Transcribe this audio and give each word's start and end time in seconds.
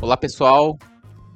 Olá 0.00 0.16
pessoal, 0.16 0.78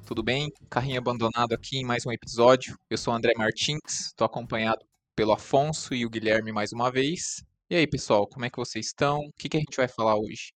tudo 0.06 0.22
bem? 0.22 0.50
Carrinho 0.70 0.98
abandonado 0.98 1.52
aqui 1.52 1.78
em 1.78 1.84
mais 1.84 2.06
um 2.06 2.12
episódio. 2.12 2.78
Eu 2.88 2.96
sou 2.96 3.12
André 3.12 3.32
Martins, 3.36 4.06
estou 4.06 4.24
acompanhado 4.24 4.84
pelo 5.16 5.32
Afonso 5.32 5.94
e 5.94 6.06
o 6.06 6.10
Guilherme 6.10 6.52
mais 6.52 6.72
uma 6.72 6.90
vez. 6.92 7.44
E 7.68 7.74
aí 7.74 7.86
pessoal, 7.86 8.26
como 8.26 8.44
é 8.44 8.50
que 8.50 8.56
vocês 8.56 8.86
estão? 8.86 9.18
O 9.18 9.32
que, 9.36 9.48
que 9.48 9.56
a 9.56 9.60
gente 9.60 9.76
vai 9.76 9.88
falar 9.88 10.16
hoje? 10.16 10.52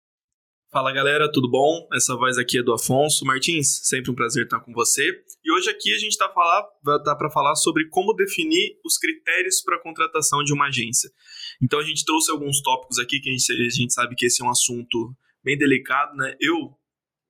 Fala 0.77 0.93
galera, 0.93 1.32
tudo 1.32 1.50
bom? 1.50 1.88
Essa 1.90 2.14
voz 2.14 2.36
aqui 2.36 2.59
é 2.59 2.62
do 2.62 2.70
Afonso 2.70 3.24
Martins, 3.24 3.80
sempre 3.84 4.11
um 4.11 4.14
prazer 4.14 4.45
estar 4.45 4.61
com 4.61 4.74
você. 4.74 5.10
E 5.42 5.50
hoje 5.50 5.70
aqui 5.70 5.91
a 5.95 5.96
gente 5.96 6.10
está 6.10 6.29
tá 6.29 7.16
para 7.16 7.30
falar 7.30 7.54
sobre 7.54 7.88
como 7.88 8.12
definir 8.12 8.78
os 8.84 8.98
critérios 8.98 9.62
para 9.62 9.77
a 9.77 9.82
contratação 9.82 10.45
de 10.45 10.52
uma 10.52 10.66
agência. 10.66 11.10
Então 11.62 11.78
a 11.78 11.82
gente 11.82 12.04
trouxe 12.04 12.30
alguns 12.30 12.60
tópicos 12.60 12.98
aqui 12.98 13.20
que 13.20 13.30
a 13.30 13.32
gente, 13.32 13.52
a 13.52 13.70
gente 13.70 13.95
sabe 13.95 14.14
que 14.14 14.27
esse 14.27 14.42
é 14.42 14.45
um 14.45 14.50
assunto 14.50 15.16
bem 15.42 15.56
delicado, 15.56 16.14
né? 16.14 16.36
Eu 16.38 16.74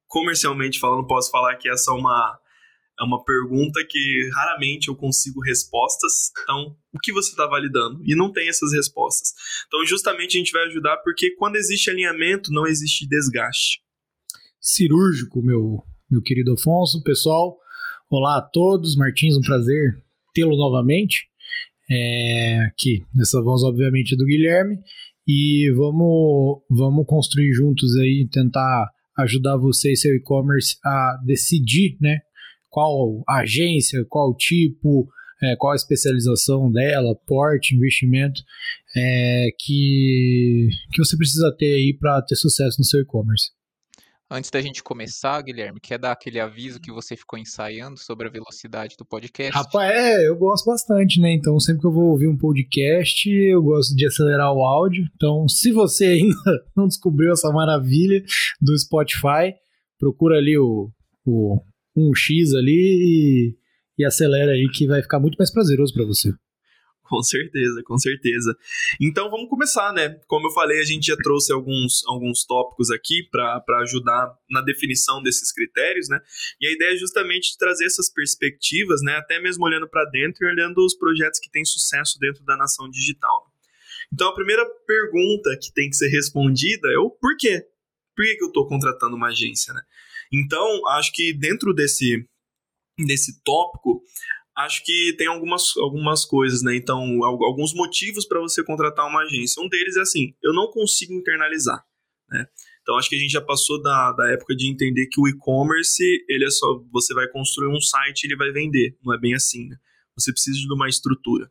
comercialmente 0.09 0.81
falando, 0.81 1.06
posso 1.06 1.31
falar 1.31 1.55
que 1.55 1.69
essa 1.69 1.92
é 1.92 1.95
uma, 1.95 2.37
é 2.98 3.05
uma 3.05 3.23
pergunta 3.23 3.84
que 3.88 4.30
raramente 4.34 4.88
eu 4.88 4.96
consigo 4.96 5.41
respostas. 5.41 6.32
Então, 6.42 6.77
o 6.95 6.98
que 6.98 7.12
você 7.12 7.30
está 7.30 7.46
validando? 7.46 8.02
E 8.05 8.16
não 8.16 8.32
tem 8.32 8.48
essas 8.48 8.72
respostas. 8.72 9.32
Então, 9.66 9.84
justamente 9.84 10.36
a 10.36 10.38
gente 10.38 10.52
vai 10.52 10.64
ajudar 10.64 10.96
porque 10.98 11.32
quando 11.32 11.56
existe 11.56 11.91
alinhamento, 11.91 12.50
não 12.50 12.66
existe 12.66 13.06
desgaste. 13.06 13.80
Cirúrgico, 14.60 15.42
meu, 15.42 15.82
meu 16.10 16.22
querido 16.22 16.55
Afonso. 16.55 17.02
Pessoal, 17.02 17.59
olá 18.10 18.38
a 18.38 18.42
todos. 18.42 18.97
Martins, 18.97 19.36
um 19.36 19.42
prazer 19.42 20.02
tê-lo 20.33 20.56
novamente. 20.56 21.28
É, 21.91 22.60
aqui, 22.64 23.05
nessa 23.14 23.41
voz, 23.42 23.62
obviamente, 23.62 24.16
do 24.16 24.24
Guilherme. 24.24 24.78
E 25.28 25.70
vamos, 25.77 26.62
vamos 26.70 27.05
construir 27.06 27.52
juntos 27.52 27.94
aí, 27.97 28.28
tentar 28.30 28.91
ajudar 29.19 29.56
você 29.56 29.92
e 29.92 29.97
seu 29.97 30.14
e-commerce 30.14 30.77
a 30.84 31.19
decidir, 31.25 31.97
né? 32.00 32.20
Qual 32.77 33.24
agência, 33.27 34.05
qual 34.06 34.36
tipo, 34.36 35.08
é, 35.42 35.56
qual 35.56 35.72
a 35.72 35.77
especialização 35.77 36.70
dela, 36.70 37.16
porte, 37.27 37.74
investimento 37.74 38.42
é, 38.94 39.48
que, 39.58 40.69
que 40.92 40.98
você 41.02 41.16
precisa 41.16 41.50
ter 41.58 41.74
aí 41.77 41.97
para 41.98 42.20
ter 42.20 42.36
sucesso 42.36 42.78
no 42.78 42.84
seu 42.84 43.00
e-commerce. 43.00 43.50
Antes 44.30 44.50
da 44.50 44.60
gente 44.60 44.82
começar, 44.82 45.41
Guilherme, 45.41 45.80
quer 45.80 45.98
dar 45.98 46.12
aquele 46.12 46.38
aviso 46.38 46.78
que 46.78 46.92
você 46.92 47.16
ficou 47.16 47.38
ensaiando 47.38 47.98
sobre 47.98 48.28
a 48.28 48.30
velocidade 48.30 48.94
do 48.98 49.06
podcast? 49.06 49.54
Rapaz, 49.54 49.97
é, 49.97 50.28
eu 50.28 50.36
gosto 50.36 50.66
bastante, 50.66 51.19
né? 51.19 51.32
Então, 51.32 51.58
sempre 51.58 51.80
que 51.80 51.86
eu 51.86 51.92
vou 51.92 52.10
ouvir 52.10 52.28
um 52.28 52.36
podcast, 52.36 53.27
eu 53.30 53.62
gosto 53.62 53.97
de 53.97 54.06
acelerar 54.06 54.52
o 54.52 54.62
áudio. 54.62 55.02
Então, 55.14 55.48
se 55.48 55.72
você 55.72 56.04
ainda 56.20 56.66
não 56.77 56.86
descobriu 56.86 57.32
essa 57.32 57.50
maravilha 57.50 58.22
do 58.60 58.78
Spotify, 58.78 59.54
procura 59.98 60.36
ali 60.36 60.58
o, 60.58 60.91
o 61.24 61.58
1x 61.97 62.56
ali 62.56 62.72
e, 62.72 63.56
e 63.98 64.05
acelera 64.05 64.52
aí 64.52 64.69
que 64.70 64.86
vai 64.86 65.02
ficar 65.02 65.19
muito 65.19 65.36
mais 65.36 65.50
prazeroso 65.52 65.92
para 65.94 66.05
você. 66.05 66.33
Com 67.08 67.22
certeza, 67.22 67.83
com 67.84 67.97
certeza. 67.97 68.56
Então 69.00 69.30
vamos 69.30 69.48
começar, 69.48 69.92
né? 69.92 70.19
Como 70.27 70.48
eu 70.48 70.53
falei, 70.53 70.80
a 70.80 70.84
gente 70.84 71.06
já 71.06 71.16
trouxe 71.16 71.53
alguns, 71.53 72.03
alguns 72.06 72.44
tópicos 72.44 72.91
aqui 72.91 73.22
para 73.30 73.62
ajudar 73.83 74.34
na 74.50 74.61
definição 74.61 75.22
desses 75.22 75.53
critérios, 75.53 76.08
né? 76.08 76.20
E 76.61 76.66
a 76.66 76.72
ideia 76.72 76.94
é 76.94 76.97
justamente 76.97 77.56
trazer 77.58 77.86
essas 77.86 78.12
perspectivas, 78.12 79.03
né? 79.03 79.14
Até 79.16 79.41
mesmo 79.41 79.64
olhando 79.64 79.88
para 79.88 80.05
dentro 80.06 80.44
e 80.44 80.50
olhando 80.50 80.84
os 80.84 80.97
projetos 80.97 81.38
que 81.38 81.50
têm 81.50 81.64
sucesso 81.64 82.19
dentro 82.19 82.44
da 82.44 82.56
nação 82.56 82.91
digital. 82.91 83.53
Então 84.12 84.28
a 84.28 84.34
primeira 84.34 84.64
pergunta 84.86 85.56
que 85.62 85.72
tem 85.72 85.88
que 85.88 85.97
ser 85.97 86.08
respondida 86.08 86.88
é 86.88 86.98
o 86.98 87.10
porquê. 87.10 87.66
Por 88.16 88.25
que, 88.25 88.34
que 88.34 88.44
eu 88.44 88.48
estou 88.48 88.66
contratando 88.66 89.14
uma 89.14 89.28
agência, 89.28 89.72
né? 89.75 89.83
Então, 90.32 90.86
acho 90.88 91.12
que 91.12 91.32
dentro 91.32 91.72
desse, 91.72 92.27
desse 92.98 93.42
tópico, 93.42 94.03
acho 94.56 94.84
que 94.84 95.14
tem 95.16 95.26
algumas, 95.26 95.76
algumas 95.76 96.25
coisas, 96.25 96.62
né? 96.62 96.75
Então, 96.76 97.25
alguns 97.25 97.75
motivos 97.75 98.26
para 98.26 98.41
você 98.41 98.65
contratar 98.65 99.06
uma 99.06 99.22
agência. 99.22 99.62
Um 99.62 99.69
deles 99.69 99.97
é 99.97 100.00
assim, 100.00 100.34
eu 100.42 100.53
não 100.53 100.70
consigo 100.70 101.12
internalizar, 101.12 101.84
né? 102.31 102.47
Então, 102.82 102.97
acho 102.97 103.09
que 103.09 103.16
a 103.16 103.19
gente 103.19 103.32
já 103.32 103.41
passou 103.41 103.82
da, 103.82 104.12
da 104.12 104.31
época 104.32 104.54
de 104.54 104.70
entender 104.70 105.09
que 105.09 105.20
o 105.20 105.26
e-commerce, 105.26 106.03
ele 106.28 106.44
é 106.44 106.50
só, 106.50 106.81
você 106.92 107.12
vai 107.12 107.26
construir 107.28 107.69
um 107.69 107.81
site 107.81 108.22
e 108.22 108.26
ele 108.28 108.36
vai 108.36 108.53
vender. 108.53 108.97
Não 109.04 109.12
é 109.12 109.19
bem 109.19 109.34
assim, 109.34 109.66
né? 109.66 109.76
Você 110.16 110.32
precisa 110.32 110.56
de 110.56 110.72
uma 110.72 110.88
estrutura. 110.88 111.50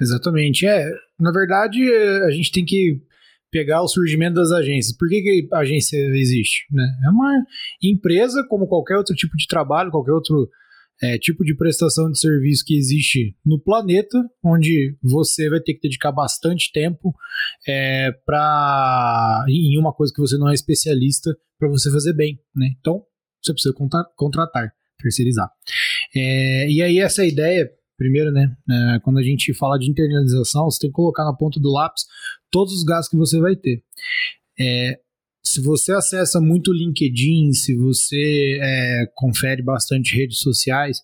Exatamente. 0.00 0.66
É, 0.66 0.90
na 1.20 1.30
verdade, 1.30 1.78
a 2.26 2.30
gente 2.30 2.50
tem 2.50 2.64
que 2.64 3.02
pegar 3.52 3.82
o 3.82 3.88
surgimento 3.88 4.34
das 4.34 4.50
agências. 4.50 4.96
Por 4.96 5.08
que, 5.08 5.20
que 5.20 5.48
a 5.52 5.58
agência 5.58 5.96
existe? 6.16 6.64
Né? 6.72 6.84
É 7.04 7.10
uma 7.10 7.44
empresa, 7.82 8.44
como 8.48 8.66
qualquer 8.66 8.96
outro 8.96 9.14
tipo 9.14 9.36
de 9.36 9.46
trabalho, 9.46 9.90
qualquer 9.90 10.12
outro 10.12 10.48
é, 11.02 11.18
tipo 11.18 11.44
de 11.44 11.54
prestação 11.54 12.10
de 12.10 12.18
serviço 12.18 12.64
que 12.64 12.74
existe 12.74 13.36
no 13.44 13.60
planeta, 13.60 14.18
onde 14.42 14.96
você 15.02 15.50
vai 15.50 15.60
ter 15.60 15.74
que 15.74 15.82
dedicar 15.82 16.12
bastante 16.12 16.72
tempo 16.72 17.14
é, 17.68 18.10
para 18.24 19.44
em 19.48 19.78
uma 19.78 19.92
coisa 19.92 20.12
que 20.14 20.20
você 20.20 20.38
não 20.38 20.48
é 20.48 20.54
especialista 20.54 21.36
para 21.58 21.68
você 21.68 21.90
fazer 21.90 22.14
bem, 22.14 22.40
né? 22.56 22.70
Então 22.80 23.04
você 23.42 23.52
precisa 23.52 23.74
contratar, 24.16 24.72
terceirizar. 24.98 25.50
É, 26.16 26.70
e 26.70 26.80
aí 26.80 26.98
essa 26.98 27.24
ideia, 27.26 27.68
primeiro, 28.02 28.32
né? 28.32 28.54
É, 28.68 29.00
quando 29.00 29.18
a 29.18 29.22
gente 29.22 29.54
fala 29.54 29.78
de 29.78 29.88
internalização, 29.88 30.64
você 30.64 30.80
tem 30.80 30.90
que 30.90 30.94
colocar 30.94 31.24
na 31.24 31.32
ponta 31.32 31.60
do 31.60 31.72
lápis 31.72 32.04
todos 32.50 32.74
os 32.74 32.82
gastos 32.82 33.08
que 33.08 33.16
você 33.16 33.38
vai 33.40 33.54
ter. 33.54 33.82
É, 34.58 34.98
se 35.44 35.60
você 35.60 35.92
acessa 35.92 36.40
muito 36.40 36.72
LinkedIn, 36.72 37.52
se 37.52 37.76
você 37.76 38.58
é, 38.60 39.06
confere 39.14 39.62
bastante 39.62 40.16
redes 40.16 40.38
sociais, 40.38 40.98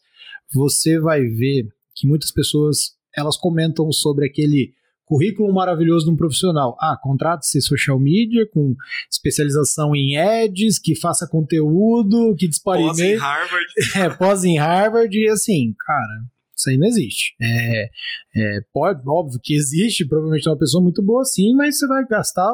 você 0.52 0.98
vai 0.98 1.22
ver 1.22 1.68
que 1.94 2.06
muitas 2.06 2.30
pessoas 2.30 2.96
elas 3.16 3.36
comentam 3.36 3.90
sobre 3.92 4.26
aquele 4.26 4.72
currículo 5.08 5.52
maravilhoso 5.52 6.04
de 6.04 6.12
um 6.12 6.16
profissional. 6.16 6.76
Ah, 6.78 6.96
contrate-se 7.02 7.60
social 7.62 7.98
media 7.98 8.46
com 8.52 8.76
especialização 9.10 9.96
em 9.96 10.18
ads, 10.18 10.78
que 10.78 10.94
faça 10.94 11.26
conteúdo, 11.26 12.36
que 12.38 12.46
dispare 12.46 12.82
Pós 12.82 12.98
em 12.98 13.16
Harvard. 13.16 13.66
É, 13.96 14.10
pós 14.10 14.44
em 14.44 14.58
Harvard 14.58 15.18
e 15.18 15.28
assim, 15.28 15.74
cara, 15.78 16.24
isso 16.58 16.70
aí 16.70 16.76
não 16.76 16.86
existe. 16.86 17.34
É, 17.40 17.88
é, 18.36 18.60
pode, 18.72 19.02
óbvio 19.06 19.40
que 19.42 19.54
existe, 19.54 20.06
provavelmente 20.06 20.46
é 20.46 20.50
uma 20.50 20.58
pessoa 20.58 20.82
muito 20.82 21.02
boa 21.02 21.24
sim, 21.24 21.54
mas 21.54 21.78
você 21.78 21.86
vai 21.86 22.04
gastar, 22.06 22.52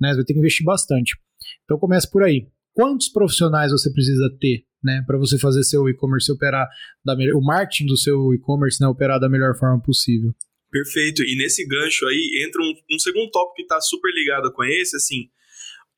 né, 0.00 0.10
você 0.10 0.16
vai 0.16 0.24
ter 0.24 0.32
que 0.32 0.38
investir 0.38 0.64
bastante. 0.64 1.16
Então 1.64 1.78
comece 1.78 2.10
por 2.10 2.22
aí. 2.22 2.46
Quantos 2.72 3.08
profissionais 3.08 3.72
você 3.72 3.90
precisa 3.90 4.28
ter 4.40 4.64
né, 4.82 5.02
para 5.06 5.18
você 5.18 5.38
fazer 5.38 5.62
seu 5.64 5.88
e-commerce 5.88 6.30
operar 6.30 6.68
da 7.04 7.14
o 7.34 7.40
marketing 7.40 7.86
do 7.86 7.96
seu 7.96 8.32
e-commerce 8.34 8.80
né, 8.80 8.86
operar 8.86 9.18
da 9.18 9.28
melhor 9.28 9.56
forma 9.56 9.80
possível? 9.82 10.34
Perfeito. 10.70 11.22
E 11.22 11.36
nesse 11.36 11.66
gancho 11.66 12.06
aí 12.06 12.44
entra 12.46 12.60
um, 12.60 12.74
um 12.94 12.98
segundo 12.98 13.30
tópico 13.30 13.56
que 13.56 13.62
está 13.62 13.80
super 13.80 14.12
ligado 14.12 14.52
com 14.52 14.64
esse, 14.64 14.96
assim, 14.96 15.28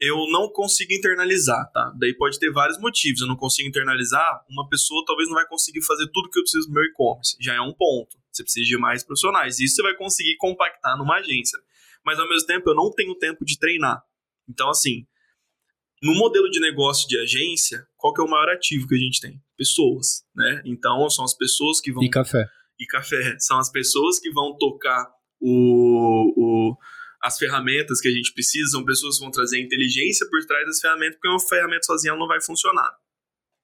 eu 0.00 0.16
não 0.31 0.48
consigo 0.48 0.92
internalizar, 0.92 1.70
tá? 1.72 1.92
Daí 1.98 2.14
pode 2.14 2.38
ter 2.38 2.53
vários 2.53 2.78
motivos. 2.78 3.20
Eu 3.20 3.26
não 3.26 3.36
consigo 3.36 3.69
internalizar, 3.69 4.44
uma 4.48 4.69
pessoa 4.69 5.04
talvez 5.06 5.28
não 5.28 5.36
vai 5.36 5.47
conseguir 5.47 5.82
fazer 5.82 6.09
tudo 6.12 6.31
que 6.31 6.38
eu 6.38 6.42
preciso 6.42 6.69
no 6.69 6.75
meu 6.75 6.84
e-commerce. 6.84 7.36
Já 7.41 7.54
é 7.54 7.60
um 7.60 7.72
ponto. 7.72 8.16
Você 8.31 8.42
precisa 8.44 8.66
de 8.66 8.78
mais 8.78 9.03
profissionais. 9.03 9.59
Isso 9.59 9.76
você 9.76 9.82
vai 9.82 9.94
conseguir 9.97 10.36
compactar 10.36 10.97
numa 10.97 11.16
agência. 11.16 11.59
Mas 12.04 12.19
ao 12.19 12.28
mesmo 12.28 12.47
tempo, 12.47 12.70
eu 12.70 12.75
não 12.75 12.92
tenho 12.92 13.14
tempo 13.16 13.44
de 13.44 13.59
treinar. 13.59 14.00
Então, 14.48 14.70
assim, 14.70 15.04
no 16.03 16.15
modelo 16.15 16.48
de 16.48 16.60
negócio 16.60 17.09
de 17.09 17.19
agência, 17.19 17.84
qual 17.97 18.15
que 18.15 18.20
é 18.20 18.25
o 18.25 18.30
maior 18.30 18.48
ativo 18.50 18.86
que 18.86 18.94
a 18.94 18.98
gente 18.98 19.20
tem? 19.20 19.42
Pessoas, 19.56 20.25
né? 20.34 20.62
Então, 20.65 21.10
são 21.10 21.25
as 21.25 21.34
pessoas 21.34 21.80
que 21.80 21.91
vão... 21.92 22.04
E 22.04 22.09
café. 22.09 22.48
E 22.78 22.86
café. 22.86 23.36
São 23.41 23.59
as 23.59 23.70
pessoas 23.70 24.20
que 24.20 24.30
vão 24.30 24.56
tocar 24.56 25.10
o, 25.41 26.70
o 26.70 26.76
as 27.28 27.39
ferramentas 27.39 28.00
que 28.00 28.09
a 28.09 28.11
gente 28.11 28.33
precisa, 28.33 28.71
são 28.71 28.84
pessoas 28.84 29.16
que 29.16 29.22
vão 29.22 29.30
trazer 29.30 29.60
inteligência 29.60 30.27
por 30.28 30.45
trás 30.47 30.66
das 30.66 30.80
ferramentas, 30.80 31.15
porque 31.15 31.28
uma 31.28 31.41
ferramenta 31.41 31.84
sozinha 31.84 32.16
não 32.16 32.27
vai 32.27 32.41
funcionar. 32.41 32.91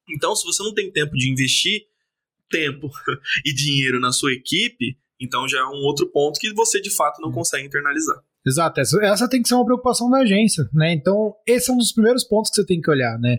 Então, 0.09 0.37
se 0.37 0.45
você 0.45 0.63
não 0.63 0.75
tem 0.75 0.93
tempo 0.93 1.13
de 1.13 1.31
investir 1.31 1.83
tempo 2.51 2.91
e 3.45 3.55
dinheiro 3.55 3.99
na 3.99 4.13
sua 4.13 4.33
equipe, 4.33 4.97
então 5.19 5.49
já 5.49 5.61
é 5.61 5.65
um 5.65 5.83
outro 5.83 6.11
ponto 6.11 6.39
que 6.39 6.53
você 6.53 6.81
de 6.81 6.95
fato 6.95 7.21
não 7.21 7.33
consegue 7.33 7.67
internalizar. 7.67 8.23
Exato, 8.47 8.79
essa, 8.79 9.03
essa 9.03 9.29
tem 9.29 9.41
que 9.41 9.49
ser 9.49 9.55
uma 9.55 9.65
preocupação 9.65 10.11
da 10.11 10.19
agência, 10.19 10.69
né? 10.75 10.93
Então, 10.93 11.35
esse 11.47 11.71
é 11.71 11.75
um 11.75 11.79
dos 11.79 11.93
primeiros 11.93 12.25
pontos 12.25 12.51
que 12.51 12.57
você 12.57 12.67
tem 12.67 12.79
que 12.79 12.91
olhar, 12.91 13.19
né? 13.19 13.39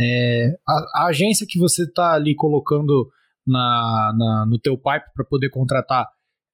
É, 0.00 0.56
a, 0.66 1.02
a 1.02 1.06
agência 1.08 1.46
que 1.46 1.58
você 1.58 1.82
está 1.82 2.14
ali 2.14 2.34
colocando 2.34 3.10
na, 3.46 4.14
na, 4.16 4.46
no 4.46 4.58
teu 4.58 4.78
pipe 4.78 5.12
para 5.14 5.26
poder 5.26 5.50
contratar 5.50 6.08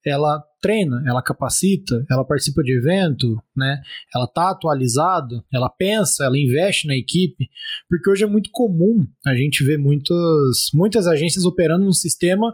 ela 0.05 0.43
treina, 0.61 1.03
ela 1.07 1.23
capacita, 1.23 2.05
ela 2.11 2.25
participa 2.25 2.63
de 2.63 2.77
evento, 2.77 3.37
né? 3.57 3.81
Ela 4.15 4.27
tá 4.27 4.51
atualizada, 4.51 5.45
ela 5.53 5.69
pensa, 5.69 6.25
ela 6.25 6.39
investe 6.39 6.87
na 6.87 6.97
equipe, 6.97 7.49
porque 7.89 8.09
hoje 8.11 8.25
é 8.25 8.27
muito 8.27 8.51
comum 8.53 9.07
a 9.27 9.35
gente 9.35 9.65
ver 9.65 9.79
muitas, 9.79 10.71
muitas 10.73 11.07
agências 11.07 11.45
operando 11.45 11.87
um 11.87 11.93
sistema 11.93 12.53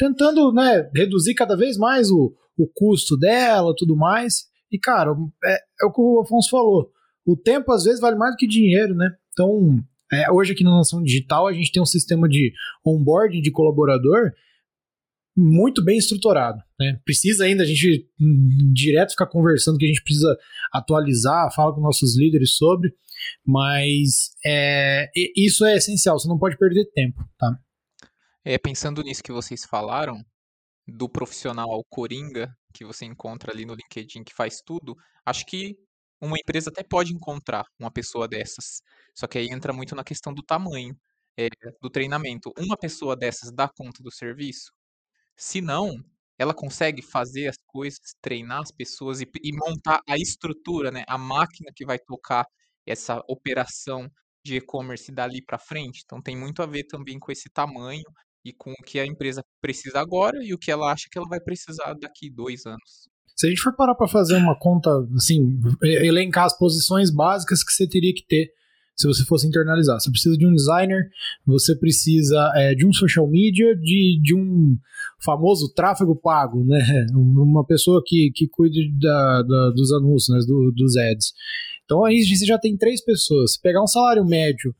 tentando, 0.00 0.50
né, 0.50 0.90
reduzir 0.94 1.34
cada 1.34 1.54
vez 1.54 1.76
mais 1.76 2.10
o, 2.10 2.32
o 2.56 2.66
custo 2.66 3.18
dela, 3.18 3.74
tudo 3.76 3.94
mais. 3.94 4.46
E, 4.72 4.78
cara, 4.78 5.14
é, 5.44 5.58
é 5.82 5.86
o 5.86 5.92
que 5.92 6.00
o 6.00 6.20
Afonso 6.20 6.48
falou. 6.48 6.90
O 7.26 7.36
tempo, 7.36 7.70
às 7.70 7.84
vezes, 7.84 8.00
vale 8.00 8.16
mais 8.16 8.32
do 8.32 8.38
que 8.38 8.46
dinheiro, 8.46 8.94
né? 8.94 9.12
Então, 9.32 9.78
é, 10.10 10.30
hoje 10.32 10.52
aqui 10.52 10.64
na 10.64 10.74
Nação 10.76 11.02
Digital, 11.02 11.46
a 11.46 11.52
gente 11.52 11.70
tem 11.70 11.82
um 11.82 11.86
sistema 11.86 12.26
de 12.26 12.52
onboarding 12.84 13.42
de 13.42 13.50
colaborador 13.50 14.32
muito 15.40 15.82
bem 15.82 15.98
estruturado. 15.98 16.62
Né? 16.78 17.00
Precisa 17.04 17.44
ainda 17.44 17.62
a 17.62 17.66
gente 17.66 18.08
hum, 18.20 18.72
direto 18.72 19.10
ficar 19.12 19.26
conversando 19.26 19.78
que 19.78 19.84
a 19.84 19.88
gente 19.88 20.02
precisa 20.02 20.36
atualizar, 20.72 21.52
fala 21.54 21.74
com 21.74 21.80
nossos 21.80 22.16
líderes 22.16 22.56
sobre, 22.56 22.94
mas 23.44 24.32
é, 24.44 25.10
isso 25.36 25.64
é 25.64 25.76
essencial, 25.76 26.18
você 26.18 26.28
não 26.28 26.38
pode 26.38 26.56
perder 26.56 26.90
tempo, 26.92 27.24
tá? 27.38 27.58
É, 28.44 28.58
pensando 28.58 29.02
nisso 29.02 29.22
que 29.22 29.32
vocês 29.32 29.64
falaram, 29.64 30.24
do 30.86 31.08
profissional 31.08 31.84
coringa 31.88 32.52
que 32.74 32.84
você 32.84 33.04
encontra 33.04 33.52
ali 33.52 33.64
no 33.64 33.74
LinkedIn 33.74 34.24
que 34.24 34.34
faz 34.34 34.60
tudo, 34.64 34.96
acho 35.24 35.46
que 35.46 35.76
uma 36.20 36.36
empresa 36.36 36.70
até 36.70 36.82
pode 36.82 37.12
encontrar 37.14 37.64
uma 37.78 37.90
pessoa 37.90 38.28
dessas. 38.28 38.82
Só 39.14 39.26
que 39.26 39.38
aí 39.38 39.48
entra 39.50 39.72
muito 39.72 39.94
na 39.94 40.04
questão 40.04 40.34
do 40.34 40.42
tamanho, 40.42 40.94
é, 41.38 41.48
do 41.80 41.88
treinamento. 41.88 42.52
Uma 42.58 42.76
pessoa 42.76 43.16
dessas 43.16 43.52
dá 43.52 43.68
conta 43.68 44.02
do 44.02 44.10
serviço? 44.10 44.70
Se 45.40 45.62
não, 45.62 45.96
ela 46.38 46.52
consegue 46.52 47.00
fazer 47.00 47.48
as 47.48 47.56
coisas, 47.66 47.98
treinar 48.20 48.60
as 48.60 48.70
pessoas 48.70 49.22
e, 49.22 49.30
e 49.42 49.56
montar 49.56 50.02
a 50.06 50.18
estrutura, 50.18 50.90
né, 50.90 51.02
a 51.08 51.16
máquina 51.16 51.72
que 51.74 51.82
vai 51.82 51.98
tocar 51.98 52.44
essa 52.86 53.22
operação 53.26 54.06
de 54.44 54.56
e-commerce 54.56 55.10
dali 55.10 55.42
para 55.42 55.58
frente. 55.58 56.02
Então 56.04 56.20
tem 56.20 56.36
muito 56.36 56.62
a 56.62 56.66
ver 56.66 56.84
também 56.84 57.18
com 57.18 57.32
esse 57.32 57.48
tamanho 57.48 58.04
e 58.44 58.52
com 58.52 58.70
o 58.72 58.84
que 58.84 59.00
a 59.00 59.06
empresa 59.06 59.42
precisa 59.62 59.98
agora 59.98 60.44
e 60.44 60.52
o 60.52 60.58
que 60.58 60.70
ela 60.70 60.92
acha 60.92 61.08
que 61.10 61.16
ela 61.16 61.26
vai 61.26 61.40
precisar 61.40 61.94
daqui 61.94 62.30
dois 62.30 62.66
anos. 62.66 63.08
Se 63.34 63.46
a 63.46 63.48
gente 63.48 63.62
for 63.62 63.74
parar 63.74 63.94
para 63.94 64.08
fazer 64.08 64.36
uma 64.36 64.58
conta, 64.58 64.90
assim, 65.16 65.58
elencar 65.82 66.44
as 66.44 66.58
posições 66.58 67.10
básicas 67.10 67.64
que 67.64 67.72
você 67.72 67.88
teria 67.88 68.12
que 68.12 68.26
ter 68.26 68.52
se 69.00 69.06
você 69.06 69.24
fosse 69.24 69.46
internalizar. 69.46 69.98
Você 69.98 70.10
precisa 70.10 70.36
de 70.36 70.46
um 70.46 70.54
designer, 70.54 71.08
você 71.46 71.74
precisa 71.74 72.52
é, 72.54 72.74
de 72.74 72.86
um 72.86 72.92
social 72.92 73.26
media, 73.26 73.74
de, 73.76 74.20
de 74.22 74.34
um 74.34 74.76
famoso 75.24 75.72
tráfego 75.72 76.14
pago, 76.14 76.64
né? 76.64 77.06
Uma 77.14 77.64
pessoa 77.64 78.02
que, 78.04 78.30
que 78.34 78.46
cuide 78.48 78.90
da, 78.98 79.42
da 79.42 79.70
dos 79.70 79.92
anúncios, 79.92 80.36
né? 80.36 80.44
Do, 80.46 80.70
dos 80.72 80.96
ads. 80.96 81.32
Então 81.84 82.04
aí 82.04 82.22
você 82.22 82.44
já 82.44 82.58
tem 82.58 82.76
três 82.76 83.02
pessoas. 83.02 83.54
Se 83.54 83.60
pegar 83.60 83.82
um 83.82 83.86
salário 83.86 84.24
médio 84.24 84.74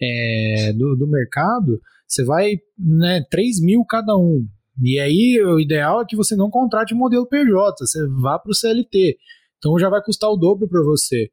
é, 0.00 0.72
do, 0.74 0.94
do 0.94 1.06
mercado, 1.06 1.80
você 2.06 2.24
vai, 2.24 2.58
né, 2.78 3.24
3 3.30 3.62
mil 3.62 3.84
cada 3.84 4.16
um. 4.16 4.46
E 4.82 4.98
aí 4.98 5.42
o 5.42 5.58
ideal 5.58 6.02
é 6.02 6.04
que 6.06 6.16
você 6.16 6.36
não 6.36 6.50
contrate 6.50 6.94
modelo 6.94 7.26
PJ, 7.26 7.74
você 7.78 8.06
vá 8.20 8.38
para 8.38 8.50
o 8.50 8.54
CLT. 8.54 9.16
Então 9.58 9.78
já 9.78 9.88
vai 9.88 10.02
custar 10.02 10.30
o 10.30 10.36
dobro 10.36 10.68
para 10.68 10.82
você. 10.82 11.30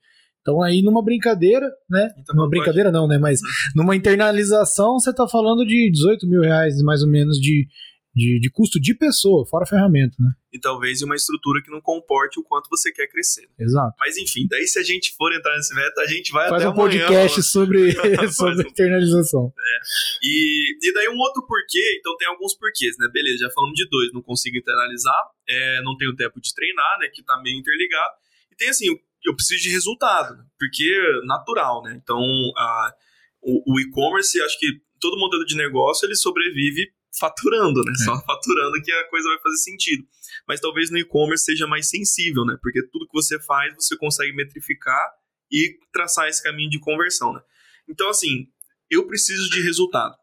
Então 0.50 0.64
aí 0.64 0.82
numa 0.82 1.04
brincadeira, 1.04 1.70
né? 1.90 2.10
Então, 2.18 2.36
numa 2.36 2.50
brincadeira 2.50 2.92
pode. 2.92 3.02
não, 3.02 3.08
né? 3.08 3.18
Mas 3.18 3.40
numa 3.76 3.96
internalização 3.96 5.00
você 5.00 5.12
está 5.12 5.28
falando 5.28 5.66
de 5.66 5.90
18 5.92 6.28
mil 6.28 6.42
reais 6.42 6.82
mais 6.82 7.02
ou 7.02 7.10
menos 7.10 7.38
de, 7.40 7.68
de, 8.16 8.40
de, 8.40 8.50
custo 8.52 8.80
de 8.80 8.94
pessoa, 8.94 9.46
fora 9.46 9.66
ferramenta, 9.66 10.16
né? 10.20 10.32
E 10.52 10.60
talvez 10.60 11.02
uma 11.02 11.16
estrutura 11.16 11.62
que 11.62 11.70
não 11.70 11.80
comporte 11.80 12.40
o 12.40 12.44
quanto 12.44 12.68
você 12.70 12.92
quer 12.92 13.08
crescer. 13.08 13.48
Exato. 13.58 13.96
Mas 14.00 14.18
enfim, 14.18 14.48
daí 14.50 14.68
se 14.68 14.80
a 14.80 14.84
gente 14.84 15.16
for 15.16 15.32
entrar 15.32 15.56
nesse 15.56 15.74
meta, 15.76 16.02
a 16.02 16.08
gente 16.08 16.32
vai 16.32 16.50
Faz 16.50 16.64
até 16.64 16.72
um 16.72 16.76
podcast 16.76 17.44
sobre, 17.44 17.92
sobre 18.34 18.68
internalização. 18.68 19.54
É. 19.58 19.80
E, 20.24 20.78
e 20.82 20.94
daí 20.94 21.08
um 21.10 21.20
outro 21.20 21.46
porquê, 21.46 21.98
então 22.00 22.16
tem 22.18 22.28
alguns 22.28 22.56
porquês, 22.56 22.96
né? 22.98 23.08
Beleza, 23.14 23.46
já 23.46 23.50
falamos 23.52 23.76
de 23.76 23.88
dois, 23.90 24.12
não 24.12 24.22
consigo 24.22 24.58
internalizar, 24.58 25.22
é, 25.48 25.82
não 25.84 25.96
tenho 25.96 26.16
tempo 26.16 26.42
de 26.42 26.54
treinar, 26.54 27.00
né? 27.00 27.08
Que 27.14 27.24
tá 27.24 27.40
meio 27.42 27.58
interligado. 27.58 28.14
E 28.52 28.56
tem 28.56 28.70
assim, 28.70 28.88
eu 29.26 29.36
preciso 29.36 29.62
de 29.62 29.70
resultado, 29.70 30.36
né? 30.36 30.46
porque 30.58 30.84
é 30.84 31.26
natural, 31.26 31.84
né? 31.84 32.00
Então, 32.02 32.22
a, 32.58 32.94
o, 33.42 33.74
o 33.74 33.80
e-commerce, 33.80 34.42
acho 34.42 34.60
que 34.60 34.82
todo 35.00 35.20
modelo 35.20 35.46
de 35.46 35.56
negócio 35.56 36.06
ele 36.06 36.16
sobrevive 36.16 36.92
faturando, 37.18 37.82
né? 37.84 37.92
É. 37.92 38.04
Só 38.04 38.20
faturando 38.26 38.82
que 38.82 38.92
a 38.92 39.10
coisa 39.10 39.28
vai 39.30 39.40
fazer 39.40 39.58
sentido. 39.58 40.04
Mas 40.48 40.60
talvez 40.60 40.92
no 40.92 40.98
e-commerce 40.98 41.46
seja 41.46 41.68
mais 41.68 41.90
sensível, 41.90 42.46
né? 42.46 42.58
Porque 42.62 42.82
tudo 42.88 43.08
que 43.08 43.14
você 43.14 43.40
faz, 43.42 43.74
você 43.76 43.98
consegue 43.98 44.34
metrificar 44.34 45.04
e 45.52 45.78
traçar 45.92 46.28
esse 46.28 46.44
caminho 46.44 46.70
de 46.70 46.80
conversão, 46.80 47.34
né? 47.34 47.42
Então, 47.88 48.10
assim, 48.10 48.48
eu 48.90 49.08
preciso 49.08 49.50
de 49.50 49.62
resultado. 49.62 50.16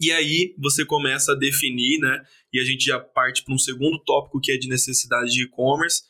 E 0.00 0.10
aí 0.12 0.54
você 0.58 0.84
começa 0.84 1.32
a 1.32 1.34
definir, 1.34 1.98
né? 1.98 2.22
E 2.52 2.60
a 2.60 2.64
gente 2.64 2.84
já 2.84 2.98
parte 2.98 3.42
para 3.42 3.54
um 3.54 3.58
segundo 3.58 3.98
tópico 4.04 4.40
que 4.40 4.52
é 4.52 4.56
de 4.56 4.68
necessidade 4.68 5.30
de 5.30 5.44
e-commerce, 5.44 6.02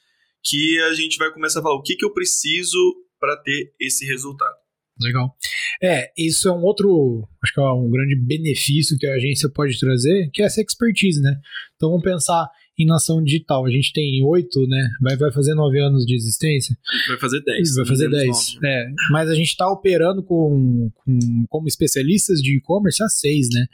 que 0.45 0.81
a 0.81 0.95
gente 0.95 1.17
vai 1.19 1.33
começar 1.33 1.61
a 1.61 1.63
falar 1.63 1.77
o 1.77 1.83
que, 1.83 1.97
que 1.97 2.05
eu 2.05 2.13
preciso 2.13 2.79
para 3.21 3.37
ter 3.37 3.73
esse 3.81 4.05
resultado. 4.07 4.55
Legal. 5.01 5.35
É, 5.83 6.13
isso 6.17 6.49
é 6.49 6.53
um 6.53 6.63
outro, 6.63 7.27
acho 7.43 7.53
que 7.53 7.61
é 7.61 7.65
um 7.65 7.91
grande 7.91 8.15
benefício 8.15 8.99
que 8.99 9.07
a 9.07 9.15
agência 9.15 9.49
pode 9.49 9.79
trazer, 9.79 10.31
que 10.33 10.43
é 10.43 10.47
essa 10.47 10.61
expertise, 10.61 11.21
né? 11.21 11.41
Então 11.77 11.89
vamos 11.91 12.05
pensar 12.05 12.49
em 12.79 12.87
nação 12.87 13.23
digital. 13.23 13.67
A 13.67 13.71
gente 13.71 13.93
tem 13.93 14.23
oito, 14.25 14.67
né? 14.67 14.89
Vai, 15.01 15.17
vai 15.17 15.33
fazer 15.33 15.55
nove 15.55 15.81
anos 15.81 16.05
de 16.05 16.15
existência. 16.15 16.77
Vai 17.09 17.19
fazer 17.19 17.41
dez. 17.43 17.75
Vai 17.75 17.87
fazer 17.87 18.09
dez. 18.11 18.59
É, 18.63 18.87
mas 19.11 19.29
a 19.29 19.35
gente 19.35 19.49
está 19.49 19.71
operando 19.71 20.23
com, 20.23 20.91
com, 20.95 21.19
como 21.49 21.69
especialistas 21.69 22.41
de 22.41 22.57
e-commerce 22.57 23.03
há 23.03 23.09
seis, 23.09 23.49
né? 23.53 23.67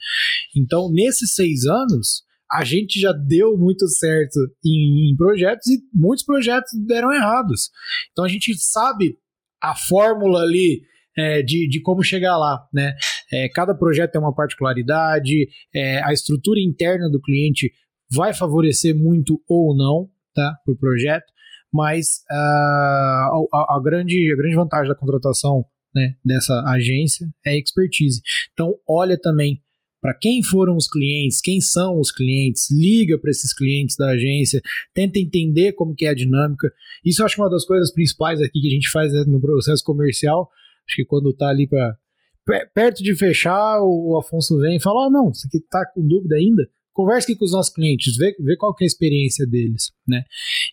Então, 0.56 0.90
nesses 0.90 1.34
seis 1.34 1.64
anos, 1.64 2.22
a 2.50 2.64
gente 2.64 2.98
já 2.98 3.12
deu 3.12 3.56
muito 3.56 3.86
certo 3.88 4.38
em, 4.64 5.10
em 5.10 5.16
projetos 5.16 5.66
e 5.68 5.78
muitos 5.92 6.24
projetos 6.24 6.70
deram 6.86 7.12
errados. 7.12 7.70
Então 8.12 8.24
a 8.24 8.28
gente 8.28 8.54
sabe 8.58 9.16
a 9.62 9.74
fórmula 9.74 10.42
ali 10.42 10.82
é, 11.16 11.42
de, 11.42 11.68
de 11.68 11.80
como 11.80 12.02
chegar 12.02 12.36
lá, 12.36 12.64
né? 12.72 12.94
É, 13.32 13.48
cada 13.48 13.74
projeto 13.74 14.12
tem 14.12 14.20
uma 14.20 14.34
particularidade, 14.34 15.48
é, 15.74 16.02
a 16.02 16.12
estrutura 16.12 16.60
interna 16.60 17.10
do 17.10 17.20
cliente 17.20 17.72
vai 18.10 18.32
favorecer 18.32 18.96
muito 18.96 19.42
ou 19.48 19.76
não, 19.76 20.08
tá? 20.34 20.54
Para 20.64 20.72
o 20.72 20.78
projeto, 20.78 21.26
mas 21.72 22.22
uh, 22.30 23.48
a, 23.52 23.76
a, 23.76 23.80
grande, 23.82 24.32
a 24.32 24.36
grande 24.36 24.56
vantagem 24.56 24.88
da 24.88 24.94
contratação 24.94 25.64
né, 25.94 26.14
dessa 26.24 26.62
agência 26.64 27.28
é 27.44 27.58
expertise. 27.58 28.22
Então, 28.52 28.74
olha 28.88 29.18
também 29.20 29.62
para 30.00 30.14
quem 30.14 30.42
foram 30.42 30.76
os 30.76 30.88
clientes, 30.88 31.40
quem 31.40 31.60
são 31.60 31.98
os 31.98 32.12
clientes, 32.12 32.70
liga 32.70 33.18
para 33.18 33.30
esses 33.30 33.52
clientes 33.52 33.96
da 33.96 34.10
agência, 34.10 34.60
tenta 34.94 35.18
entender 35.18 35.72
como 35.72 35.94
que 35.94 36.06
é 36.06 36.10
a 36.10 36.14
dinâmica. 36.14 36.72
Isso 37.04 37.22
eu 37.22 37.26
acho 37.26 37.40
uma 37.40 37.50
das 37.50 37.64
coisas 37.64 37.92
principais 37.92 38.40
aqui 38.40 38.60
que 38.60 38.68
a 38.68 38.70
gente 38.70 38.90
faz 38.90 39.12
né, 39.12 39.24
no 39.26 39.40
processo 39.40 39.82
comercial. 39.82 40.48
Acho 40.86 40.96
que 40.96 41.04
quando 41.04 41.30
está 41.30 41.48
ali 41.48 41.66
para 41.66 41.96
perto 42.74 43.02
de 43.02 43.14
fechar, 43.14 43.80
o 43.82 44.16
Afonso 44.18 44.58
vem 44.58 44.76
e 44.76 44.82
fala: 44.82 45.06
"Oh, 45.06 45.10
não, 45.10 45.34
você 45.34 45.46
aqui 45.48 45.60
tá 45.68 45.84
com 45.92 46.06
dúvida 46.06 46.36
ainda? 46.36 46.68
Converse 46.92 47.30
aqui 47.30 47.38
com 47.38 47.44
os 47.44 47.52
nossos 47.52 47.72
clientes, 47.72 48.16
vê, 48.16 48.34
vê 48.40 48.56
qual 48.56 48.74
que 48.74 48.82
é 48.82 48.86
a 48.86 48.88
experiência 48.88 49.46
deles, 49.46 49.92
né? 50.06 50.24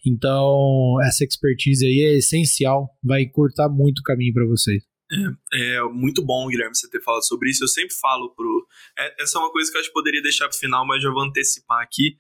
Então, 0.04 0.98
essa 1.04 1.24
expertise 1.24 1.86
aí 1.86 2.00
é 2.00 2.18
essencial, 2.18 2.90
vai 3.04 3.28
cortar 3.28 3.70
muito 3.70 4.00
o 4.00 4.04
caminho 4.04 4.34
para 4.34 4.46
vocês. 4.46 4.84
É, 5.12 5.76
é, 5.78 5.84
muito 5.84 6.24
bom, 6.24 6.48
Guilherme, 6.48 6.76
você 6.76 6.90
ter 6.90 7.02
falado 7.02 7.26
sobre 7.26 7.50
isso. 7.50 7.64
Eu 7.64 7.68
sempre 7.68 7.94
falo 7.96 8.34
pro. 8.36 8.68
É, 8.98 9.24
essa 9.24 9.38
é 9.38 9.42
uma 9.42 9.52
coisa 9.52 9.70
que 9.70 9.78
eu 9.78 9.82
acho 9.82 9.90
que 9.90 9.94
poderia 9.94 10.22
deixar 10.22 10.48
pro 10.50 10.58
final, 10.58 10.86
mas 10.86 11.02
já 11.02 11.12
vou 11.12 11.22
antecipar 11.24 11.82
aqui. 11.82 12.18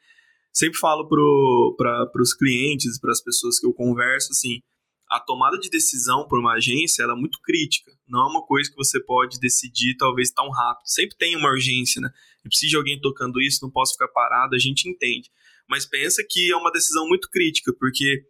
Sempre 0.54 0.80
falo 0.80 1.08
para 1.08 2.06
pro, 2.08 2.22
os 2.22 2.34
clientes, 2.34 3.00
para 3.00 3.12
as 3.12 3.22
pessoas 3.22 3.60
que 3.60 3.66
eu 3.66 3.74
converso, 3.74 4.32
assim, 4.32 4.62
a 5.10 5.20
tomada 5.20 5.58
de 5.58 5.70
decisão 5.70 6.28
por 6.28 6.40
uma 6.40 6.54
agência 6.54 7.04
ela 7.04 7.14
é 7.14 7.16
muito 7.16 7.40
crítica. 7.44 7.92
Não 8.08 8.22
é 8.22 8.30
uma 8.30 8.46
coisa 8.46 8.70
que 8.70 8.76
você 8.76 9.00
pode 9.00 9.40
decidir 9.40 9.96
talvez 9.98 10.32
tão 10.32 10.50
rápido. 10.50 10.88
Sempre 10.88 11.18
tem 11.18 11.36
uma 11.36 11.50
urgência, 11.50 12.02
né? 12.02 12.10
Eu 12.44 12.50
preciso 12.50 12.70
de 12.72 12.78
alguém 12.78 13.00
tocando 13.00 13.42
isso, 13.42 13.60
não 13.64 13.72
posso 13.72 13.94
ficar 13.94 14.08
parado, 14.10 14.56
a 14.56 14.60
gente 14.60 14.88
entende. 14.88 15.30
Mas 15.68 15.86
pensa 15.86 16.24
que 16.28 16.52
é 16.52 16.56
uma 16.56 16.72
decisão 16.72 17.08
muito 17.08 17.30
crítica, 17.30 17.74
porque 17.80 18.24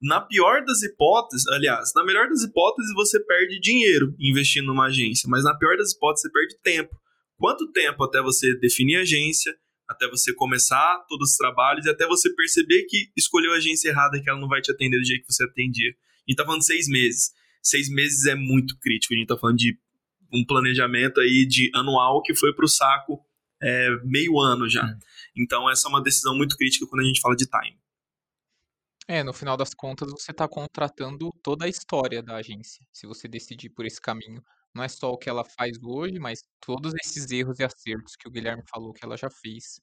na 0.00 0.20
pior 0.20 0.64
das 0.64 0.82
hipóteses, 0.82 1.46
aliás, 1.48 1.92
na 1.94 2.04
melhor 2.04 2.28
das 2.28 2.42
hipóteses 2.42 2.92
você 2.94 3.18
perde 3.20 3.58
dinheiro 3.60 4.14
investindo 4.18 4.66
numa 4.66 4.86
agência, 4.86 5.28
mas 5.28 5.42
na 5.42 5.56
pior 5.56 5.76
das 5.76 5.92
hipóteses 5.92 6.22
você 6.22 6.32
perde 6.32 6.56
tempo. 6.62 6.96
Quanto 7.36 7.70
tempo 7.72 8.04
até 8.04 8.22
você 8.22 8.54
definir 8.58 8.96
a 8.96 9.00
agência, 9.02 9.54
até 9.88 10.08
você 10.08 10.32
começar 10.34 11.04
todos 11.08 11.32
os 11.32 11.36
trabalhos 11.36 11.86
e 11.86 11.90
até 11.90 12.06
você 12.06 12.32
perceber 12.34 12.84
que 12.84 13.10
escolheu 13.16 13.52
a 13.52 13.56
agência 13.56 13.88
errada 13.88 14.20
que 14.20 14.28
ela 14.28 14.38
não 14.38 14.48
vai 14.48 14.60
te 14.60 14.70
atender 14.70 14.98
do 14.98 15.04
jeito 15.04 15.26
que 15.26 15.32
você 15.32 15.44
atendia? 15.44 15.90
A 15.90 16.30
gente 16.30 16.36
tá 16.36 16.44
falando 16.44 16.60
de 16.60 16.66
seis 16.66 16.88
meses. 16.88 17.32
Seis 17.62 17.88
meses 17.88 18.26
é 18.26 18.34
muito 18.34 18.78
crítico. 18.78 19.14
A 19.14 19.16
gente 19.16 19.28
tá 19.28 19.36
falando 19.36 19.56
de 19.56 19.78
um 20.32 20.44
planejamento 20.44 21.20
aí 21.20 21.46
de 21.46 21.70
anual 21.74 22.22
que 22.22 22.34
foi 22.34 22.52
pro 22.52 22.68
saco 22.68 23.18
é, 23.62 23.90
meio 24.04 24.38
ano 24.38 24.68
já. 24.68 24.84
É. 24.84 24.96
Então 25.36 25.70
essa 25.70 25.88
é 25.88 25.90
uma 25.90 26.02
decisão 26.02 26.36
muito 26.36 26.56
crítica 26.56 26.86
quando 26.86 27.02
a 27.02 27.04
gente 27.04 27.20
fala 27.20 27.34
de 27.34 27.46
time. 27.46 27.78
É, 29.08 29.24
no 29.24 29.32
final 29.32 29.56
das 29.56 29.72
contas, 29.72 30.10
você 30.10 30.32
está 30.32 30.46
contratando 30.46 31.30
toda 31.42 31.64
a 31.64 31.68
história 31.68 32.22
da 32.22 32.36
agência, 32.36 32.84
se 32.92 33.06
você 33.06 33.26
decidir 33.26 33.70
por 33.70 33.86
esse 33.86 33.98
caminho. 33.98 34.42
Não 34.74 34.84
é 34.84 34.88
só 34.88 35.10
o 35.10 35.16
que 35.16 35.30
ela 35.30 35.44
faz 35.44 35.78
hoje, 35.82 36.18
mas 36.18 36.44
todos 36.60 36.92
esses 37.02 37.30
erros 37.30 37.58
e 37.58 37.64
acertos 37.64 38.14
que 38.14 38.28
o 38.28 38.30
Guilherme 38.30 38.62
falou 38.70 38.92
que 38.92 39.02
ela 39.02 39.16
já 39.16 39.30
fez. 39.30 39.80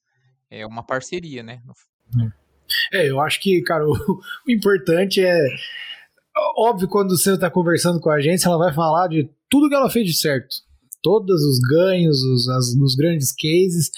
É 0.48 0.65
uma 0.65 0.86
parceria, 0.86 1.41
né? 1.41 1.60
É. 2.22 2.46
É, 2.94 3.10
eu 3.10 3.20
acho 3.20 3.41
que, 3.41 3.62
cara, 3.62 3.84
o, 3.88 4.22
importante 4.48 5.24
é. 5.25 5.48
Óbvio, 6.58 6.88
quando 6.88 7.17
você 7.17 7.34
está 7.34 7.50
conversando 7.50 8.00
com 8.00 8.10
a 8.10 8.15
agência, 8.15 8.48
ela 8.48 8.58
vai 8.58 8.74
falar 8.74 9.08
de 9.08 9.29
tudo 9.50 9.70
que 9.70 9.75
ela 9.75 9.89
fez 9.89 10.05
de 10.05 10.13
certo. 10.13 10.58
Todos 11.01 11.41
os 11.44 11.60
ganhos, 11.60 12.22
os, 12.24 12.50
as, 12.50 12.75
os 12.75 12.96
grandes 12.96 13.32
cases. 13.32 13.89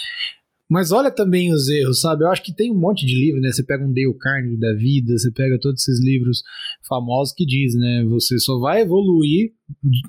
Mas 0.70 0.92
olha 0.92 1.10
também 1.10 1.54
os 1.54 1.70
erros, 1.70 2.02
sabe? 2.02 2.26
Eu 2.26 2.30
acho 2.30 2.44
que 2.44 2.54
tem 2.54 2.72
um 2.72 2.78
monte 2.78 3.06
de 3.06 3.16
livro, 3.16 3.40
né? 3.40 3.52
Você 3.52 3.64
pega 3.64 3.86
um 3.86 3.94
Dale 3.94 4.14
Carnegie 4.20 4.60
da 4.60 4.74
vida, 4.74 5.18
você 5.18 5.32
pega 5.32 5.58
todos 5.58 5.82
esses 5.82 6.04
livros 6.04 6.44
famosos 6.88 7.34
que 7.34 7.46
diz, 7.46 7.74
né? 7.74 8.04
Você 8.10 8.38
só 8.38 8.60
vai 8.60 8.82
evoluir, 8.82 9.54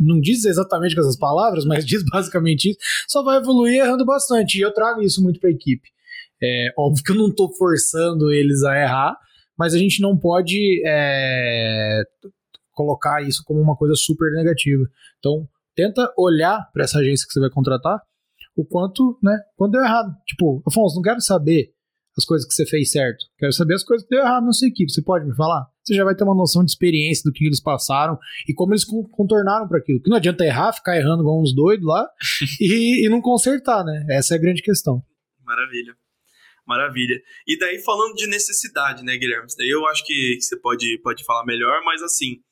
não 0.00 0.20
diz 0.20 0.44
exatamente 0.44 0.96
com 0.96 1.00
essas 1.00 1.16
palavras, 1.16 1.64
mas 1.64 1.86
diz 1.86 2.02
basicamente 2.02 2.70
isso, 2.70 2.78
só 3.06 3.22
vai 3.22 3.38
evoluir 3.38 3.80
errando 3.80 4.04
bastante. 4.04 4.58
E 4.58 4.60
eu 4.60 4.72
trago 4.72 5.00
isso 5.00 5.22
muito 5.22 5.38
para 5.38 5.48
a 5.48 5.52
equipe. 5.52 5.88
É, 6.42 6.72
óbvio 6.76 7.04
que 7.04 7.12
eu 7.12 7.16
não 7.16 7.28
estou 7.28 7.54
forçando 7.54 8.32
eles 8.32 8.64
a 8.64 8.76
errar, 8.80 9.16
mas 9.56 9.74
a 9.74 9.78
gente 9.78 10.02
não 10.02 10.16
pode 10.16 10.82
é, 10.84 12.02
colocar 12.72 13.22
isso 13.22 13.44
como 13.44 13.60
uma 13.60 13.76
coisa 13.76 13.94
super 13.94 14.32
negativa. 14.32 14.84
Então, 15.20 15.48
tenta 15.76 16.12
olhar 16.16 16.68
para 16.72 16.82
essa 16.82 16.98
agência 16.98 17.26
que 17.26 17.32
você 17.32 17.40
vai 17.40 17.50
contratar 17.50 18.00
o 18.62 18.66
quanto, 18.66 19.18
né, 19.22 19.36
quando 19.56 19.72
deu 19.72 19.82
errado. 19.82 20.14
Tipo, 20.26 20.62
Afonso, 20.66 20.96
não 20.96 21.02
quero 21.02 21.20
saber 21.20 21.72
as 22.16 22.24
coisas 22.24 22.46
que 22.46 22.54
você 22.54 22.66
fez 22.66 22.90
certo. 22.90 23.24
Quero 23.38 23.52
saber 23.52 23.74
as 23.74 23.84
coisas 23.84 24.06
que 24.06 24.14
deu 24.14 24.24
errado 24.24 24.44
na 24.44 24.52
sua 24.52 24.66
equipe. 24.66 24.90
Você 24.90 25.02
pode 25.02 25.24
me 25.24 25.34
falar? 25.36 25.66
Você 25.84 25.94
já 25.94 26.04
vai 26.04 26.14
ter 26.14 26.24
uma 26.24 26.34
noção 26.34 26.64
de 26.64 26.70
experiência 26.70 27.22
do 27.24 27.32
que 27.32 27.46
eles 27.46 27.62
passaram 27.62 28.18
e 28.48 28.52
como 28.52 28.72
eles 28.72 28.84
contornaram 28.84 29.68
para 29.68 29.78
aquilo. 29.78 30.02
Que 30.02 30.10
não 30.10 30.16
adianta 30.16 30.44
errar, 30.44 30.72
ficar 30.72 30.96
errando 30.96 31.22
igual 31.22 31.40
uns 31.40 31.54
doidos 31.54 31.86
lá 31.86 32.06
e, 32.60 33.06
e 33.06 33.08
não 33.08 33.20
consertar, 33.20 33.84
né? 33.84 34.04
Essa 34.10 34.34
é 34.34 34.36
a 34.36 34.40
grande 34.40 34.62
questão. 34.62 35.02
Maravilha. 35.44 35.94
Maravilha. 36.66 37.18
E 37.46 37.58
daí, 37.58 37.78
falando 37.78 38.14
de 38.14 38.26
necessidade, 38.26 39.02
né, 39.02 39.16
Guilherme? 39.16 39.46
Daí 39.56 39.70
eu 39.70 39.86
acho 39.86 40.04
que, 40.04 40.36
que 40.36 40.42
você 40.42 40.60
pode, 40.60 41.00
pode 41.02 41.24
falar 41.24 41.46
melhor, 41.46 41.80
mas 41.84 42.02
assim, 42.02 42.42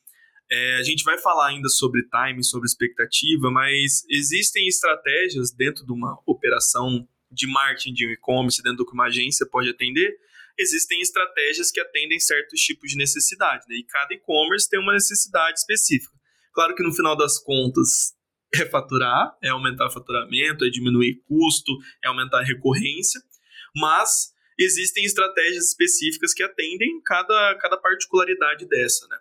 é, 0.51 0.77
a 0.77 0.83
gente 0.83 1.03
vai 1.03 1.19
falar 1.19 1.49
ainda 1.49 1.69
sobre 1.69 2.03
time, 2.09 2.45
sobre 2.45 2.67
expectativa, 2.67 3.51
mas 3.51 4.05
existem 4.09 4.67
estratégias 4.69 5.51
dentro 5.53 5.85
de 5.85 5.93
uma 5.93 6.19
operação 6.27 7.07
de 7.31 7.47
marketing 7.47 7.93
de 7.93 8.13
e-commerce, 8.13 8.63
dentro 8.63 8.79
do 8.79 8.87
que 8.87 8.93
uma 8.93 9.07
agência 9.07 9.47
pode 9.47 9.69
atender. 9.69 10.17
Existem 10.59 11.01
estratégias 11.01 11.71
que 11.71 11.81
atendem 11.81 12.19
certos 12.21 12.61
tipos 12.61 12.91
de 12.91 12.97
necessidade, 12.97 13.65
né? 13.69 13.77
E 13.77 13.85
cada 13.85 14.15
e-commerce 14.15 14.69
tem 14.69 14.81
uma 14.81 14.93
necessidade 14.93 15.59
específica. 15.59 16.15
Claro 16.55 16.75
que 16.75 16.83
no 16.83 16.95
final 16.95 17.17
das 17.17 17.39
contas 17.39 18.15
é 18.55 18.65
faturar, 18.65 19.37
é 19.43 19.49
aumentar 19.49 19.91
faturamento, 19.91 20.65
é 20.65 20.71
diminuir 20.71 21.21
custo, 21.27 21.73
é 22.03 22.09
aumentar 22.09 22.43
recorrência, 22.43 23.21
mas 23.75 24.33
existem 24.59 25.05
estratégias 25.05 25.67
específicas 25.69 26.33
que 26.33 26.43
atendem 26.43 27.03
cada, 27.05 27.57
cada 27.61 27.77
particularidade 27.77 28.67
dessa, 28.67 29.07
né? 29.09 29.19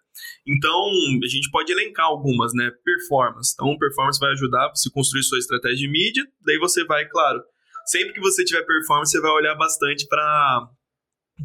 Então, 0.47 0.89
a 1.23 1.27
gente 1.27 1.49
pode 1.51 1.71
elencar 1.71 2.05
algumas, 2.05 2.53
né? 2.53 2.71
Performance. 2.83 3.53
Então, 3.53 3.77
performance 3.77 4.19
vai 4.19 4.31
ajudar 4.31 4.69
você 4.69 4.89
a 4.89 4.91
construir 4.91 5.23
sua 5.23 5.39
estratégia 5.39 5.77
de 5.77 5.87
mídia, 5.87 6.25
daí 6.45 6.57
você 6.57 6.83
vai, 6.83 7.07
claro, 7.07 7.43
sempre 7.85 8.13
que 8.13 8.19
você 8.19 8.43
tiver 8.43 8.63
performance, 8.63 9.11
você 9.11 9.21
vai 9.21 9.31
olhar 9.31 9.55
bastante 9.55 10.07
para 10.07 10.69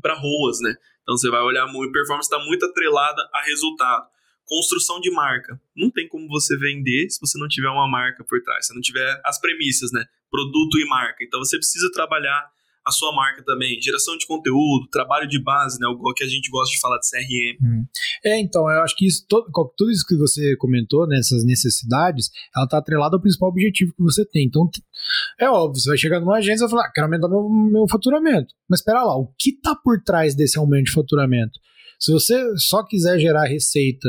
para 0.00 0.14
ROAS, 0.14 0.60
né? 0.60 0.76
Então, 1.02 1.16
você 1.16 1.28
vai 1.28 1.40
olhar 1.40 1.66
muito, 1.66 1.90
performance 1.90 2.28
está 2.32 2.38
muito 2.44 2.64
atrelada 2.64 3.20
a 3.34 3.42
resultado. 3.42 4.06
Construção 4.46 5.00
de 5.00 5.10
marca. 5.10 5.60
Não 5.74 5.90
tem 5.90 6.06
como 6.08 6.28
você 6.28 6.56
vender 6.56 7.10
se 7.10 7.20
você 7.20 7.38
não 7.38 7.48
tiver 7.48 7.68
uma 7.68 7.88
marca 7.88 8.24
por 8.24 8.40
trás, 8.42 8.68
se 8.68 8.74
não 8.74 8.80
tiver 8.80 9.20
as 9.24 9.40
premissas, 9.40 9.90
né? 9.92 10.04
Produto 10.30 10.78
e 10.78 10.84
marca. 10.86 11.24
Então, 11.24 11.40
você 11.40 11.56
precisa 11.56 11.90
trabalhar 11.92 12.48
a 12.90 12.92
sua 12.92 13.14
marca 13.14 13.42
também, 13.44 13.80
geração 13.80 14.16
de 14.18 14.26
conteúdo, 14.26 14.88
trabalho 14.90 15.28
de 15.28 15.42
base, 15.42 15.78
né, 15.80 15.86
o 15.86 16.12
que 16.12 16.24
a 16.24 16.28
gente 16.28 16.50
gosta 16.50 16.74
de 16.74 16.80
falar 16.80 16.98
de 16.98 17.08
CRM. 17.08 17.56
Hum. 17.62 17.84
É, 18.24 18.38
então, 18.38 18.62
eu 18.70 18.82
acho 18.82 18.94
que 18.96 19.06
isso, 19.06 19.24
todo, 19.28 19.46
tudo 19.76 19.90
isso 19.90 20.04
que 20.06 20.16
você 20.16 20.56
comentou, 20.56 21.06
nessas 21.06 21.44
né, 21.44 21.50
necessidades, 21.50 22.30
ela 22.54 22.64
está 22.64 22.78
atrelada 22.78 23.16
ao 23.16 23.22
principal 23.22 23.48
objetivo 23.48 23.94
que 23.94 24.02
você 24.02 24.24
tem. 24.24 24.46
Então, 24.46 24.68
é 25.38 25.48
óbvio, 25.48 25.80
você 25.80 25.88
vai 25.88 25.98
chegar 25.98 26.20
numa 26.20 26.36
agência 26.36 26.64
e 26.64 26.68
falar, 26.68 26.86
ah, 26.86 26.92
quero 26.92 27.06
aumentar 27.06 27.28
meu, 27.28 27.48
meu 27.48 27.88
faturamento. 27.88 28.54
Mas 28.68 28.80
espera 28.80 29.02
lá, 29.02 29.16
o 29.16 29.32
que 29.38 29.50
está 29.50 29.74
por 29.74 30.02
trás 30.02 30.34
desse 30.34 30.58
aumento 30.58 30.86
de 30.86 30.92
faturamento? 30.92 31.58
Se 31.98 32.12
você 32.12 32.56
só 32.56 32.84
quiser 32.84 33.18
gerar 33.18 33.46
receita 33.46 34.08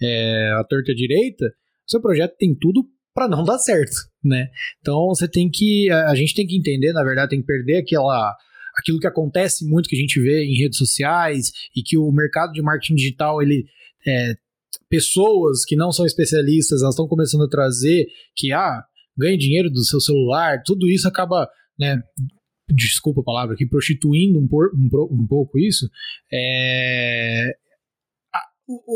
é, 0.00 0.52
à 0.58 0.64
torta 0.64 0.94
direita, 0.94 1.52
seu 1.86 2.00
projeto 2.00 2.36
tem 2.38 2.54
tudo 2.54 2.84
para 3.14 3.28
não 3.28 3.44
dar 3.44 3.58
certo, 3.58 3.96
né? 4.24 4.48
Então 4.80 5.08
você 5.08 5.28
tem 5.28 5.50
que, 5.50 5.90
a 5.90 6.14
gente 6.14 6.34
tem 6.34 6.46
que 6.46 6.56
entender, 6.56 6.92
na 6.92 7.02
verdade, 7.02 7.30
tem 7.30 7.40
que 7.40 7.46
perder 7.46 7.78
aquela 7.78 8.36
aquilo 8.76 8.98
que 8.98 9.06
acontece 9.06 9.68
muito 9.68 9.88
que 9.88 9.96
a 9.96 9.98
gente 9.98 10.18
vê 10.20 10.44
em 10.44 10.58
redes 10.58 10.78
sociais 10.78 11.52
e 11.76 11.82
que 11.82 11.98
o 11.98 12.10
mercado 12.10 12.52
de 12.52 12.62
marketing 12.62 12.94
digital 12.94 13.42
ele 13.42 13.66
é, 14.06 14.34
pessoas 14.88 15.64
que 15.66 15.76
não 15.76 15.92
são 15.92 16.06
especialistas 16.06 16.80
elas 16.80 16.94
estão 16.94 17.06
começando 17.06 17.44
a 17.44 17.50
trazer 17.50 18.06
que 18.34 18.50
ah 18.50 18.82
ganhe 19.14 19.36
dinheiro 19.36 19.68
do 19.68 19.84
seu 19.84 20.00
celular 20.00 20.62
tudo 20.64 20.88
isso 20.88 21.06
acaba 21.06 21.46
né 21.78 22.02
desculpa 22.70 23.20
a 23.20 23.24
palavra 23.24 23.54
aqui 23.54 23.66
prostituindo 23.66 24.38
um, 24.38 24.48
por, 24.48 24.70
um, 24.74 24.88
um 25.22 25.26
pouco 25.26 25.58
isso 25.58 25.86
é, 26.32 27.54
a, 28.34 28.40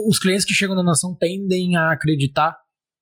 os 0.08 0.18
clientes 0.18 0.46
que 0.46 0.54
chegam 0.54 0.74
na 0.74 0.82
nação 0.82 1.14
tendem 1.14 1.76
a 1.76 1.92
acreditar 1.92 2.56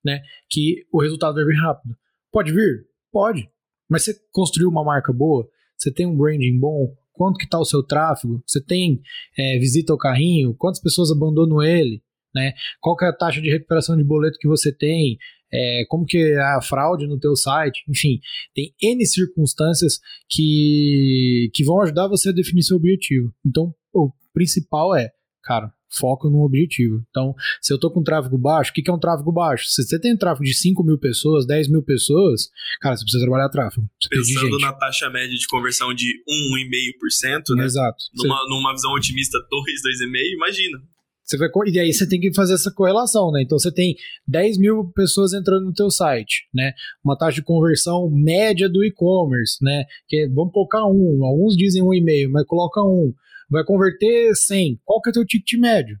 né? 0.05 0.21
Que 0.49 0.85
o 0.93 1.01
resultado 1.01 1.33
vai 1.33 1.43
vir 1.43 1.59
rápido. 1.59 1.97
Pode 2.35 2.51
vir? 2.51 2.85
Pode. 3.13 3.49
Mas 3.89 4.03
você 4.03 4.13
construiu 4.29 4.67
uma 4.67 4.83
marca 4.83 5.13
boa, 5.13 5.47
você 5.77 5.89
tem 5.89 6.05
um 6.05 6.17
branding 6.17 6.59
bom, 6.59 6.93
quanto 7.13 7.37
que 7.37 7.45
está 7.45 7.57
o 7.57 7.63
seu 7.63 7.81
tráfego, 7.81 8.43
você 8.45 8.61
tem 8.61 9.01
é, 9.37 9.57
visita 9.57 9.93
ao 9.93 9.97
carrinho, 9.97 10.53
quantas 10.53 10.81
pessoas 10.81 11.09
abandonam 11.09 11.63
ele, 11.63 12.03
né? 12.35 12.51
Qual 12.81 12.97
que 12.97 13.05
é 13.05 13.07
a 13.07 13.15
taxa 13.15 13.41
de 13.41 13.49
recuperação 13.49 13.95
de 13.95 14.03
boleto 14.03 14.37
que 14.37 14.49
você 14.49 14.69
tem, 14.69 15.17
é, 15.49 15.85
como 15.87 16.05
que 16.05 16.17
é 16.17 16.41
a 16.41 16.61
fraude 16.61 17.07
no 17.07 17.17
teu 17.17 17.37
site, 17.37 17.85
enfim, 17.87 18.19
tem 18.53 18.75
N 18.83 19.05
circunstâncias 19.05 20.01
que, 20.27 21.49
que 21.53 21.63
vão 21.63 21.79
ajudar 21.83 22.09
você 22.09 22.31
a 22.31 22.33
definir 22.33 22.63
seu 22.63 22.75
objetivo. 22.75 23.33
Então, 23.45 23.73
o 23.93 24.11
principal 24.33 24.93
é, 24.93 25.09
cara, 25.41 25.71
foco 25.89 26.29
no 26.29 26.43
objetivo. 26.43 27.03
Então, 27.09 27.33
se 27.61 27.73
eu 27.73 27.79
tô 27.79 27.91
com 27.91 28.03
tráfego 28.03 28.37
baixo, 28.37 28.71
o 28.71 28.73
que, 28.73 28.81
que 28.81 28.89
é 28.89 28.93
um 28.93 28.99
tráfego 28.99 29.31
baixo? 29.31 29.65
Se 29.67 29.83
você 29.83 29.99
tem 29.99 30.13
um 30.13 30.17
tráfego 30.17 30.43
de 30.43 30.53
5 30.53 30.83
mil 30.83 30.97
pessoas, 30.97 31.45
10 31.45 31.69
mil 31.69 31.83
pessoas, 31.83 32.49
cara, 32.81 32.95
você 32.95 33.03
precisa 33.03 33.23
trabalhar 33.23 33.49
tráfego. 33.49 33.87
Pensando 34.09 34.59
na 34.59 34.73
taxa 34.73 35.09
média 35.09 35.35
de 35.35 35.47
conversão 35.47 35.93
de 35.93 36.05
1,5%, 36.27 37.55
né? 37.55 37.65
Exato. 37.65 38.03
Numa, 38.13 38.37
você... 38.37 38.49
numa 38.49 38.71
visão 38.73 38.91
otimista, 38.93 39.37
2, 39.49 39.65
2,5%, 40.07 40.33
imagina. 40.33 40.79
Você 41.25 41.37
vai, 41.37 41.49
e 41.73 41.79
aí 41.79 41.91
você 41.91 42.07
tem 42.07 42.19
que 42.19 42.31
fazer 42.35 42.53
essa 42.53 42.71
correlação, 42.71 43.31
né? 43.31 43.41
Então 43.41 43.57
você 43.57 43.71
tem 43.73 43.95
10 44.27 44.59
mil 44.59 44.91
pessoas 44.95 45.33
entrando 45.33 45.65
no 45.65 45.73
teu 45.73 45.89
site, 45.89 46.47
né? 46.53 46.73
Uma 47.03 47.17
taxa 47.17 47.35
de 47.35 47.43
conversão 47.43 48.07
média 48.11 48.69
do 48.69 48.85
e-commerce, 48.85 49.57
né? 49.59 49.85
Que 50.07 50.17
é, 50.17 50.27
vamos 50.29 50.53
colocar 50.53 50.85
um, 50.85 51.25
alguns 51.25 51.57
dizem 51.57 51.81
um 51.81 51.91
e 51.91 51.99
meio, 51.99 52.31
mas 52.31 52.45
coloca 52.45 52.79
um 52.79 53.11
vai 53.49 53.63
converter 53.63 54.33
100. 54.35 54.79
Qual 54.83 55.01
que 55.01 55.09
é 55.09 55.11
o 55.11 55.13
teu 55.13 55.25
ticket 55.25 55.59
médio? 55.59 55.97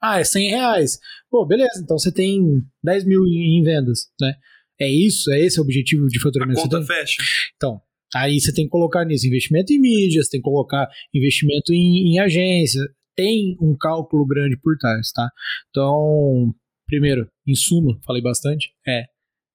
Ah, 0.00 0.20
é 0.20 0.24
100 0.24 0.50
reais. 0.50 0.98
Pô, 1.30 1.44
beleza, 1.44 1.80
então 1.82 1.98
você 1.98 2.12
tem 2.12 2.62
10 2.82 3.04
mil 3.04 3.26
em 3.26 3.62
vendas, 3.62 4.06
né? 4.20 4.34
É 4.80 4.88
isso? 4.88 5.30
É 5.32 5.40
esse 5.40 5.58
o 5.58 5.62
objetivo 5.62 6.06
de 6.06 6.20
faturamento? 6.20 6.60
A 6.60 6.62
conta 6.62 6.82
fecha. 6.82 7.20
Então, 7.56 7.80
aí 8.14 8.40
você 8.40 8.52
tem 8.52 8.64
que 8.64 8.70
colocar 8.70 9.04
nisso 9.04 9.26
investimento 9.26 9.72
em 9.72 9.80
mídias, 9.80 10.28
tem 10.28 10.40
que 10.40 10.44
colocar 10.44 10.88
investimento 11.12 11.72
em, 11.72 12.12
em 12.12 12.20
agência. 12.20 12.88
Tem 13.16 13.56
um 13.60 13.76
cálculo 13.76 14.24
grande 14.24 14.56
por 14.56 14.78
trás, 14.78 15.10
tá? 15.10 15.28
Então, 15.70 16.54
primeiro, 16.86 17.28
em 17.44 17.56
suma, 17.56 17.98
falei 18.06 18.22
bastante, 18.22 18.72
é 18.86 19.06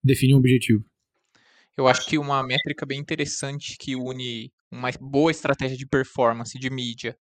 definir 0.04 0.36
um 0.36 0.40
objetivo. 0.40 0.84
Eu 1.78 1.88
acho 1.88 2.06
que 2.06 2.18
uma 2.18 2.46
métrica 2.46 2.86
bem 2.86 3.00
interessante 3.00 3.78
que 3.80 3.96
une 3.96 4.52
uma 4.70 4.90
boa 5.00 5.32
estratégia 5.32 5.78
de 5.78 5.86
performance 5.86 6.58
de 6.58 6.70
mídia, 6.70 7.16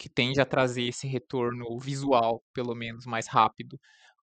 que 0.00 0.10
tende 0.10 0.40
a 0.42 0.46
trazer 0.46 0.84
esse 0.84 1.08
retorno 1.08 1.78
visual, 1.78 2.42
pelo 2.54 2.74
menos, 2.74 3.06
mais 3.06 3.28
rápido, 3.28 3.78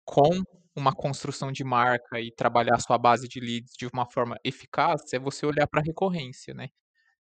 com 0.06 0.30
uma 0.75 0.94
construção 0.94 1.51
de 1.51 1.63
marca 1.63 2.20
e 2.22 2.32
trabalhar 2.32 2.80
sua 2.80 2.98
base 3.00 3.27
de 3.27 3.39
leads 3.39 3.74
de 3.77 3.88
uma 3.94 4.06
forma 4.12 4.38
eficaz, 4.46 5.01
é 5.13 5.20
você 5.20 5.46
olhar 5.48 5.68
para 5.68 5.82
a 5.82 5.84
recorrência, 5.86 6.53
né? 6.53 6.70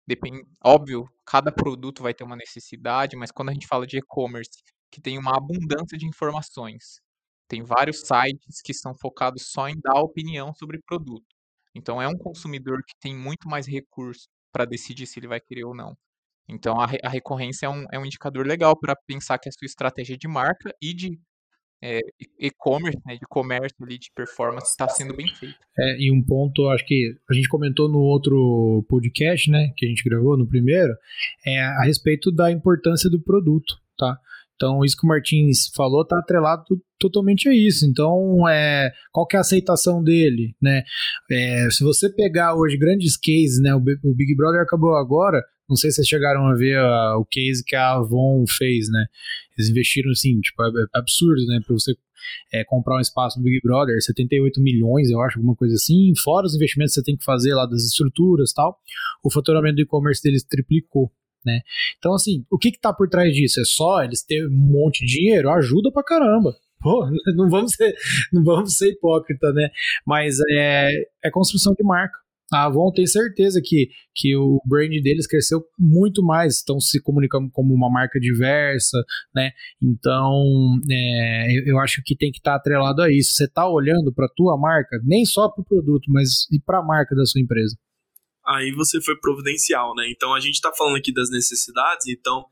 Depende, 0.06 0.42
óbvio, 0.64 1.08
cada 1.26 1.52
produto 1.52 2.02
vai 2.02 2.14
ter 2.14 2.24
uma 2.24 2.36
necessidade, 2.36 3.16
mas 3.16 3.30
quando 3.32 3.50
a 3.50 3.52
gente 3.54 3.66
fala 3.68 3.86
de 3.86 3.98
e-commerce, 3.98 4.50
que 4.90 5.00
tem 5.00 5.18
uma 5.18 5.36
abundância 5.36 5.96
de 5.98 6.06
informações, 6.06 7.00
tem 7.48 7.62
vários 7.62 8.00
sites 8.02 8.60
que 8.62 8.74
são 8.74 8.94
focados 8.94 9.50
só 9.52 9.68
em 9.68 9.76
dar 9.80 10.00
opinião 10.00 10.54
sobre 10.54 10.80
produto. 10.86 11.26
Então 11.74 12.02
é 12.02 12.08
um 12.08 12.18
consumidor 12.18 12.82
que 12.86 12.94
tem 13.00 13.16
muito 13.16 13.48
mais 13.48 13.66
recurso 13.66 14.28
para 14.52 14.64
decidir 14.66 15.06
se 15.06 15.18
ele 15.20 15.28
vai 15.28 15.40
querer 15.40 15.64
ou 15.64 15.74
não. 15.74 15.96
Então 16.48 16.80
a, 16.80 16.86
a 17.02 17.08
recorrência 17.08 17.66
é 17.66 17.68
um, 17.68 17.84
é 17.92 17.98
um 17.98 18.04
indicador 18.04 18.46
legal 18.46 18.78
para 18.78 18.94
pensar 18.94 19.38
que 19.38 19.48
a 19.48 19.52
sua 19.52 19.66
estratégia 19.66 20.16
de 20.16 20.28
marca 20.28 20.74
e 20.80 20.94
de 20.94 21.18
é, 21.82 21.98
e-commerce, 22.38 22.98
né, 23.04 23.14
de 23.14 23.26
comércio 23.28 23.76
ali, 23.82 23.98
de 23.98 24.08
performance, 24.14 24.70
está 24.70 24.88
sendo 24.88 25.16
bem 25.16 25.26
feito. 25.34 25.56
É, 25.76 25.96
e 25.98 26.12
um 26.12 26.22
ponto, 26.22 26.68
acho 26.68 26.86
que 26.86 27.16
a 27.28 27.34
gente 27.34 27.48
comentou 27.48 27.88
no 27.88 27.98
outro 27.98 28.86
podcast, 28.88 29.50
né, 29.50 29.72
que 29.76 29.84
a 29.84 29.88
gente 29.88 30.04
gravou 30.04 30.38
no 30.38 30.46
primeiro, 30.46 30.94
é 31.44 31.60
a 31.60 31.82
respeito 31.82 32.30
da 32.30 32.52
importância 32.52 33.10
do 33.10 33.20
produto, 33.20 33.74
tá? 33.98 34.16
Então, 34.54 34.84
isso 34.84 34.96
que 34.96 35.04
o 35.04 35.08
Martins 35.08 35.68
falou 35.74 36.02
está 36.02 36.18
atrelado 36.18 36.64
totalmente 36.98 37.48
a 37.48 37.54
isso. 37.54 37.84
Então, 37.84 38.48
é, 38.48 38.92
qual 39.10 39.26
que 39.26 39.36
é 39.36 39.38
a 39.38 39.40
aceitação 39.40 40.02
dele, 40.02 40.54
né? 40.60 40.82
É, 41.30 41.68
se 41.70 41.82
você 41.82 42.08
pegar 42.08 42.54
hoje 42.54 42.76
grandes 42.76 43.16
cases, 43.16 43.60
né? 43.60 43.74
O, 43.74 43.80
Big 43.80 44.34
Brother 44.36 44.60
acabou 44.60 44.94
agora. 44.94 45.42
Não 45.68 45.76
sei 45.76 45.90
se 45.90 45.96
vocês 45.96 46.08
chegaram 46.08 46.46
a 46.46 46.54
ver 46.54 46.78
a, 46.78 47.16
o 47.16 47.24
case 47.24 47.64
que 47.64 47.74
a 47.74 47.92
Avon 47.92 48.44
fez, 48.46 48.88
né? 48.90 49.06
Eles 49.56 49.70
investiram 49.70 50.10
assim, 50.10 50.38
tipo, 50.40 50.62
é, 50.62 50.68
é 50.68 50.98
absurdo, 50.98 51.44
né? 51.46 51.60
Para 51.64 51.74
você 51.74 51.94
é, 52.52 52.64
comprar 52.64 52.96
um 52.96 53.00
espaço 53.00 53.38
no 53.38 53.44
Big 53.44 53.60
Brother, 53.62 54.00
78 54.00 54.60
milhões, 54.60 55.10
eu 55.10 55.20
acho, 55.20 55.38
alguma 55.38 55.56
coisa 55.56 55.74
assim, 55.74 56.12
fora 56.22 56.46
os 56.46 56.54
investimentos 56.54 56.94
que 56.94 57.00
você 57.00 57.04
tem 57.04 57.16
que 57.16 57.24
fazer 57.24 57.54
lá 57.54 57.66
das 57.66 57.84
estruturas 57.84 58.52
tal, 58.52 58.78
o 59.24 59.30
faturamento 59.30 59.76
do 59.76 59.82
e-commerce 59.82 60.22
deles 60.22 60.44
triplicou. 60.44 61.10
Né? 61.44 61.60
Então, 61.98 62.14
assim, 62.14 62.44
o 62.50 62.58
que 62.58 62.70
que 62.70 62.80
tá 62.80 62.92
por 62.92 63.08
trás 63.08 63.32
disso? 63.34 63.60
É 63.60 63.64
só 63.64 64.02
eles 64.02 64.22
terem 64.24 64.46
um 64.46 64.50
monte 64.50 65.04
de 65.04 65.12
dinheiro? 65.18 65.50
Ajuda 65.50 65.90
pra 65.90 66.04
caramba. 66.04 66.54
Pô, 66.80 67.06
não 67.36 67.48
vamos 67.48 67.72
ser, 67.72 67.94
não 68.32 68.42
vamos 68.42 68.76
ser 68.76 68.90
hipócrita, 68.90 69.52
né? 69.52 69.70
Mas 70.06 70.38
é, 70.50 70.90
é 71.24 71.30
construção 71.30 71.72
de 71.74 71.84
marca. 71.84 72.22
A 72.52 72.64
Avon 72.66 72.92
tem 72.92 73.06
certeza 73.06 73.62
que, 73.64 73.88
que 74.14 74.36
o 74.36 74.60
brand 74.66 74.90
deles 75.02 75.26
cresceu 75.26 75.64
muito 75.78 76.22
mais, 76.22 76.56
estão 76.56 76.78
se 76.78 77.00
comunicando 77.00 77.50
como 77.50 77.72
uma 77.72 77.88
marca 77.88 78.20
diversa, 78.20 79.02
né? 79.34 79.52
Então, 79.82 80.44
é, 80.90 81.56
eu, 81.56 81.64
eu, 81.68 81.78
acho 81.78 82.02
que 82.04 82.14
tem 82.14 82.30
que 82.30 82.38
estar 82.38 82.52
tá 82.52 82.56
atrelado 82.58 83.00
a 83.00 83.10
isso. 83.10 83.32
Você 83.32 83.44
está 83.44 83.66
olhando 83.66 84.12
para 84.12 84.26
a 84.26 84.32
tua 84.36 84.58
marca, 84.58 85.00
nem 85.02 85.24
só 85.24 85.48
para 85.48 85.62
o 85.62 85.64
produto, 85.64 86.12
mas 86.12 86.46
e 86.52 86.60
para 86.60 86.80
a 86.80 86.84
marca 86.84 87.16
da 87.16 87.24
sua 87.24 87.40
empresa 87.40 87.74
aí 88.46 88.72
você 88.72 89.00
foi 89.00 89.16
providencial, 89.18 89.94
né? 89.94 90.10
Então 90.10 90.34
a 90.34 90.40
gente 90.40 90.54
está 90.54 90.72
falando 90.72 90.96
aqui 90.96 91.12
das 91.12 91.30
necessidades, 91.30 92.06
então 92.08 92.44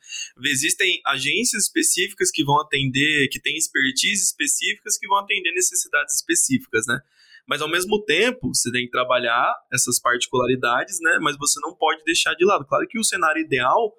existem 0.45 1.01
agências 1.07 1.65
específicas 1.65 2.31
que 2.31 2.45
vão 2.45 2.61
atender, 2.61 3.29
que 3.29 3.41
têm 3.41 3.57
expertise 3.57 4.25
específicas 4.25 4.99
que 4.99 5.07
vão 5.07 5.19
atender 5.19 5.53
necessidades 5.53 6.17
específicas, 6.17 6.87
né? 6.87 7.01
Mas 7.47 7.61
ao 7.63 7.69
mesmo 7.69 8.03
tempo, 8.05 8.55
você 8.55 8.71
tem 8.71 8.85
que 8.85 8.91
trabalhar 8.91 9.53
essas 9.73 10.01
particularidades, 10.01 11.01
né? 11.01 11.19
Mas 11.21 11.37
você 11.37 11.59
não 11.61 11.75
pode 11.75 12.05
deixar 12.05 12.35
de 12.35 12.45
lado. 12.45 12.65
Claro 12.67 12.87
que 12.87 12.99
o 12.99 13.05
cenário 13.05 13.43
ideal 13.43 13.93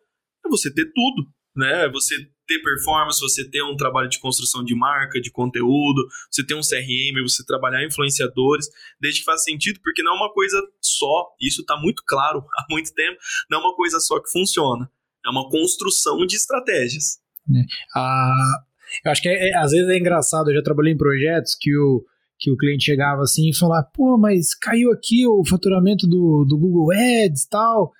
é 0.45 0.49
você 0.49 0.73
ter 0.73 0.85
tudo, 0.85 1.27
né? 1.55 1.89
Você 1.89 2.15
ter 2.47 2.61
performance, 2.61 3.19
você 3.19 3.49
ter 3.49 3.63
um 3.63 3.77
trabalho 3.77 4.09
de 4.09 4.19
construção 4.19 4.63
de 4.63 4.75
marca, 4.75 5.21
de 5.21 5.31
conteúdo, 5.31 6.07
você 6.29 6.45
ter 6.45 6.53
um 6.53 6.61
CRM, 6.61 7.21
você 7.23 7.45
trabalhar 7.45 7.85
influenciadores, 7.85 8.67
desde 8.99 9.21
que 9.21 9.25
faça 9.25 9.43
sentido, 9.43 9.79
porque 9.81 10.03
não 10.03 10.13
é 10.13 10.15
uma 10.17 10.33
coisa 10.33 10.61
só, 10.81 11.29
isso 11.39 11.61
está 11.61 11.77
muito 11.77 12.03
claro 12.05 12.43
há 12.57 12.65
muito 12.69 12.93
tempo, 12.93 13.17
não 13.49 13.59
é 13.59 13.61
uma 13.61 13.75
coisa 13.75 13.99
só 13.99 14.19
que 14.19 14.29
funciona, 14.29 14.89
é 15.25 15.29
uma 15.29 15.49
construção 15.49 16.25
de 16.25 16.35
estratégias. 16.35 17.19
É. 17.55 17.63
Ah, 17.95 18.63
eu 19.05 19.11
acho 19.11 19.21
que 19.21 19.29
é, 19.29 19.49
é, 19.49 19.57
às 19.57 19.71
vezes 19.71 19.89
é 19.89 19.97
engraçado, 19.97 20.49
eu 20.49 20.55
já 20.55 20.61
trabalhei 20.61 20.93
em 20.93 20.97
projetos 20.97 21.55
que 21.59 21.75
o, 21.77 22.05
que 22.37 22.51
o 22.51 22.57
cliente 22.57 22.85
chegava 22.85 23.21
assim 23.21 23.49
e 23.49 23.55
falava, 23.55 23.87
pô, 23.93 24.17
mas 24.17 24.53
caiu 24.53 24.91
aqui 24.91 25.25
o 25.25 25.45
faturamento 25.45 26.05
do, 26.05 26.43
do 26.43 26.57
Google 26.57 26.91
Ads 26.91 27.43
e 27.43 27.49
tal, 27.49 27.93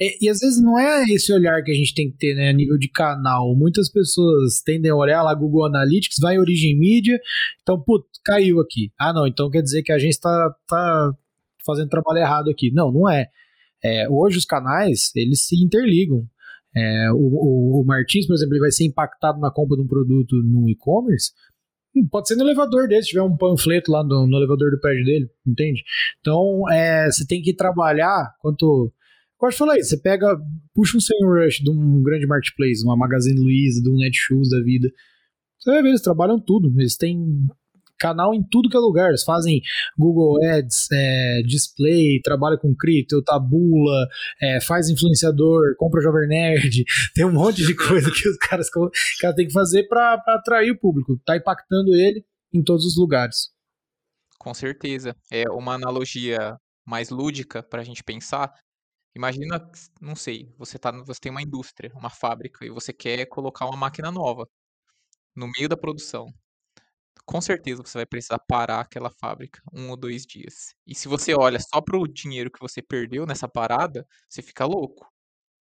é, 0.00 0.14
e 0.20 0.28
às 0.28 0.40
vezes 0.40 0.62
não 0.62 0.78
é 0.78 1.04
esse 1.04 1.32
olhar 1.32 1.62
que 1.62 1.70
a 1.70 1.74
gente 1.74 1.94
tem 1.94 2.10
que 2.10 2.18
ter, 2.18 2.34
né, 2.34 2.50
a 2.50 2.52
nível 2.52 2.76
de 2.76 2.88
canal. 2.88 3.54
Muitas 3.56 3.90
pessoas 3.90 4.60
tendem 4.62 4.90
a 4.90 4.96
olhar 4.96 5.22
lá 5.22 5.34
Google 5.34 5.64
Analytics, 5.66 6.18
vai 6.20 6.38
Origem 6.38 6.78
Mídia, 6.78 7.18
então, 7.62 7.80
putz, 7.80 8.06
caiu 8.24 8.60
aqui. 8.60 8.92
Ah, 8.98 9.12
não, 9.12 9.26
então 9.26 9.50
quer 9.50 9.62
dizer 9.62 9.82
que 9.82 9.92
a 9.92 9.98
gente 9.98 10.12
está 10.12 10.54
tá 10.68 11.12
fazendo 11.64 11.88
trabalho 11.88 12.18
errado 12.18 12.50
aqui. 12.50 12.70
Não, 12.72 12.92
não 12.92 13.08
é. 13.08 13.28
é 13.82 14.08
hoje 14.08 14.38
os 14.38 14.44
canais, 14.44 15.10
eles 15.16 15.46
se 15.46 15.56
interligam. 15.64 16.26
É, 16.76 17.10
o, 17.12 17.16
o, 17.16 17.80
o, 17.80 17.84
Martins, 17.86 18.26
por 18.26 18.34
exemplo, 18.34 18.52
ele 18.54 18.60
vai 18.60 18.70
ser 18.70 18.84
impactado 18.84 19.40
na 19.40 19.50
compra 19.50 19.76
de 19.76 19.82
um 19.82 19.86
produto 19.86 20.36
no 20.42 20.68
e-commerce, 20.68 21.32
hum, 21.94 22.06
pode 22.06 22.28
ser 22.28 22.36
no 22.36 22.42
elevador 22.42 22.86
dele, 22.86 23.02
se 23.02 23.08
tiver 23.08 23.22
um 23.22 23.34
panfleto 23.34 23.90
lá 23.90 24.04
no, 24.04 24.26
no 24.26 24.36
elevador 24.36 24.70
do 24.70 24.78
prédio 24.78 25.06
dele, 25.06 25.30
entende? 25.46 25.82
Então, 26.20 26.70
é, 26.70 27.10
você 27.10 27.26
tem 27.26 27.40
que 27.40 27.54
trabalhar 27.54 28.30
quanto 28.40 28.92
Pode 29.38 29.56
falar 29.56 29.74
aí, 29.74 29.84
você 29.84 29.98
pega, 29.98 30.26
puxa 30.74 30.96
um 30.96 31.00
SEMrush 31.00 31.62
de 31.62 31.70
um 31.70 32.02
grande 32.02 32.26
marketplace, 32.26 32.82
uma 32.84 32.96
Magazine 32.96 33.38
Luiza, 33.38 33.82
de 33.82 33.90
um 33.90 33.96
Netshoes 33.96 34.50
da 34.50 34.60
vida. 34.62 34.90
Você 35.58 35.70
vai 35.70 35.82
ver, 35.82 35.88
eles 35.88 36.02
trabalham 36.02 36.40
tudo. 36.40 36.72
Eles 36.78 36.96
têm 36.96 37.46
canal 37.98 38.34
em 38.34 38.42
tudo 38.42 38.68
que 38.68 38.76
é 38.76 38.80
lugar. 38.80 39.08
Eles 39.08 39.24
fazem 39.24 39.60
Google 39.98 40.42
Ads, 40.44 40.88
é, 40.92 41.42
display, 41.42 42.20
trabalha 42.22 42.56
com 42.56 42.74
cripto, 42.74 43.22
tabula, 43.22 44.06
é, 44.40 44.60
faz 44.60 44.88
influenciador, 44.88 45.74
compra 45.76 46.00
Jovem 46.00 46.28
Nerd. 46.28 46.84
Tem 47.14 47.24
um 47.24 47.32
monte 47.32 47.64
de 47.64 47.74
coisa 47.74 48.10
que 48.10 48.28
os 48.28 48.36
caras, 48.36 48.68
cara 49.20 49.34
têm 49.34 49.46
que 49.46 49.52
fazer 49.52 49.84
para 49.88 50.22
atrair 50.28 50.70
o 50.70 50.78
público. 50.78 51.18
Tá 51.24 51.36
impactando 51.36 51.94
ele 51.94 52.24
em 52.52 52.62
todos 52.62 52.84
os 52.84 52.96
lugares. 52.96 53.50
Com 54.38 54.54
certeza. 54.54 55.14
É 55.30 55.44
uma 55.50 55.74
analogia 55.74 56.56
mais 56.86 57.10
lúdica 57.10 57.62
para 57.62 57.80
a 57.80 57.84
gente 57.84 58.04
pensar. 58.04 58.52
Imagina, 59.16 59.58
não 59.98 60.14
sei, 60.14 60.52
você 60.58 60.78
tá, 60.78 60.92
você 60.92 61.18
tem 61.18 61.32
uma 61.32 61.40
indústria, 61.40 61.90
uma 61.94 62.10
fábrica 62.10 62.66
e 62.66 62.68
você 62.68 62.92
quer 62.92 63.24
colocar 63.24 63.64
uma 63.64 63.76
máquina 63.76 64.10
nova 64.12 64.46
no 65.34 65.50
meio 65.56 65.70
da 65.70 65.76
produção. 65.76 66.26
Com 67.24 67.40
certeza 67.40 67.82
você 67.82 67.96
vai 67.96 68.06
precisar 68.06 68.38
parar 68.46 68.80
aquela 68.80 69.10
fábrica 69.10 69.62
um 69.72 69.88
ou 69.88 69.96
dois 69.96 70.26
dias. 70.26 70.74
E 70.86 70.94
se 70.94 71.08
você 71.08 71.34
olha 71.34 71.58
só 71.58 71.80
para 71.80 71.98
o 71.98 72.06
dinheiro 72.06 72.50
que 72.50 72.60
você 72.60 72.82
perdeu 72.82 73.24
nessa 73.24 73.48
parada, 73.48 74.06
você 74.28 74.42
fica 74.42 74.66
louco. 74.66 75.10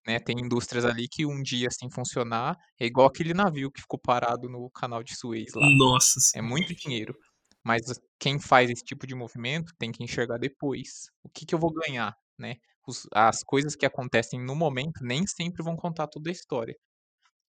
Né? 0.05 0.19
Tem 0.19 0.35
indústrias 0.37 0.83
ali 0.83 1.07
que 1.07 1.25
um 1.25 1.41
dia 1.41 1.69
sem 1.71 1.89
funcionar 1.89 2.57
é 2.77 2.85
igual 2.85 3.07
aquele 3.07 3.33
navio 3.33 3.71
que 3.71 3.81
ficou 3.81 3.97
parado 3.97 4.49
no 4.49 4.69
canal 4.69 5.01
de 5.01 5.15
Suez 5.15 5.53
lá. 5.55 5.65
Nossa. 5.69 6.19
É 6.35 6.41
muito 6.41 6.75
dinheiro. 6.75 7.17
Mas 7.63 7.81
quem 8.19 8.37
faz 8.37 8.69
esse 8.69 8.83
tipo 8.83 9.07
de 9.07 9.15
movimento 9.15 9.73
tem 9.79 9.93
que 9.93 10.03
enxergar 10.03 10.37
depois. 10.37 11.09
O 11.23 11.29
que, 11.29 11.45
que 11.45 11.55
eu 11.55 11.59
vou 11.59 11.71
ganhar, 11.73 12.13
né? 12.37 12.57
Os, 12.87 13.07
as 13.13 13.43
coisas 13.43 13.75
que 13.75 13.85
acontecem 13.85 14.43
no 14.43 14.55
momento 14.55 15.03
nem 15.03 15.25
sempre 15.27 15.63
vão 15.63 15.75
contar 15.75 16.07
toda 16.07 16.29
a 16.29 16.33
história. 16.33 16.75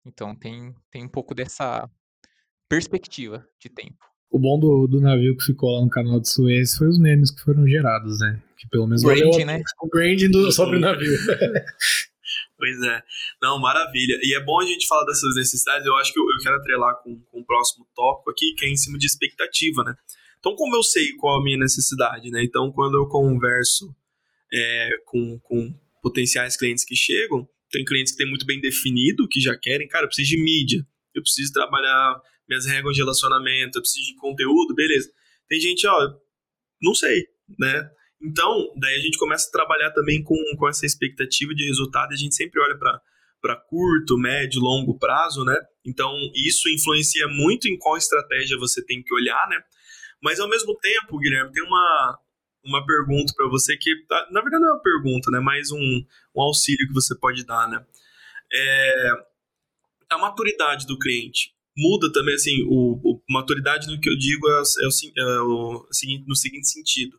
Então 0.05 0.35
tem, 0.35 0.73
tem 0.91 1.05
um 1.05 1.09
pouco 1.09 1.33
dessa 1.33 1.89
perspectiva 2.69 3.45
de 3.59 3.69
tempo. 3.69 3.97
O 4.29 4.39
bom 4.39 4.59
do, 4.59 4.87
do 4.87 4.99
navio 4.99 5.37
que 5.37 5.45
ficou 5.45 5.77
lá 5.77 5.81
no 5.81 5.89
canal 5.89 6.19
de 6.19 6.27
Suez 6.27 6.75
foi 6.75 6.87
os 6.87 6.99
memes 6.99 7.29
que 7.31 7.43
foram 7.43 7.67
gerados, 7.67 8.19
né? 8.19 8.41
Que 8.57 8.67
pelo 8.67 8.87
menos 8.87 9.03
o 9.03 9.07
branding, 9.07 9.45
né? 9.45 9.61
O 9.81 9.87
branding 9.87 10.31
do, 10.31 10.51
sobre 10.51 10.77
o 10.77 10.79
navio. 10.79 11.15
pois 12.57 12.81
é. 12.81 13.03
Não, 13.41 13.59
maravilha. 13.59 14.17
E 14.23 14.35
é 14.35 14.43
bom 14.43 14.59
a 14.59 14.65
gente 14.65 14.87
falar 14.87 15.05
dessas 15.05 15.35
necessidades. 15.35 15.85
Eu 15.85 15.95
acho 15.97 16.11
que 16.11 16.19
eu, 16.19 16.23
eu 16.23 16.41
quero 16.41 16.55
atrelar 16.55 16.95
com, 17.03 17.19
com 17.31 17.41
o 17.41 17.45
próximo 17.45 17.87
tópico 17.93 18.31
aqui, 18.31 18.55
que 18.57 18.65
é 18.65 18.69
em 18.69 18.75
cima 18.75 18.97
de 18.97 19.05
expectativa, 19.05 19.83
né? 19.83 19.93
Então, 20.39 20.55
como 20.55 20.75
eu 20.75 20.83
sei 20.83 21.13
qual 21.13 21.39
a 21.39 21.43
minha 21.43 21.57
necessidade, 21.57 22.31
né? 22.31 22.43
Então, 22.43 22.71
quando 22.71 22.95
eu 22.95 23.07
converso 23.07 23.95
é, 24.53 24.89
com, 25.05 25.39
com 25.39 25.73
potenciais 26.01 26.55
clientes 26.55 26.85
que 26.85 26.95
chegam. 26.95 27.47
Tem 27.71 27.83
clientes 27.83 28.11
que 28.11 28.19
têm 28.19 28.29
muito 28.29 28.45
bem 28.45 28.61
definido, 28.61 29.27
que 29.27 29.39
já 29.39 29.57
querem, 29.57 29.87
cara, 29.87 30.05
eu 30.05 30.07
preciso 30.07 30.29
de 30.29 30.43
mídia, 30.43 30.85
eu 31.15 31.23
preciso 31.23 31.51
trabalhar 31.51 32.21
minhas 32.47 32.65
regras 32.65 32.93
de 32.93 33.01
relacionamento, 33.01 33.77
eu 33.77 33.81
preciso 33.81 34.05
de 34.05 34.15
conteúdo, 34.17 34.75
beleza. 34.75 35.09
Tem 35.47 35.59
gente, 35.59 35.87
ó, 35.87 36.13
não 36.81 36.93
sei, 36.93 37.25
né? 37.57 37.89
Então, 38.21 38.71
daí 38.77 38.95
a 38.95 39.01
gente 39.01 39.17
começa 39.17 39.47
a 39.47 39.51
trabalhar 39.51 39.91
também 39.91 40.23
com, 40.23 40.35
com 40.57 40.69
essa 40.69 40.85
expectativa 40.85 41.53
de 41.53 41.65
resultado 41.65 42.11
e 42.11 42.15
a 42.15 42.17
gente 42.17 42.35
sempre 42.35 42.61
olha 42.61 42.77
para 42.77 43.55
curto, 43.67 44.17
médio, 44.17 44.61
longo 44.61 44.97
prazo, 44.97 45.43
né? 45.43 45.55
Então, 45.85 46.13
isso 46.35 46.69
influencia 46.69 47.27
muito 47.27 47.67
em 47.67 47.77
qual 47.77 47.97
estratégia 47.97 48.57
você 48.57 48.85
tem 48.85 49.01
que 49.03 49.13
olhar, 49.13 49.47
né? 49.49 49.57
Mas 50.21 50.39
ao 50.39 50.47
mesmo 50.47 50.77
tempo, 50.77 51.19
Guilherme, 51.19 51.51
tem 51.51 51.63
uma, 51.63 52.17
uma 52.65 52.85
pergunta 52.85 53.33
para 53.35 53.47
você 53.49 53.75
que, 53.77 54.05
tá, 54.07 54.27
na 54.31 54.41
verdade, 54.41 54.63
não 54.63 54.69
é 54.69 54.73
uma 54.73 54.81
pergunta, 54.81 55.29
né? 55.31 55.39
Mais 55.39 55.71
um, 55.71 56.05
um 56.35 56.41
auxílio 56.41 56.87
que 56.87 56.93
você 56.93 57.15
pode 57.15 57.45
dar, 57.45 57.67
né? 57.67 57.85
É, 58.51 59.11
a 60.09 60.17
maturidade 60.17 60.85
do 60.85 60.97
cliente 60.97 61.53
muda 61.77 62.11
também, 62.11 62.35
assim, 62.35 62.63
o, 62.67 62.99
o 63.03 63.21
maturidade 63.29 63.87
no 63.87 63.99
que 63.99 64.09
eu 64.09 64.17
digo 64.17 64.47
é, 64.47 64.61
é, 64.61 64.87
o, 64.87 64.93
é 65.17 65.41
o 65.41 65.87
seguinte, 65.91 66.23
no 66.27 66.35
seguinte 66.35 66.67
sentido. 66.67 67.17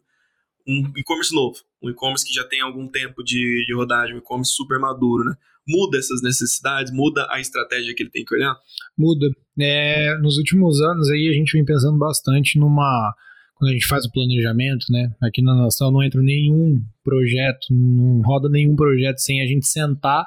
Um 0.67 0.93
e-commerce 0.97 1.35
novo, 1.35 1.59
um 1.83 1.91
e-commerce 1.91 2.25
que 2.25 2.33
já 2.33 2.45
tem 2.45 2.61
algum 2.61 2.89
tempo 2.89 3.23
de, 3.23 3.65
de 3.67 3.75
rodagem, 3.75 4.15
um 4.15 4.19
e-commerce 4.19 4.53
super 4.53 4.79
maduro, 4.79 5.25
né? 5.25 5.37
Muda 5.67 5.99
essas 5.99 6.23
necessidades, 6.23 6.93
muda 6.93 7.27
a 7.31 7.41
estratégia 7.41 7.95
que 7.95 8.03
ele 8.03 8.11
tem 8.11 8.25
que 8.25 8.35
olhar? 8.35 8.55
Muda. 8.97 9.27
É, 9.59 10.17
nos 10.19 10.37
últimos 10.37 10.81
anos 10.81 11.09
aí 11.11 11.29
a 11.29 11.33
gente 11.33 11.53
vem 11.53 11.65
pensando 11.65 11.99
bastante 11.99 12.59
numa 12.59 13.15
quando 13.55 13.71
a 13.71 13.73
gente 13.73 13.87
faz 13.87 14.05
o 14.05 14.11
planejamento, 14.11 14.87
né? 14.91 15.11
Aqui 15.23 15.43
na 15.43 15.55
nação 15.55 15.91
não 15.91 16.03
entra 16.03 16.21
nenhum 16.21 16.83
projeto, 17.03 17.67
não 17.71 18.21
roda 18.23 18.49
nenhum 18.49 18.75
projeto 18.75 19.19
sem 19.19 19.41
a 19.41 19.47
gente 19.47 19.67
sentar 19.67 20.27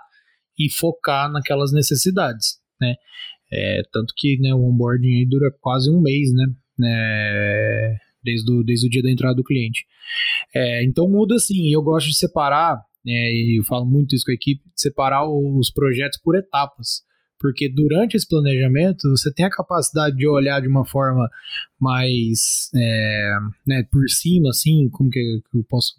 e 0.58 0.70
focar 0.70 1.32
naquelas 1.32 1.72
necessidades, 1.72 2.58
né? 2.80 2.96
É, 3.52 3.82
tanto 3.92 4.14
que 4.18 4.38
né, 4.40 4.54
o 4.54 4.64
onboarding 4.64 5.28
dura 5.28 5.52
quase 5.62 5.90
um 5.90 6.02
mês, 6.02 6.34
né? 6.34 6.46
É, 6.84 7.96
desde, 8.24 8.52
o, 8.52 8.64
desde 8.64 8.88
o 8.88 8.90
dia 8.90 9.02
da 9.02 9.12
entrada 9.12 9.36
do 9.36 9.44
cliente. 9.44 9.86
É, 10.54 10.84
então 10.84 11.10
muda 11.10 11.36
assim, 11.36 11.72
eu 11.72 11.82
gosto 11.82 12.08
de 12.08 12.16
separar, 12.16 12.82
né, 13.06 13.32
e 13.32 13.60
eu 13.60 13.64
falo 13.64 13.86
muito 13.86 14.16
isso 14.16 14.26
com 14.26 14.32
a 14.32 14.36
equipe, 14.36 14.62
separar 14.76 15.28
os 15.28 15.72
projetos 15.72 16.20
por 16.22 16.36
etapas. 16.36 17.02
Porque 17.40 17.70
durante 17.70 18.16
esse 18.16 18.28
planejamento 18.28 19.10
você 19.10 19.32
tem 19.32 19.46
a 19.46 19.50
capacidade 19.50 20.16
de 20.16 20.28
olhar 20.28 20.60
de 20.62 20.68
uma 20.68 20.86
forma 20.86 21.30
mais 21.80 22.70
é, 22.76 23.38
né, 23.66 23.84
por 23.92 24.10
cima, 24.10 24.50
assim, 24.50 24.90
como 24.90 25.10
que 25.10 25.20
eu 25.54 25.64
posso 25.70 25.96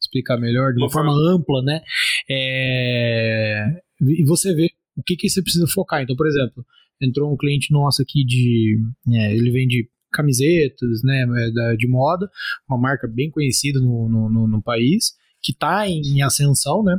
explicar 0.00 0.36
melhor, 0.38 0.72
de 0.72 0.78
uma, 0.78 0.86
uma 0.86 0.92
forma, 0.92 1.12
forma 1.12 1.34
ampla, 1.34 1.62
né? 1.62 1.80
É, 2.28 3.82
e 4.00 4.24
você 4.24 4.54
vê 4.54 4.70
o 4.96 5.02
que, 5.02 5.16
que 5.16 5.28
você 5.28 5.42
precisa 5.42 5.66
focar. 5.66 6.02
Então, 6.02 6.16
por 6.16 6.26
exemplo, 6.26 6.64
entrou 7.00 7.32
um 7.32 7.36
cliente 7.36 7.72
nosso 7.72 8.02
aqui 8.02 8.24
de. 8.24 8.78
É, 9.12 9.34
ele 9.34 9.50
vende 9.50 9.88
camisetas, 10.12 11.02
né, 11.02 11.26
é, 11.72 11.76
de 11.76 11.88
moda, 11.88 12.30
uma 12.68 12.78
marca 12.78 13.08
bem 13.08 13.30
conhecida 13.30 13.80
no, 13.80 14.08
no, 14.08 14.30
no, 14.30 14.46
no 14.46 14.62
país, 14.62 15.12
que 15.44 15.52
está 15.52 15.86
em 15.86 16.22
ascensão, 16.22 16.82
né? 16.82 16.96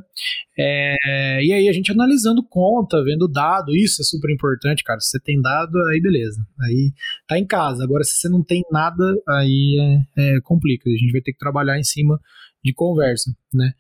É, 0.58 1.44
e 1.44 1.52
aí 1.52 1.68
a 1.68 1.74
gente 1.74 1.92
analisando 1.92 2.46
conta, 2.48 3.04
vendo 3.04 3.28
dado, 3.28 3.76
isso 3.76 4.04
é 4.04 4.06
super 4.06 4.32
importante, 4.32 4.84
cara. 4.84 5.00
Se 5.00 5.10
você 5.10 5.20
tem 5.20 5.42
dado, 5.42 5.76
aí 5.88 6.00
beleza. 6.00 6.46
Aí 6.62 6.94
tá 7.28 7.40
em 7.40 7.46
casa. 7.46 7.84
Agora, 7.84 8.04
se 8.04 8.14
você 8.18 8.30
não 8.30 8.44
tem 8.44 8.62
nada, 8.72 9.04
aí 9.28 10.06
é, 10.16 10.36
é 10.38 10.42
complica. 10.42 10.88
A 10.88 10.94
gente 10.94 11.12
vai 11.12 11.22
ter 11.22 11.34
que 11.34 11.40
trabalhar 11.40 11.80
em 11.80 11.84
cima 11.84 12.22
de 12.64 12.72
conversa, 12.72 13.36
né? 13.52 13.74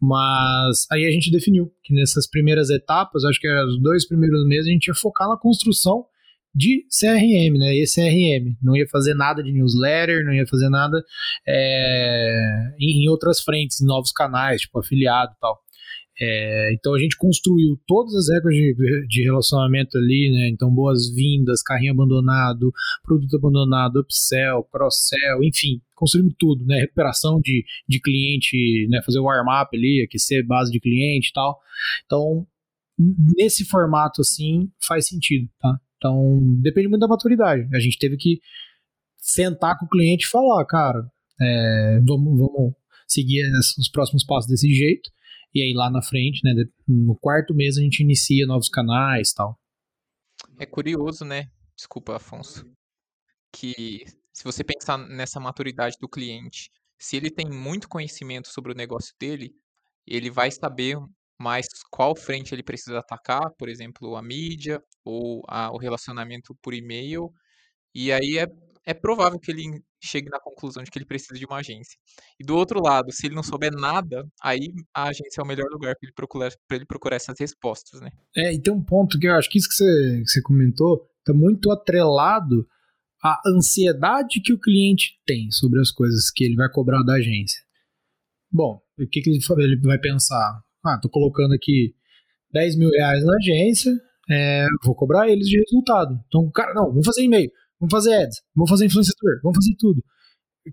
Mas 0.00 0.86
aí 0.90 1.04
a 1.04 1.10
gente 1.10 1.30
definiu 1.30 1.72
que 1.82 1.92
nessas 1.92 2.28
primeiras 2.28 2.70
etapas, 2.70 3.24
acho 3.24 3.40
que 3.40 3.48
eram 3.48 3.68
os 3.68 3.82
dois 3.82 4.06
primeiros 4.06 4.46
meses, 4.46 4.68
a 4.68 4.72
gente 4.72 4.86
ia 4.86 4.94
focar 4.94 5.28
na 5.28 5.36
construção 5.36 6.06
de 6.54 6.86
CRM, 6.90 7.58
né? 7.58 7.74
E 7.74 7.84
CRM. 7.84 8.56
Não 8.62 8.76
ia 8.76 8.86
fazer 8.88 9.14
nada 9.14 9.42
de 9.42 9.52
newsletter, 9.52 10.24
não 10.24 10.32
ia 10.32 10.46
fazer 10.46 10.68
nada 10.68 11.02
é, 11.46 12.74
em, 12.78 13.08
outras 13.08 13.40
frentes, 13.40 13.80
em 13.80 13.86
novos 13.86 14.12
canais, 14.12 14.62
tipo 14.62 14.78
afiliado 14.78 15.32
e 15.36 15.40
tal. 15.40 15.60
É, 16.20 16.72
então 16.74 16.94
a 16.94 16.98
gente 16.98 17.16
construiu 17.16 17.80
todas 17.86 18.14
as 18.14 18.28
regras 18.28 18.54
de, 18.54 19.06
de 19.08 19.22
relacionamento 19.24 19.96
ali, 19.96 20.30
né? 20.30 20.48
Então, 20.48 20.70
boas-vindas, 20.70 21.62
carrinho 21.62 21.92
abandonado, 21.92 22.70
produto 23.02 23.34
abandonado, 23.34 24.00
upsell, 24.00 24.62
cross-sell, 24.64 25.42
enfim, 25.42 25.80
construímos 25.94 26.34
tudo, 26.38 26.66
né? 26.66 26.80
Recuperação 26.80 27.40
de, 27.40 27.64
de 27.88 28.00
cliente, 28.00 28.86
né? 28.90 29.00
Fazer 29.04 29.20
o 29.20 29.24
warm-up 29.24 29.74
ali, 29.74 30.02
aquecer 30.02 30.46
base 30.46 30.70
de 30.70 30.80
cliente 30.80 31.30
e 31.30 31.32
tal. 31.32 31.58
Então, 32.04 32.46
nesse 33.36 33.64
formato 33.64 34.20
assim, 34.20 34.70
faz 34.86 35.08
sentido, 35.08 35.48
tá? 35.58 35.80
Então, 36.02 36.40
depende 36.60 36.88
muito 36.88 37.00
da 37.00 37.06
maturidade. 37.06 37.68
A 37.72 37.78
gente 37.78 37.96
teve 37.96 38.16
que 38.16 38.40
sentar 39.16 39.78
com 39.78 39.86
o 39.86 39.88
cliente 39.88 40.26
e 40.26 40.28
falar, 40.28 40.66
cara, 40.66 41.08
é, 41.40 42.00
vamos, 42.00 42.36
vamos 42.36 42.74
seguir 43.06 43.48
os 43.78 43.88
próximos 43.88 44.24
passos 44.24 44.50
desse 44.50 44.68
jeito. 44.74 45.08
E 45.54 45.62
aí 45.62 45.72
lá 45.72 45.88
na 45.88 46.02
frente, 46.02 46.40
né, 46.42 46.64
no 46.88 47.16
quarto 47.16 47.54
mês 47.54 47.78
a 47.78 47.82
gente 47.82 48.02
inicia 48.02 48.46
novos 48.46 48.68
canais 48.68 49.32
tal. 49.32 49.56
É 50.58 50.66
curioso, 50.66 51.24
né? 51.24 51.48
Desculpa, 51.76 52.16
Afonso. 52.16 52.66
Que 53.52 54.04
se 54.32 54.42
você 54.42 54.64
pensar 54.64 54.98
nessa 54.98 55.38
maturidade 55.38 55.96
do 56.00 56.08
cliente, 56.08 56.68
se 56.98 57.16
ele 57.16 57.30
tem 57.30 57.48
muito 57.48 57.88
conhecimento 57.88 58.48
sobre 58.48 58.72
o 58.72 58.74
negócio 58.74 59.14
dele, 59.20 59.52
ele 60.04 60.30
vai 60.30 60.50
saber 60.50 60.96
mais 61.42 61.66
qual 61.90 62.16
frente 62.16 62.54
ele 62.54 62.62
precisa 62.62 63.00
atacar, 63.00 63.50
por 63.58 63.68
exemplo, 63.68 64.16
a 64.16 64.22
mídia 64.22 64.80
ou 65.04 65.42
a, 65.48 65.72
o 65.72 65.76
relacionamento 65.76 66.56
por 66.62 66.72
e-mail. 66.72 67.30
E 67.94 68.12
aí 68.12 68.38
é, 68.38 68.46
é 68.86 68.94
provável 68.94 69.38
que 69.38 69.50
ele 69.50 69.82
chegue 70.02 70.28
na 70.30 70.40
conclusão 70.40 70.82
de 70.82 70.90
que 70.90 70.98
ele 70.98 71.04
precisa 71.04 71.38
de 71.38 71.44
uma 71.44 71.58
agência. 71.58 71.98
E 72.40 72.44
do 72.44 72.56
outro 72.56 72.80
lado, 72.80 73.12
se 73.12 73.26
ele 73.26 73.34
não 73.34 73.42
souber 73.42 73.72
nada, 73.72 74.26
aí 74.42 74.72
a 74.94 75.08
agência 75.08 75.40
é 75.40 75.42
o 75.42 75.46
melhor 75.46 75.68
lugar 75.70 75.94
para 75.94 76.06
ele 76.06 76.14
procurar, 76.14 76.50
ele 76.70 76.86
procurar 76.86 77.16
essas 77.16 77.38
respostas, 77.38 78.00
né? 78.00 78.10
É, 78.36 78.52
e 78.52 78.60
tem 78.60 78.72
um 78.72 78.82
ponto 78.82 79.18
que 79.18 79.26
eu 79.26 79.34
acho 79.34 79.50
que 79.50 79.58
isso 79.58 79.68
que 79.68 79.74
você, 79.74 80.20
que 80.22 80.30
você 80.30 80.42
comentou 80.42 81.08
está 81.18 81.32
muito 81.32 81.70
atrelado 81.70 82.66
à 83.22 83.40
ansiedade 83.46 84.40
que 84.40 84.52
o 84.52 84.58
cliente 84.58 85.20
tem 85.24 85.50
sobre 85.50 85.80
as 85.80 85.92
coisas 85.92 86.30
que 86.30 86.44
ele 86.44 86.56
vai 86.56 86.68
cobrar 86.70 87.02
da 87.04 87.14
agência. 87.14 87.62
Bom, 88.50 88.82
o 88.98 89.06
que, 89.06 89.20
que 89.20 89.30
ele 89.30 89.80
vai 89.80 89.98
pensar? 89.98 90.62
Ah, 90.84 90.98
tô 91.00 91.08
colocando 91.08 91.54
aqui 91.54 91.94
10 92.52 92.76
mil 92.76 92.90
reais 92.90 93.24
na 93.24 93.34
agência, 93.36 93.92
é, 94.30 94.66
vou 94.84 94.94
cobrar 94.94 95.28
eles 95.28 95.46
de 95.46 95.58
resultado. 95.58 96.18
Então, 96.26 96.50
cara, 96.50 96.74
não, 96.74 96.88
vamos 96.88 97.06
fazer 97.06 97.22
e-mail. 97.22 97.50
Vamos 97.80 97.92
fazer 97.92 98.14
ads, 98.14 98.42
vamos 98.54 98.70
fazer 98.70 98.86
influenciador, 98.86 99.40
vamos 99.42 99.56
fazer 99.56 99.74
tudo. 99.76 100.04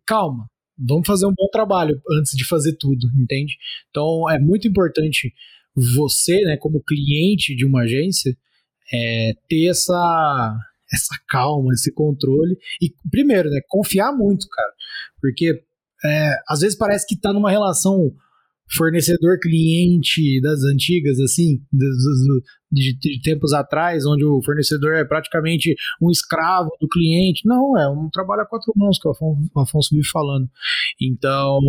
Calma, 0.06 0.48
vamos 0.78 1.08
fazer 1.08 1.26
um 1.26 1.34
bom 1.36 1.48
trabalho 1.52 2.00
antes 2.19 2.38
de 2.38 2.45
fazer 2.45 2.74
tudo, 2.78 3.08
entende? 3.17 3.58
Então 3.89 4.30
é 4.30 4.39
muito 4.39 4.67
importante 4.67 5.34
você, 5.76 6.41
né, 6.41 6.58
como 6.58 6.84
cliente 6.84 7.56
de 7.56 7.65
uma 7.65 7.82
agência, 7.82 8.36
é, 8.93 9.34
ter 9.48 9.67
essa 9.67 10.58
essa 10.91 11.15
calma, 11.28 11.72
esse 11.74 11.93
controle 11.93 12.58
e 12.82 12.91
primeiro, 13.12 13.50
né, 13.50 13.60
confiar 13.67 14.12
muito, 14.12 14.48
cara, 14.50 14.74
porque 15.22 15.63
é, 16.04 16.36
às 16.48 16.62
vezes 16.62 16.78
parece 16.78 17.08
que 17.08 17.19
tá 17.19 17.32
numa 17.34 17.52
relação 17.52 18.12
fornecedor-cliente 18.72 20.40
das 20.42 20.64
antigas, 20.64 21.20
assim, 21.20 21.62
de, 22.72 22.98
de, 22.98 23.22
tempos 23.22 23.52
atrás, 23.52 24.06
onde 24.06 24.24
o 24.24 24.42
fornecedor 24.44 24.94
é 24.94 25.04
praticamente 25.04 25.76
um 26.02 26.12
escravo 26.12 26.70
do 26.80 26.88
cliente. 26.88 27.48
Não, 27.48 27.78
é 27.78 27.90
um 27.90 28.10
trabalho 28.10 28.42
a 28.42 28.46
quatro 28.46 28.72
mãos 28.76 29.00
que 29.00 29.08
o 29.08 29.12
Afonso, 29.12 29.52
o 29.54 29.60
Afonso 29.60 29.90
vive 29.96 30.08
falando. 30.08 30.48
Então, 31.02 31.60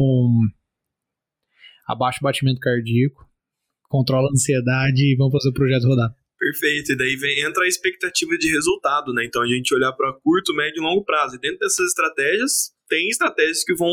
abaixa 1.87 2.19
o 2.21 2.25
batimento 2.25 2.61
cardíaco, 2.61 3.27
controla 3.89 4.29
a 4.29 4.33
ansiedade 4.33 5.13
e 5.13 5.17
vamos 5.17 5.33
fazer 5.33 5.49
o 5.49 5.55
projeto 5.55 5.87
rodar. 5.87 6.15
Perfeito, 6.39 6.93
e 6.93 6.97
daí 6.97 7.17
vem, 7.17 7.41
entra 7.41 7.65
a 7.65 7.69
expectativa 7.69 8.37
de 8.39 8.51
resultado, 8.51 9.13
né? 9.13 9.25
Então 9.27 9.43
a 9.43 9.47
gente 9.47 9.75
olhar 9.75 9.93
para 9.93 10.13
curto, 10.25 10.55
médio 10.55 10.81
e 10.81 10.83
longo 10.83 11.05
prazo. 11.05 11.37
E 11.37 11.39
dentro 11.39 11.59
dessas 11.59 11.89
estratégias, 11.89 12.73
tem 12.89 13.09
estratégias 13.09 13.63
que 13.63 13.75
vão 13.75 13.91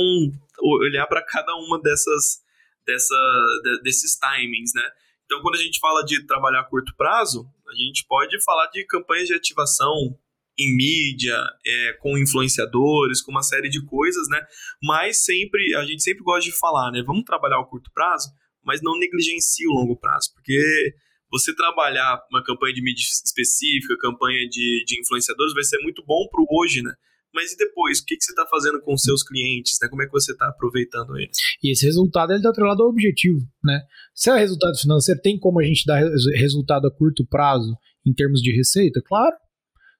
olhar 0.61 1.05
para 1.07 1.21
cada 1.25 1.53
uma 1.55 1.81
dessas 1.81 2.39
dessa, 2.87 3.15
de, 3.63 3.81
desses 3.83 4.17
timings, 4.17 4.71
né? 4.73 4.83
Então, 5.25 5.41
quando 5.41 5.55
a 5.55 5.61
gente 5.61 5.77
fala 5.79 6.03
de 6.03 6.25
trabalhar 6.25 6.61
a 6.61 6.63
curto 6.63 6.95
prazo, 6.95 7.45
a 7.67 7.75
gente 7.75 8.05
pode 8.07 8.41
falar 8.43 8.67
de 8.67 8.85
campanhas 8.85 9.27
de 9.27 9.33
ativação 9.33 10.17
em 10.57 10.75
mídia, 10.75 11.37
é, 11.65 11.93
com 12.01 12.17
influenciadores, 12.17 13.21
com 13.21 13.29
uma 13.29 13.43
série 13.43 13.69
de 13.69 13.85
coisas, 13.85 14.27
né? 14.29 14.41
Mas 14.81 15.23
sempre, 15.23 15.75
a 15.75 15.85
gente 15.85 16.01
sempre 16.01 16.23
gosta 16.23 16.49
de 16.49 16.57
falar, 16.57 16.91
né? 16.91 17.03
Vamos 17.05 17.25
trabalhar 17.25 17.59
o 17.59 17.67
curto 17.67 17.91
prazo, 17.93 18.29
mas 18.63 18.81
não 18.81 18.97
negligencie 18.97 19.67
o 19.67 19.71
longo 19.71 19.95
prazo, 19.97 20.33
porque 20.33 20.95
você 21.29 21.53
trabalhar 21.53 22.19
uma 22.31 22.43
campanha 22.43 22.73
de 22.73 22.81
mídia 22.81 23.01
específica, 23.01 23.97
campanha 23.99 24.47
de, 24.47 24.83
de 24.85 24.99
influenciadores, 24.99 25.53
vai 25.53 25.63
ser 25.63 25.77
muito 25.79 26.03
bom 26.05 26.27
para 26.31 26.41
o 26.41 26.47
hoje, 26.49 26.81
né? 26.81 26.93
Mas 27.37 27.51
e 27.51 27.57
depois? 27.57 27.99
O 27.99 28.05
que, 28.05 28.17
que 28.17 28.23
você 28.23 28.31
está 28.31 28.47
fazendo 28.47 28.81
com 28.81 28.95
os 28.95 29.03
seus 29.03 29.21
clientes? 29.21 29.77
Né? 29.79 29.87
Como 29.87 30.01
é 30.01 30.07
que 30.07 30.11
você 30.11 30.31
está 30.31 30.47
aproveitando 30.47 31.15
eles? 31.15 31.37
E 31.63 31.71
esse 31.71 31.85
resultado 31.85 32.33
está 32.33 32.49
atrelado 32.49 32.81
ao 32.81 32.89
objetivo. 32.89 33.39
Né? 33.63 33.79
Se 34.15 34.31
é 34.31 34.39
resultado 34.39 34.75
financeiro, 34.75 35.21
tem 35.21 35.37
como 35.37 35.59
a 35.59 35.63
gente 35.63 35.85
dar 35.85 36.01
resultado 36.35 36.87
a 36.87 36.91
curto 36.91 37.23
prazo 37.27 37.77
em 38.03 38.11
termos 38.11 38.41
de 38.41 38.51
receita? 38.51 39.03
Claro. 39.05 39.35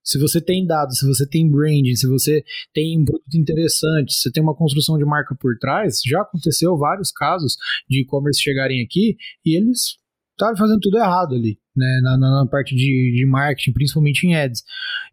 Se 0.04 0.17
você 0.17 0.41
tem 0.41 0.65
dados, 0.65 0.97
se 0.97 1.06
você 1.06 1.28
tem 1.28 1.47
branding, 1.47 1.93
se 1.93 2.08
você 2.08 2.43
tem 2.73 3.00
um 3.00 3.06
produto 3.06 3.36
interessante, 3.36 4.13
se 4.13 4.21
você 4.21 4.32
tem 4.32 4.41
uma 4.41 4.56
construção 4.56 4.97
de 4.97 5.06
marca 5.06 5.36
por 5.39 5.56
trás, 5.60 6.00
já 6.04 6.21
aconteceu 6.21 6.76
vários 6.76 7.12
casos 7.12 7.56
de 7.88 8.02
e-commerce 8.02 8.41
chegarem 8.41 8.82
aqui 8.82 9.15
e 9.45 9.56
eles 9.56 9.97
estavam 10.32 10.56
fazendo 10.56 10.80
tudo 10.80 10.97
errado 10.97 11.36
ali, 11.36 11.60
né, 11.76 12.00
na, 12.02 12.17
na, 12.17 12.43
na 12.43 12.47
parte 12.47 12.73
de, 12.73 13.12
de 13.15 13.26
marketing, 13.26 13.73
principalmente 13.73 14.26
em 14.26 14.36
ads. 14.36 14.63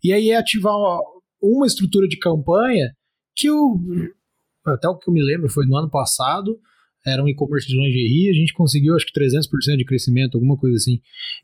E 0.03 0.13
aí 0.13 0.31
é 0.31 0.37
ativar 0.37 0.75
uma 1.45 1.67
estrutura 1.67 2.09
de 2.09 2.19
campanha 2.19 2.95
que 3.37 3.51
o 3.51 3.79
até 4.67 4.89
o 4.89 4.97
que 4.97 5.11
eu 5.11 5.15
me 5.15 5.23
lembro 5.23 5.49
foi 5.51 5.67
no 5.67 5.77
ano 5.77 5.91
passado, 5.91 6.59
era 7.07 7.23
um 7.23 7.29
e-commerce 7.29 7.67
de 7.67 7.77
lingerie, 7.77 8.31
a 8.31 8.33
gente 8.33 8.55
conseguiu 8.55 8.95
acho 8.97 9.07
que 9.07 9.21
300% 9.21 9.77
de 9.77 9.85
crescimento, 9.85 10.37
alguma 10.37 10.57
coisa 10.57 10.77
assim, 10.77 11.01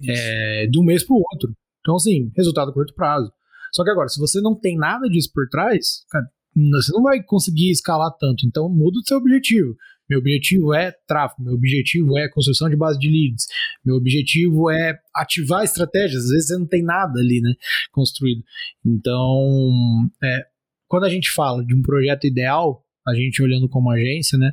é, 0.09 0.67
de 0.67 0.79
um 0.79 0.83
mês 0.83 1.05
para 1.05 1.15
o 1.15 1.23
outro. 1.33 1.55
Então, 1.81 1.97
assim, 1.97 2.31
resultado 2.35 2.71
a 2.71 2.75
curto 2.75 2.95
prazo. 2.95 3.31
Só 3.73 3.85
que 3.85 3.91
agora, 3.91 4.09
se 4.09 4.19
você 4.19 4.41
não 4.41 4.59
tem 4.59 4.77
nada 4.77 5.07
disso 5.09 5.31
por 5.35 5.47
trás, 5.49 6.05
cara, 6.11 6.27
você 6.73 6.93
não 6.93 7.03
vai 7.03 7.23
conseguir 7.23 7.71
escalar 7.71 8.11
tanto. 8.19 8.47
Então, 8.47 8.69
muda 8.69 8.99
o 8.99 9.07
seu 9.07 9.19
objetivo. 9.19 9.77
Meu 10.11 10.19
objetivo 10.19 10.75
é 10.75 10.93
tráfego, 11.07 11.45
meu 11.45 11.55
objetivo 11.55 12.19
é 12.19 12.29
construção 12.29 12.69
de 12.69 12.75
base 12.75 12.99
de 12.99 13.09
leads, 13.09 13.47
meu 13.85 13.95
objetivo 13.95 14.69
é 14.69 14.99
ativar 15.15 15.63
estratégias. 15.63 16.25
Às 16.25 16.31
vezes 16.31 16.49
você 16.49 16.59
não 16.59 16.67
tem 16.67 16.83
nada 16.83 17.21
ali, 17.21 17.41
né, 17.41 17.55
construído. 17.93 18.43
Então, 18.85 20.11
é, 20.23 20.45
quando 20.89 21.05
a 21.05 21.09
gente 21.09 21.31
fala 21.31 21.65
de 21.65 21.75
um 21.75 21.81
projeto 21.81 22.27
ideal, 22.27 22.85
a 23.07 23.15
gente 23.15 23.41
olhando 23.41 23.69
como 23.69 23.91
agência, 23.91 24.37
né, 24.37 24.53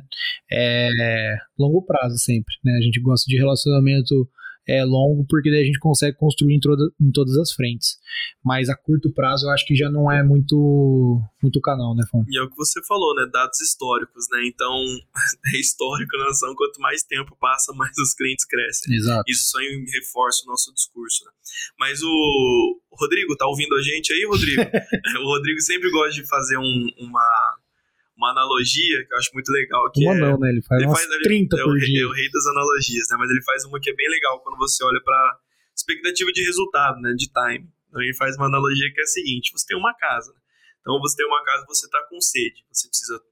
é 0.50 1.36
longo 1.58 1.82
prazo 1.82 2.16
sempre, 2.18 2.54
né? 2.64 2.76
A 2.76 2.80
gente 2.80 3.00
gosta 3.00 3.26
de 3.28 3.36
relacionamento 3.36 4.28
é, 4.68 4.84
longo, 4.84 5.24
porque 5.26 5.50
daí 5.50 5.62
a 5.62 5.64
gente 5.64 5.78
consegue 5.78 6.16
construir 6.16 6.54
em, 6.54 6.60
toda, 6.60 6.84
em 7.00 7.10
todas 7.10 7.36
as 7.38 7.52
frentes. 7.52 7.96
Mas 8.44 8.68
a 8.68 8.76
curto 8.76 9.10
prazo 9.12 9.46
eu 9.46 9.50
acho 9.50 9.66
que 9.66 9.74
já 9.74 9.90
não 9.90 10.12
é 10.12 10.22
muito 10.22 11.20
muito 11.42 11.60
canal, 11.60 11.94
né, 11.94 12.04
Fon? 12.10 12.24
E 12.28 12.38
é 12.38 12.42
o 12.42 12.50
que 12.50 12.56
você 12.56 12.84
falou, 12.84 13.14
né? 13.14 13.24
Dados 13.32 13.60
históricos, 13.60 14.26
né? 14.30 14.46
Então, 14.46 14.74
é 15.54 15.58
histórico 15.58 16.16
na 16.18 16.28
ação, 16.28 16.54
quanto 16.54 16.80
mais 16.80 17.02
tempo 17.02 17.36
passa, 17.40 17.72
mais 17.72 17.96
os 17.96 18.12
clientes 18.14 18.44
crescem. 18.44 18.94
Exato. 18.94 19.24
Isso 19.26 19.50
só 19.50 19.58
reforça 19.58 20.44
o 20.44 20.48
nosso 20.48 20.72
discurso, 20.74 21.24
né? 21.24 21.30
Mas 21.78 22.02
o 22.02 22.80
Rodrigo, 22.92 23.36
tá 23.36 23.46
ouvindo 23.46 23.74
a 23.74 23.82
gente 23.82 24.12
aí, 24.12 24.26
Rodrigo? 24.26 24.62
o 25.22 25.24
Rodrigo 25.24 25.60
sempre 25.60 25.90
gosta 25.90 26.20
de 26.20 26.26
fazer 26.26 26.58
um, 26.58 26.88
uma 26.98 27.56
uma 28.18 28.32
analogia 28.32 29.06
que 29.06 29.14
eu 29.14 29.18
acho 29.18 29.30
muito 29.32 29.50
legal. 29.52 29.90
Que 29.92 30.04
uma 30.04 30.14
é, 30.14 30.18
não, 30.18 30.38
né? 30.38 30.50
Ele 30.50 30.60
faz 30.60 30.82
ele 30.82 30.90
faz, 30.90 31.06
30 31.22 31.56
é, 31.56 31.62
por 31.62 31.76
o, 31.76 31.78
dia. 31.78 32.02
É 32.02 32.06
o 32.06 32.12
rei 32.12 32.28
das 32.30 32.46
analogias, 32.46 33.06
né? 33.10 33.16
Mas 33.16 33.30
ele 33.30 33.42
faz 33.42 33.64
uma 33.64 33.80
que 33.80 33.90
é 33.90 33.94
bem 33.94 34.10
legal 34.10 34.40
quando 34.42 34.58
você 34.58 34.84
olha 34.84 35.00
para 35.02 35.38
expectativa 35.74 36.30
de 36.32 36.42
resultado, 36.42 37.00
né? 37.00 37.14
De 37.14 37.30
time. 37.30 37.70
Então 37.88 38.02
ele 38.02 38.14
faz 38.14 38.36
uma 38.36 38.46
analogia 38.46 38.92
que 38.92 39.00
é 39.00 39.04
a 39.04 39.06
seguinte: 39.06 39.52
você 39.52 39.66
tem 39.66 39.78
uma 39.78 39.94
casa. 39.94 40.32
Né? 40.32 40.40
Então 40.80 40.98
você 41.00 41.16
tem 41.16 41.26
uma 41.26 41.42
casa, 41.44 41.64
você 41.66 41.86
está 41.86 42.02
com 42.10 42.20
sede, 42.20 42.64
você 42.70 42.88
precisa 42.88 43.22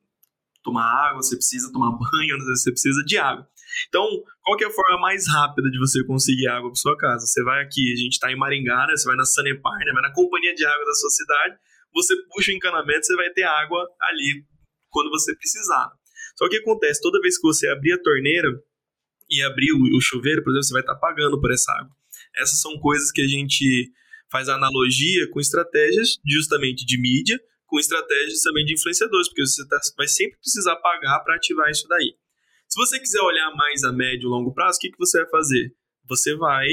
tomar 0.62 0.86
água, 1.08 1.22
você 1.22 1.34
precisa 1.34 1.72
tomar 1.72 1.90
banho, 1.98 2.38
você 2.38 2.70
precisa 2.70 3.02
de 3.04 3.18
água. 3.18 3.46
Então, 3.88 4.06
qual 4.42 4.56
que 4.56 4.64
é 4.64 4.68
a 4.68 4.70
forma 4.70 5.00
mais 5.00 5.28
rápida 5.28 5.68
de 5.70 5.78
você 5.78 6.02
conseguir 6.04 6.48
água 6.48 6.70
para 6.70 6.80
sua 6.80 6.96
casa? 6.96 7.26
Você 7.26 7.42
vai 7.42 7.62
aqui, 7.62 7.92
a 7.92 7.96
gente 7.96 8.12
está 8.12 8.32
em 8.32 8.36
Maringá, 8.36 8.86
né? 8.86 8.96
Você 8.96 9.06
vai 9.06 9.16
na 9.16 9.24
Sanepar, 9.24 9.78
né? 9.80 9.92
Vai 9.92 10.02
na 10.02 10.12
companhia 10.12 10.54
de 10.54 10.64
água 10.64 10.84
da 10.84 10.94
sua 10.94 11.10
cidade, 11.10 11.56
você 11.92 12.14
puxa 12.32 12.52
o 12.52 12.54
encanamento, 12.54 13.04
você 13.04 13.16
vai 13.16 13.30
ter 13.30 13.42
água 13.42 13.86
ali 14.00 14.44
quando 14.96 15.10
você 15.10 15.36
precisar. 15.36 15.92
Só 16.38 16.48
que 16.48 16.56
acontece, 16.56 17.02
toda 17.02 17.20
vez 17.20 17.36
que 17.36 17.46
você 17.46 17.68
abrir 17.68 17.92
a 17.92 18.02
torneira 18.02 18.48
e 19.28 19.42
abrir 19.42 19.70
o, 19.72 20.00
chuveiro, 20.00 20.42
por 20.42 20.50
exemplo, 20.50 20.64
você 20.64 20.72
vai 20.72 20.80
estar 20.80 20.94
pagando 20.94 21.38
por 21.38 21.52
essa 21.52 21.70
água. 21.70 21.90
Essas 22.34 22.62
são 22.62 22.78
coisas 22.78 23.12
que 23.12 23.20
a 23.20 23.26
gente 23.26 23.92
faz 24.32 24.48
analogia 24.48 25.28
com 25.30 25.38
estratégias 25.38 26.16
justamente 26.26 26.86
de 26.86 26.98
mídia, 26.98 27.38
com 27.66 27.78
estratégias 27.78 28.40
também 28.40 28.64
de 28.64 28.72
influenciadores, 28.72 29.28
porque 29.28 29.44
você 29.44 29.68
tá, 29.68 29.78
vai 29.98 30.08
sempre 30.08 30.38
precisar 30.38 30.76
pagar 30.76 31.20
para 31.20 31.36
ativar 31.36 31.70
isso 31.70 31.86
daí. 31.88 32.14
Se 32.66 32.76
você 32.76 32.98
quiser 32.98 33.20
olhar 33.20 33.54
mais 33.54 33.84
a 33.84 33.92
médio 33.92 34.28
e 34.28 34.30
longo 34.30 34.54
prazo, 34.54 34.78
o 34.78 34.80
que, 34.80 34.90
que 34.90 34.98
você 34.98 35.20
vai 35.20 35.30
fazer? 35.30 35.74
Você 36.08 36.34
vai 36.36 36.68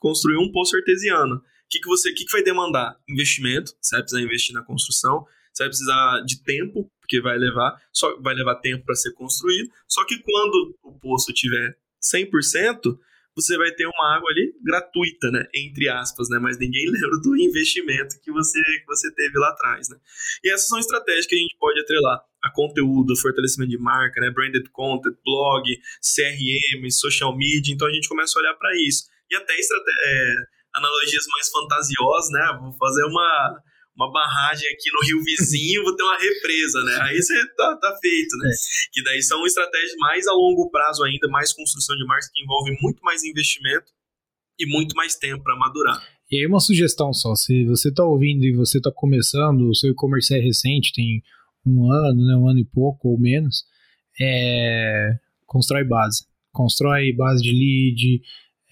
construir 0.00 0.38
um 0.38 0.50
poço 0.50 0.76
artesiano. 0.76 1.36
O 1.36 1.42
que, 1.70 1.78
que, 1.78 1.86
você, 1.86 2.12
que, 2.12 2.24
que 2.24 2.32
vai 2.32 2.42
demandar? 2.42 2.96
Investimento, 3.08 3.72
você 3.80 3.94
vai 3.94 4.02
precisar 4.02 4.22
investir 4.22 4.54
na 4.54 4.64
construção, 4.64 5.24
você 5.52 5.62
vai 5.62 5.68
precisar 5.68 6.20
de 6.26 6.42
tempo, 6.42 6.90
porque 7.10 7.20
vai 7.20 7.36
levar, 7.36 7.76
só 7.92 8.16
vai 8.20 8.36
levar 8.36 8.54
tempo 8.56 8.84
para 8.84 8.94
ser 8.94 9.12
construído. 9.14 9.68
Só 9.88 10.06
que 10.06 10.16
quando 10.22 10.78
o 10.84 10.92
poço 10.92 11.32
tiver 11.32 11.76
100%, 12.00 12.96
você 13.34 13.58
vai 13.58 13.72
ter 13.72 13.86
uma 13.86 14.16
água 14.16 14.30
ali 14.30 14.54
gratuita, 14.62 15.30
né? 15.32 15.44
Entre 15.52 15.88
aspas, 15.88 16.28
né? 16.28 16.38
Mas 16.38 16.56
ninguém 16.56 16.86
lembra 16.88 17.18
do 17.20 17.36
investimento 17.36 18.20
que 18.22 18.30
você, 18.30 18.62
que 18.62 18.86
você 18.86 19.12
teve 19.12 19.36
lá 19.38 19.48
atrás, 19.48 19.88
né? 19.88 19.96
E 20.44 20.52
essas 20.52 20.68
são 20.68 20.78
estratégias 20.78 21.26
que 21.26 21.34
a 21.34 21.38
gente 21.38 21.56
pode 21.58 21.80
atrelar 21.80 22.22
a 22.42 22.50
conteúdo, 22.52 23.16
fortalecimento 23.16 23.70
de 23.70 23.78
marca, 23.78 24.20
né? 24.20 24.30
Branded 24.30 24.68
content, 24.70 25.16
blog, 25.24 25.64
CRM, 26.00 26.90
social 26.90 27.36
media. 27.36 27.74
Então 27.74 27.88
a 27.88 27.92
gente 27.92 28.08
começa 28.08 28.38
a 28.38 28.42
olhar 28.42 28.54
para 28.54 28.70
isso. 28.86 29.08
E 29.28 29.34
até 29.34 29.52
é, 29.54 30.34
analogias 30.74 31.24
mais 31.32 31.48
fantasiosas, 31.50 32.30
né? 32.30 32.58
Vou 32.60 32.72
fazer 32.74 33.04
uma 33.04 33.62
uma 34.00 34.10
barragem 34.10 34.66
aqui 34.68 34.90
no 34.92 35.06
rio 35.06 35.22
vizinho, 35.22 35.82
vou 35.82 35.94
ter 35.94 36.02
uma 36.02 36.18
represa, 36.18 36.82
né? 36.84 36.98
Aí 37.02 37.20
você 37.20 37.34
tá, 37.54 37.76
tá 37.76 37.98
feito, 38.00 38.36
né? 38.38 38.48
É. 38.48 38.54
Que 38.92 39.02
daí 39.02 39.22
são 39.22 39.44
estratégias 39.44 39.94
mais 39.98 40.26
a 40.26 40.32
longo 40.32 40.70
prazo 40.70 41.04
ainda, 41.04 41.28
mais 41.28 41.52
construção 41.52 41.94
de 41.96 42.06
marcas 42.06 42.30
que 42.32 42.42
envolve 42.42 42.76
muito 42.80 43.00
mais 43.02 43.22
investimento 43.22 43.92
e 44.58 44.66
muito 44.66 44.94
mais 44.96 45.16
tempo 45.16 45.42
para 45.42 45.56
madurar. 45.56 46.02
E 46.30 46.38
aí 46.38 46.46
uma 46.46 46.60
sugestão 46.60 47.12
só, 47.12 47.34
se 47.34 47.64
você 47.64 47.88
está 47.88 48.04
ouvindo 48.04 48.44
e 48.44 48.54
você 48.54 48.78
está 48.78 48.90
começando, 48.94 49.68
o 49.68 49.74
seu 49.74 49.90
e-commerce 49.90 50.34
é 50.34 50.38
recente, 50.38 50.92
tem 50.94 51.22
um 51.66 51.92
ano, 51.92 52.24
né, 52.24 52.36
um 52.36 52.48
ano 52.48 52.60
e 52.60 52.64
pouco 52.64 53.08
ou 53.08 53.20
menos, 53.20 53.64
é, 54.18 55.10
constrói 55.46 55.84
base. 55.84 56.24
Constrói 56.52 57.12
base 57.12 57.42
de 57.42 57.52
lead, 57.52 58.22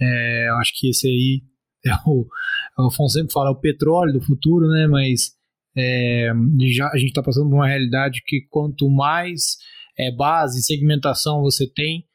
é, 0.01 0.49
acho 0.61 0.73
que 0.79 0.89
esse 0.89 1.07
aí 1.07 1.43
é 1.85 1.95
o, 2.07 2.27
o 2.79 2.87
Afonso 2.87 3.15
sempre 3.15 3.33
fala, 3.33 3.51
o 3.51 3.61
petróleo 3.61 4.13
do 4.13 4.21
futuro, 4.21 4.69
né? 4.69 4.87
Mas 4.87 5.37
é, 5.77 6.31
já, 6.73 6.89
a 6.89 6.97
gente 6.97 7.09
está 7.09 7.23
passando 7.23 7.49
por 7.49 7.57
uma 7.57 7.69
realidade 7.69 8.23
que 8.25 8.47
quanto 8.49 8.89
mais 8.89 9.57
é, 9.99 10.15
base, 10.15 10.63
segmentação 10.63 11.43
você 11.43 11.69
tem, 11.69 12.07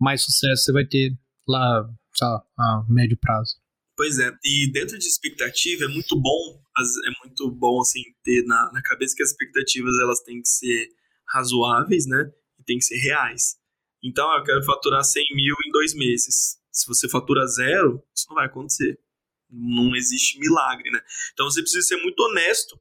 mais 0.00 0.22
sucesso 0.22 0.64
você 0.64 0.72
vai 0.72 0.84
ter 0.84 1.12
lá, 1.46 1.88
sabe, 2.14 2.42
a 2.56 2.84
médio 2.88 3.18
prazo. 3.18 3.56
Pois 3.96 4.18
é, 4.18 4.32
e 4.44 4.70
dentro 4.72 4.98
de 4.98 5.06
expectativa 5.06 5.84
é 5.84 5.88
muito 5.88 6.20
bom, 6.20 6.62
é 7.06 7.24
muito 7.24 7.50
bom 7.50 7.80
assim 7.80 8.02
ter 8.24 8.44
na, 8.44 8.70
na 8.72 8.82
cabeça 8.82 9.14
que 9.14 9.22
as 9.22 9.30
expectativas 9.30 9.92
elas 10.00 10.20
têm 10.20 10.40
que 10.40 10.48
ser 10.48 10.88
razoáveis, 11.28 12.06
né? 12.06 12.30
E 12.58 12.64
tem 12.64 12.78
que 12.78 12.84
ser 12.84 12.98
reais. 12.98 13.56
Então, 14.02 14.32
eu 14.36 14.42
quero 14.42 14.64
faturar 14.64 15.04
100 15.04 15.24
mil 15.34 15.54
em 15.66 15.70
dois 15.70 15.94
meses. 15.94 16.58
Se 16.72 16.86
você 16.88 17.08
fatura 17.08 17.46
zero, 17.46 18.02
isso 18.14 18.26
não 18.28 18.36
vai 18.36 18.46
acontecer 18.46 18.98
não 19.52 19.94
existe 19.94 20.38
milagre, 20.38 20.90
né? 20.90 21.00
Então 21.32 21.46
você 21.46 21.60
precisa 21.60 21.86
ser 21.86 21.96
muito 22.02 22.18
honesto 22.20 22.80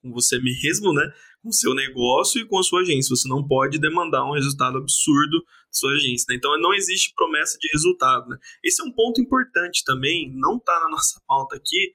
com 0.00 0.12
você 0.12 0.38
mesmo, 0.38 0.92
né? 0.92 1.12
Com 1.42 1.48
o 1.48 1.52
seu 1.52 1.74
negócio 1.74 2.40
e 2.40 2.46
com 2.46 2.58
a 2.58 2.62
sua 2.62 2.82
agência. 2.82 3.14
Você 3.14 3.28
não 3.28 3.46
pode 3.46 3.78
demandar 3.78 4.24
um 4.24 4.32
resultado 4.32 4.78
absurdo 4.78 5.38
da 5.40 5.72
sua 5.72 5.92
agência. 5.94 6.26
Né? 6.28 6.36
Então 6.36 6.56
não 6.60 6.72
existe 6.72 7.12
promessa 7.14 7.58
de 7.58 7.68
resultado, 7.72 8.28
né? 8.28 8.38
Esse 8.62 8.82
é 8.82 8.84
um 8.84 8.92
ponto 8.92 9.20
importante 9.20 9.82
também, 9.84 10.32
não 10.34 10.56
está 10.56 10.78
na 10.80 10.88
nossa 10.90 11.20
pauta 11.26 11.56
aqui, 11.56 11.94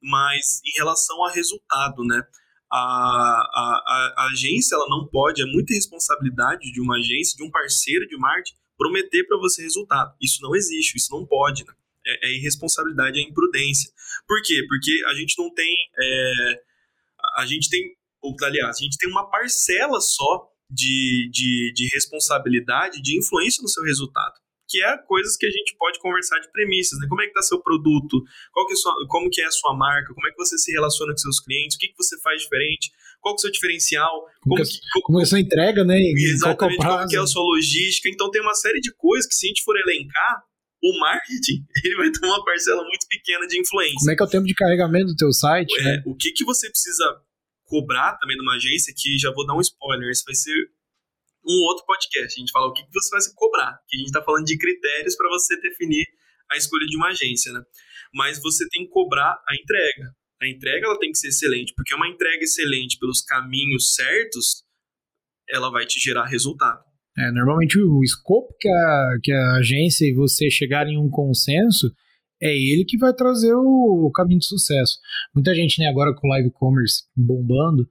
mas 0.00 0.60
em 0.64 0.78
relação 0.78 1.24
a 1.24 1.30
resultado, 1.30 2.04
né? 2.04 2.22
A, 2.70 2.78
a, 2.78 4.14
a, 4.16 4.28
agência 4.32 4.74
ela 4.74 4.88
não 4.88 5.06
pode, 5.06 5.40
é 5.40 5.44
muita 5.44 5.74
responsabilidade 5.74 6.72
de 6.72 6.80
uma 6.80 6.96
agência, 6.96 7.36
de 7.36 7.44
um 7.44 7.50
parceiro 7.50 8.04
de 8.08 8.16
marketing, 8.16 8.56
prometer 8.76 9.24
para 9.24 9.38
você 9.38 9.62
resultado. 9.62 10.12
Isso 10.20 10.42
não 10.42 10.56
existe, 10.56 10.96
isso 10.96 11.12
não 11.12 11.24
pode. 11.24 11.64
Né? 11.64 11.72
É, 12.06 12.28
é 12.28 12.36
irresponsabilidade, 12.36 13.20
é 13.20 13.22
imprudência. 13.22 13.90
Por 14.26 14.40
quê? 14.42 14.64
Porque 14.68 15.04
a 15.06 15.14
gente 15.14 15.34
não 15.38 15.52
tem. 15.52 15.76
É, 16.00 16.60
a 17.36 17.46
gente 17.46 17.68
tem. 17.68 17.82
Ou, 18.22 18.34
aliás, 18.42 18.76
a 18.78 18.82
gente 18.82 18.96
tem 18.98 19.10
uma 19.10 19.28
parcela 19.30 20.00
só 20.00 20.48
de, 20.70 21.28
de, 21.30 21.72
de 21.74 21.90
responsabilidade, 21.92 23.02
de 23.02 23.18
influência 23.18 23.62
no 23.62 23.68
seu 23.68 23.82
resultado 23.82 24.34
que 24.68 24.82
é 24.82 24.98
coisas 25.06 25.36
que 25.36 25.46
a 25.46 25.50
gente 25.50 25.76
pode 25.78 25.98
conversar 26.00 26.38
de 26.40 26.50
premissas, 26.50 26.98
né? 26.98 27.06
Como 27.08 27.20
é 27.20 27.24
que 27.24 27.30
está 27.30 27.42
seu 27.42 27.60
produto, 27.60 28.22
qual 28.52 28.66
que 28.66 28.72
é 28.72 28.76
sua, 28.76 28.92
como 29.08 29.30
que 29.30 29.40
é 29.40 29.46
a 29.46 29.50
sua 29.50 29.76
marca, 29.76 30.12
como 30.12 30.26
é 30.26 30.30
que 30.30 30.36
você 30.36 30.58
se 30.58 30.72
relaciona 30.72 31.12
com 31.12 31.18
seus 31.18 31.40
clientes, 31.40 31.76
o 31.76 31.78
que, 31.78 31.88
que 31.88 31.96
você 31.96 32.20
faz 32.20 32.42
diferente, 32.42 32.90
qual 33.20 33.34
que 33.34 33.38
é 33.38 33.40
o 33.40 33.42
seu 33.42 33.52
diferencial, 33.52 34.24
como, 34.42 34.56
como, 34.56 34.64
que, 34.64 35.00
como 35.02 35.20
é 35.20 35.22
a 35.22 35.26
sua 35.26 35.40
entrega, 35.40 35.84
né? 35.84 35.96
Exatamente, 36.16 36.78
como 36.78 37.06
que 37.06 37.16
é 37.16 37.20
a 37.20 37.26
sua 37.26 37.42
logística. 37.42 38.08
Então 38.08 38.30
tem 38.30 38.42
uma 38.42 38.54
série 38.54 38.80
de 38.80 38.92
coisas 38.94 39.28
que 39.28 39.34
se 39.34 39.46
a 39.46 39.48
gente 39.48 39.62
for 39.62 39.76
elencar, 39.76 40.42
o 40.84 41.00
marketing 41.00 41.64
ele 41.82 41.96
vai 41.96 42.10
ter 42.10 42.26
uma 42.26 42.44
parcela 42.44 42.82
muito 42.82 43.06
pequena 43.08 43.46
de 43.46 43.58
influência. 43.58 43.96
Como 43.98 44.10
é 44.10 44.16
que 44.16 44.22
é 44.22 44.26
o 44.26 44.28
tempo 44.28 44.46
de 44.46 44.54
carregamento 44.54 45.06
do 45.06 45.16
teu 45.16 45.32
site? 45.32 45.72
É, 45.80 45.84
né? 45.84 46.02
O 46.06 46.14
que, 46.14 46.30
que 46.32 46.44
você 46.44 46.68
precisa 46.68 47.04
cobrar 47.64 48.18
também 48.18 48.36
de 48.36 48.42
uma 48.42 48.56
agência, 48.56 48.92
que 48.94 49.18
já 49.18 49.32
vou 49.32 49.46
dar 49.46 49.56
um 49.56 49.60
spoiler, 49.60 50.10
esse 50.10 50.22
vai 50.24 50.34
ser 50.34 50.54
um 51.46 51.62
outro 51.64 51.86
podcast. 51.86 52.34
A 52.36 52.40
gente 52.40 52.52
fala 52.52 52.66
o 52.66 52.72
que, 52.72 52.84
que 52.84 52.92
você 52.92 53.10
vai 53.10 53.20
se 53.22 53.34
cobrar, 53.34 53.78
que 53.88 53.96
a 53.96 53.98
gente 53.98 54.08
está 54.08 54.22
falando 54.22 54.44
de 54.44 54.58
critérios 54.58 55.16
para 55.16 55.28
você 55.30 55.58
definir 55.60 56.06
a 56.50 56.56
escolha 56.56 56.86
de 56.86 56.96
uma 56.96 57.08
agência, 57.08 57.50
né? 57.52 57.62
Mas 58.12 58.40
você 58.40 58.68
tem 58.68 58.84
que 58.84 58.90
cobrar 58.90 59.32
a 59.48 59.54
entrega. 59.56 60.14
A 60.42 60.46
entrega 60.46 60.86
ela 60.86 60.98
tem 60.98 61.10
que 61.10 61.18
ser 61.18 61.28
excelente, 61.28 61.72
porque 61.74 61.94
uma 61.94 62.08
entrega 62.08 62.44
excelente 62.44 62.98
pelos 62.98 63.22
caminhos 63.22 63.94
certos, 63.94 64.62
ela 65.48 65.70
vai 65.70 65.86
te 65.86 65.98
gerar 65.98 66.26
resultado. 66.26 66.84
É, 67.16 67.30
normalmente 67.30 67.78
o 67.80 68.02
escopo 68.02 68.52
que 68.58 68.68
a, 68.68 69.18
que 69.22 69.32
a 69.32 69.52
agência 69.56 70.04
e 70.04 70.12
você 70.12 70.50
chegarem 70.50 70.94
em 70.94 70.98
um 70.98 71.08
consenso 71.08 71.92
é 72.42 72.54
ele 72.56 72.84
que 72.84 72.98
vai 72.98 73.12
trazer 73.12 73.54
o, 73.54 74.06
o, 74.06 74.10
caminho 74.10 74.40
de 74.40 74.46
sucesso. 74.46 74.98
Muita 75.34 75.54
gente, 75.54 75.78
né, 75.80 75.86
agora 75.86 76.14
com 76.14 76.26
o 76.26 76.30
live 76.30 76.50
commerce 76.50 77.04
bombando, 77.16 77.88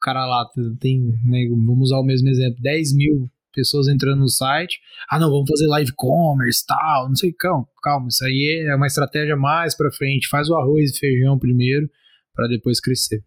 cara 0.00 0.26
lá 0.26 0.46
tem, 0.78 1.00
né, 1.24 1.48
vamos 1.48 1.88
usar 1.88 1.98
o 1.98 2.04
mesmo 2.04 2.28
exemplo, 2.28 2.60
10 2.60 2.94
mil 2.94 3.30
pessoas 3.54 3.88
entrando 3.88 4.20
no 4.20 4.28
site, 4.28 4.78
ah 5.10 5.18
não, 5.18 5.30
vamos 5.30 5.48
fazer 5.48 5.66
live 5.66 5.92
commerce, 5.96 6.64
tal, 6.64 7.08
não 7.08 7.16
sei, 7.16 7.32
calma, 7.32 7.66
calma, 7.82 8.08
isso 8.08 8.24
aí 8.24 8.66
é 8.68 8.74
uma 8.76 8.86
estratégia 8.86 9.36
mais 9.36 9.76
para 9.76 9.90
frente, 9.90 10.28
faz 10.28 10.48
o 10.48 10.54
arroz 10.54 10.90
e 10.90 10.98
feijão 10.98 11.38
primeiro, 11.38 11.90
para 12.34 12.46
depois 12.46 12.80
crescer. 12.80 13.24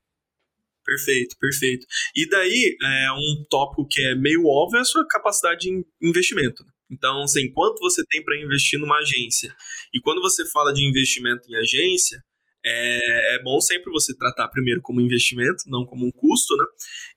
Perfeito, 0.92 1.38
perfeito. 1.40 1.88
E 2.14 2.28
daí, 2.28 2.76
é, 2.84 3.12
um 3.14 3.46
tópico 3.50 3.88
que 3.90 4.02
é 4.08 4.14
meio 4.14 4.46
óbvio 4.46 4.78
é 4.78 4.82
a 4.82 4.86
sua 4.86 5.08
capacidade 5.08 5.62
de 5.62 5.86
investimento. 6.02 6.66
Então, 6.92 7.24
assim, 7.24 7.50
quanto 7.54 7.80
você 7.80 8.04
tem 8.10 8.22
para 8.22 8.38
investir 8.38 8.78
numa 8.78 8.98
agência? 8.98 9.56
E 9.94 10.02
quando 10.02 10.22
você 10.22 10.46
fala 10.50 10.74
de 10.74 10.84
investimento 10.84 11.50
em 11.50 11.56
agência, 11.56 12.22
é, 12.66 13.36
é, 13.36 13.42
bom 13.42 13.62
sempre 13.62 13.90
você 13.90 14.14
tratar 14.14 14.50
primeiro 14.50 14.82
como 14.82 15.00
investimento, 15.00 15.64
não 15.68 15.86
como 15.86 16.06
um 16.06 16.12
custo, 16.12 16.58
né? 16.58 16.66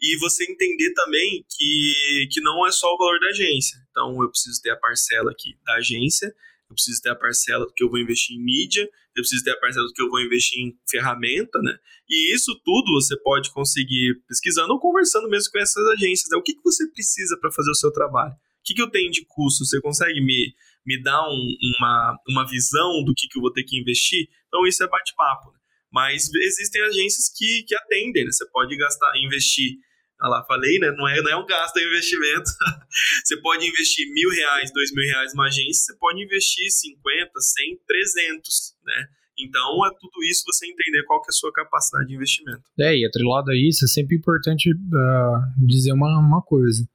E 0.01 0.17
você 0.19 0.45
entender 0.45 0.93
também 0.95 1.45
que, 1.51 2.29
que 2.31 2.41
não 2.41 2.65
é 2.65 2.71
só 2.71 2.87
o 2.95 2.97
valor 2.97 3.19
da 3.19 3.27
agência. 3.27 3.77
Então, 3.91 4.23
eu 4.23 4.31
preciso 4.31 4.63
ter 4.63 4.71
a 4.71 4.77
parcela 4.77 5.33
aqui 5.33 5.57
da 5.67 5.75
agência, 5.75 6.33
eu 6.75 6.77
preciso 6.77 7.01
ter 7.01 7.11
a 7.11 7.15
parcela 7.15 7.67
que 7.75 7.85
eu 7.85 7.89
vou 7.89 8.01
investir 8.01 8.37
em 8.37 8.45
mídia, 8.45 8.83
eu 8.83 9.23
preciso 9.23 9.45
ter 9.45 9.53
a 9.53 9.61
parcela 9.61 9.87
que 9.95 10.03
eu 10.03 10.11
vou 10.11 10.21
investir 10.21 10.61
em 10.61 10.77
ferramenta, 10.91 11.61
né? 11.63 11.79
E 12.09 12.35
isso 12.35 12.53
tudo 12.65 12.93
você 12.93 13.17
pode 13.21 13.51
conseguir 13.53 14.21
pesquisando 14.27 14.73
ou 14.73 14.81
conversando 14.81 15.29
mesmo 15.29 15.53
com 15.53 15.59
essas 15.59 15.87
agências. 15.87 16.29
Né? 16.31 16.37
O 16.37 16.43
que, 16.43 16.55
que 16.55 16.63
você 16.63 16.87
precisa 16.91 17.39
para 17.41 17.53
fazer 17.53 17.71
o 17.71 17.75
seu 17.75 17.93
trabalho? 17.93 18.33
O 18.33 18.65
que, 18.65 18.75
que 18.75 18.83
eu 18.83 18.91
tenho 18.91 19.11
de 19.11 19.25
custo? 19.27 19.65
Você 19.65 19.81
consegue 19.81 20.21
me, 20.21 20.53
me 20.85 21.01
dar 21.03 21.23
um, 21.29 21.57
uma, 21.79 22.19
uma 22.29 22.49
visão 22.49 23.05
do 23.05 23.15
que, 23.15 23.29
que 23.29 23.39
eu 23.39 23.43
vou 23.43 23.53
ter 23.53 23.63
que 23.63 23.79
investir? 23.79 24.29
Então, 24.49 24.67
isso 24.67 24.83
é 24.83 24.89
bate-papo. 24.89 25.53
Né? 25.53 25.59
Mas 25.93 26.29
existem 26.35 26.83
agências 26.83 27.31
que, 27.35 27.63
que 27.63 27.75
atendem, 27.77 28.25
né? 28.25 28.33
Você 28.33 28.47
pode 28.51 28.77
gastar, 28.77 29.13
investir 29.19 29.79
ah 30.25 30.29
lá, 30.29 30.45
falei, 30.45 30.79
né? 30.79 30.91
Não 30.93 31.07
é, 31.07 31.21
não 31.21 31.31
é 31.31 31.37
um 31.37 31.47
gasto, 31.47 31.77
é 31.77 31.85
um 31.85 31.89
investimento. 31.89 32.51
você 33.23 33.37
pode 33.41 33.67
investir 33.67 34.11
mil 34.13 34.31
reais, 34.31 34.73
dois 34.73 34.93
mil 34.93 35.05
reais 35.05 35.35
numa 35.35 35.47
agência, 35.47 35.93
você 35.93 35.99
pode 35.99 36.23
investir 36.23 36.71
50, 36.71 37.31
100, 37.39 37.79
300, 37.87 38.75
né? 38.85 39.07
Então, 39.39 39.85
é 39.85 39.91
tudo 40.01 40.25
isso 40.31 40.45
você 40.47 40.67
entender 40.67 41.05
qual 41.05 41.21
que 41.21 41.27
é 41.27 41.33
a 41.33 41.39
sua 41.39 41.53
capacidade 41.53 42.07
de 42.07 42.15
investimento. 42.15 42.63
É, 42.79 42.97
e 42.97 43.05
atrelado 43.05 43.51
a 43.51 43.57
isso, 43.57 43.85
é 43.85 43.89
sempre 43.89 44.17
importante 44.17 44.71
uh, 44.71 45.67
dizer 45.67 45.93
uma, 45.93 46.19
uma 46.19 46.41
coisa. 46.41 46.89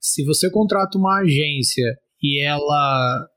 Se 0.00 0.24
você 0.24 0.48
contrata 0.50 0.96
uma 0.96 1.20
agência 1.20 1.98
e 2.22 2.40
ela 2.40 3.28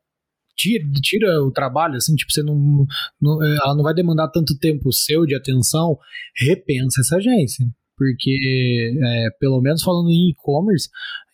tira, 0.56 0.86
tira 1.02 1.44
o 1.44 1.52
trabalho, 1.52 1.96
assim, 1.96 2.16
tipo, 2.16 2.32
você 2.32 2.44
não, 2.44 2.86
não, 3.20 3.44
ela 3.44 3.76
não 3.76 3.84
vai 3.84 3.94
demandar 3.94 4.30
tanto 4.30 4.58
tempo 4.60 4.94
seu 4.94 5.26
de 5.26 5.36
atenção, 5.36 5.98
repensa 6.38 7.02
essa 7.02 7.18
agência 7.18 7.66
porque 8.04 8.94
é, 9.02 9.30
pelo 9.40 9.62
menos 9.62 9.82
falando 9.82 10.10
em 10.10 10.32
e-commerce, 10.32 10.90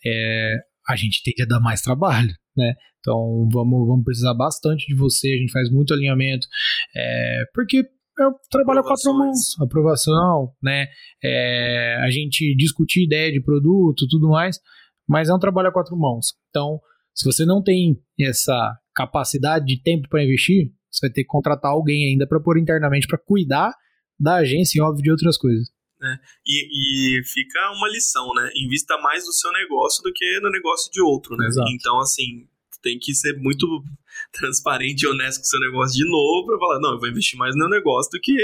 é, 0.06 0.54
a 0.88 0.94
gente 0.94 1.22
tem 1.24 1.34
que 1.34 1.44
dar 1.44 1.60
mais 1.60 1.82
trabalho, 1.82 2.32
né? 2.56 2.74
Então 3.00 3.48
vamos, 3.52 3.88
vamos 3.88 4.04
precisar 4.04 4.34
bastante 4.34 4.86
de 4.86 4.94
você, 4.94 5.32
a 5.32 5.36
gente 5.36 5.52
faz 5.52 5.70
muito 5.70 5.92
alinhamento, 5.92 6.46
é, 6.94 7.42
porque 7.52 7.84
eu 8.18 8.34
trabalho 8.50 8.80
a 8.80 8.82
quatro 8.84 9.12
mãos, 9.14 9.60
aprovação, 9.60 10.52
né? 10.62 10.86
É, 11.24 11.96
a 12.02 12.10
gente 12.10 12.54
discutir 12.56 13.04
ideia 13.04 13.32
de 13.32 13.42
produto, 13.42 14.06
tudo 14.08 14.28
mais, 14.28 14.60
mas 15.08 15.28
é 15.28 15.34
um 15.34 15.38
trabalho 15.38 15.68
a 15.68 15.72
quatro 15.72 15.96
mãos. 15.96 16.34
Então, 16.50 16.78
se 17.14 17.24
você 17.24 17.44
não 17.44 17.62
tem 17.62 18.00
essa 18.20 18.76
capacidade 18.94 19.64
de 19.64 19.82
tempo 19.82 20.08
para 20.08 20.22
investir, 20.22 20.70
você 20.90 21.06
vai 21.06 21.12
ter 21.12 21.22
que 21.22 21.28
contratar 21.28 21.72
alguém 21.72 22.10
ainda 22.10 22.26
para 22.26 22.40
pôr 22.40 22.58
internamente 22.58 23.08
para 23.08 23.18
cuidar 23.18 23.72
da 24.18 24.36
agência 24.36 24.78
e 24.78 24.82
óbvio 24.82 25.02
de 25.02 25.10
outras 25.10 25.36
coisas. 25.36 25.68
Né? 26.00 26.18
E, 26.46 27.18
e 27.18 27.24
fica 27.24 27.58
uma 27.72 27.88
lição, 27.88 28.32
né? 28.34 28.50
Invista 28.56 28.96
mais 28.98 29.26
no 29.26 29.32
seu 29.32 29.52
negócio 29.52 30.02
do 30.02 30.12
que 30.12 30.40
no 30.40 30.50
negócio 30.50 30.90
de 30.90 31.02
outro, 31.02 31.36
né? 31.36 31.46
Exato. 31.46 31.70
Então, 31.72 32.00
assim, 32.00 32.48
tem 32.82 32.98
que 32.98 33.14
ser 33.14 33.36
muito 33.38 33.66
transparente 34.32 35.02
e 35.02 35.08
honesto 35.08 35.40
com 35.40 35.44
o 35.44 35.48
seu 35.48 35.60
negócio 35.60 35.96
de 35.96 36.10
novo 36.10 36.46
para 36.46 36.58
falar, 36.58 36.80
não, 36.80 36.92
eu 36.92 36.98
vou 36.98 37.08
investir 37.08 37.38
mais 37.38 37.54
no 37.54 37.60
meu 37.60 37.68
negócio 37.68 38.10
do 38.10 38.20
que 38.20 38.34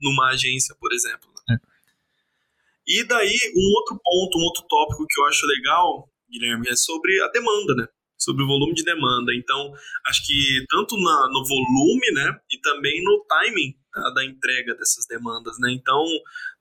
numa 0.00 0.30
agência, 0.30 0.74
por 0.78 0.92
exemplo. 0.92 1.28
Né? 1.48 1.56
É. 1.56 1.70
E 2.86 3.04
daí, 3.04 3.36
um 3.56 3.74
outro 3.76 4.00
ponto, 4.02 4.38
um 4.38 4.42
outro 4.42 4.62
tópico 4.68 5.06
que 5.08 5.20
eu 5.20 5.26
acho 5.26 5.46
legal, 5.46 6.08
Guilherme, 6.30 6.68
é 6.68 6.76
sobre 6.76 7.20
a 7.22 7.28
demanda, 7.28 7.74
né? 7.74 7.88
Sobre 8.20 8.44
o 8.44 8.46
volume 8.46 8.74
de 8.74 8.84
demanda. 8.84 9.34
Então, 9.34 9.72
acho 10.06 10.26
que 10.26 10.64
tanto 10.68 10.96
na, 10.96 11.28
no 11.32 11.44
volume, 11.46 12.12
né? 12.12 12.38
E 12.50 12.58
também 12.60 13.02
no 13.02 13.24
timing 13.26 13.74
tá, 13.92 14.10
da 14.10 14.24
entrega 14.24 14.74
dessas 14.74 15.06
demandas, 15.06 15.56
né? 15.58 15.72
Então, 15.72 16.04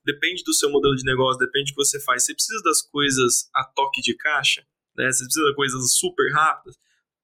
depende 0.06 0.44
do 0.44 0.54
seu 0.54 0.70
modelo 0.72 0.96
de 0.96 1.04
negócio, 1.04 1.40
depende 1.40 1.72
do 1.72 1.76
que 1.76 1.84
você 1.84 2.00
faz. 2.00 2.24
Você 2.24 2.34
precisa 2.34 2.62
das 2.64 2.82
coisas 2.82 3.50
a 3.54 3.66
toque 3.76 4.02
de 4.02 4.16
caixa, 4.16 4.62
né? 4.96 5.12
Você 5.12 5.24
precisa 5.26 5.50
de 5.50 5.56
coisas 5.56 5.98
super 5.98 6.32
rápidas. 6.32 6.78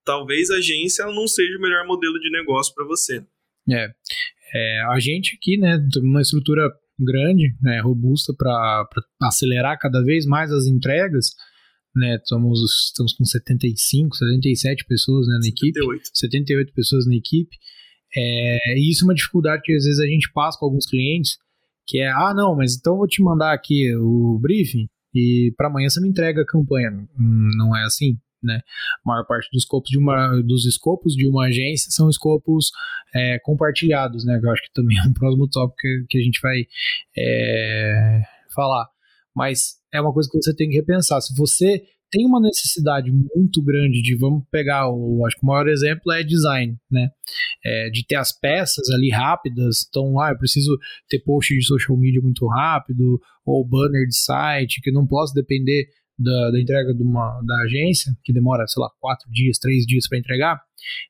Talvez 0.03 0.51
a 0.51 0.57
agência 0.57 1.05
não 1.07 1.27
seja 1.27 1.57
o 1.57 1.61
melhor 1.61 1.87
modelo 1.87 2.19
de 2.19 2.29
negócio 2.29 2.73
para 2.75 2.85
você. 2.85 3.25
É, 3.69 3.89
é, 4.53 4.81
a 4.91 4.99
gente 4.99 5.35
aqui, 5.35 5.57
né, 5.57 5.79
uma 5.97 6.21
estrutura 6.21 6.71
grande, 6.99 7.55
né, 7.61 7.81
robusta 7.81 8.33
para 8.37 8.87
acelerar 9.23 9.77
cada 9.79 10.01
vez 10.03 10.25
mais 10.25 10.51
as 10.51 10.65
entregas. 10.65 11.31
Né, 11.95 12.19
somos, 12.25 12.59
estamos 12.87 13.13
com 13.13 13.23
75, 13.23 14.17
77 14.17 14.85
pessoas 14.85 15.27
né, 15.27 15.35
na 15.35 15.43
78. 15.43 15.93
equipe. 15.93 16.09
78 16.13 16.73
pessoas 16.73 17.07
na 17.07 17.15
equipe. 17.15 17.57
É, 18.17 18.77
e 18.77 18.91
isso 18.91 19.03
é 19.03 19.07
uma 19.07 19.13
dificuldade 19.13 19.61
que 19.63 19.73
às 19.73 19.85
vezes 19.85 19.99
a 19.99 20.07
gente 20.07 20.31
passa 20.33 20.57
com 20.57 20.65
alguns 20.65 20.85
clientes, 20.85 21.37
que 21.87 21.99
é, 21.99 22.09
ah, 22.09 22.33
não, 22.35 22.55
mas 22.55 22.75
então 22.75 22.93
eu 22.93 22.97
vou 22.97 23.07
te 23.07 23.21
mandar 23.21 23.53
aqui 23.53 23.95
o 23.95 24.39
briefing 24.39 24.87
e 25.13 25.53
para 25.57 25.67
amanhã 25.67 25.89
você 25.89 26.01
me 26.01 26.09
entrega 26.09 26.41
a 26.41 26.45
campanha. 26.45 26.91
Hum, 26.91 27.49
não 27.57 27.75
é 27.75 27.83
assim, 27.83 28.17
né? 28.43 28.61
A 29.05 29.09
maior 29.09 29.25
parte 29.25 29.49
dos 29.51 29.63
escopos 29.63 29.89
de 29.89 29.97
uma, 29.97 30.41
dos 30.41 30.65
escopos 30.65 31.13
de 31.13 31.27
uma 31.27 31.47
agência 31.47 31.91
são 31.91 32.09
escopos 32.09 32.71
é, 33.13 33.39
compartilhados, 33.39 34.25
né? 34.25 34.39
Que 34.39 34.45
eu 34.45 34.51
acho 34.51 34.63
que 34.63 34.73
também 34.73 34.97
é 34.97 35.03
um 35.03 35.13
próximo 35.13 35.47
tópico 35.49 35.77
que, 35.79 36.05
que 36.09 36.17
a 36.17 36.21
gente 36.21 36.39
vai 36.41 36.65
é, 37.17 38.21
falar. 38.53 38.87
Mas 39.35 39.75
é 39.95 40.01
uma 40.01 40.13
coisa 40.13 40.29
que 40.29 40.41
você 40.41 40.55
tem 40.55 40.69
que 40.69 40.75
repensar. 40.75 41.21
Se 41.21 41.35
você 41.35 41.83
tem 42.11 42.25
uma 42.25 42.39
necessidade 42.39 43.11
muito 43.11 43.61
grande 43.63 44.01
de, 44.01 44.15
vamos 44.15 44.43
pegar, 44.51 44.89
o, 44.89 45.25
acho 45.25 45.35
que 45.35 45.43
o 45.43 45.47
maior 45.47 45.67
exemplo 45.67 46.11
é 46.11 46.23
design, 46.23 46.77
né? 46.89 47.09
É, 47.63 47.89
de 47.89 48.05
ter 48.05 48.15
as 48.15 48.31
peças 48.31 48.89
ali 48.89 49.09
rápidas, 49.09 49.85
então, 49.89 50.19
ah, 50.19 50.29
eu 50.29 50.37
preciso 50.37 50.77
ter 51.09 51.19
post 51.19 51.53
de 51.53 51.65
social 51.65 51.97
media 51.97 52.21
muito 52.21 52.47
rápido, 52.47 53.19
ou 53.45 53.67
banner 53.67 54.07
de 54.07 54.17
site, 54.17 54.81
que 54.81 54.91
não 54.91 55.05
posso 55.05 55.33
depender 55.33 55.87
da, 56.17 56.51
da 56.51 56.61
entrega 56.61 56.93
de 56.93 57.03
uma, 57.03 57.41
da 57.45 57.57
agência, 57.63 58.13
que 58.23 58.31
demora, 58.31 58.65
sei 58.67 58.81
lá, 58.81 58.89
quatro 58.99 59.29
dias, 59.31 59.57
três 59.57 59.85
dias 59.85 60.07
para 60.07 60.17
entregar, 60.17 60.61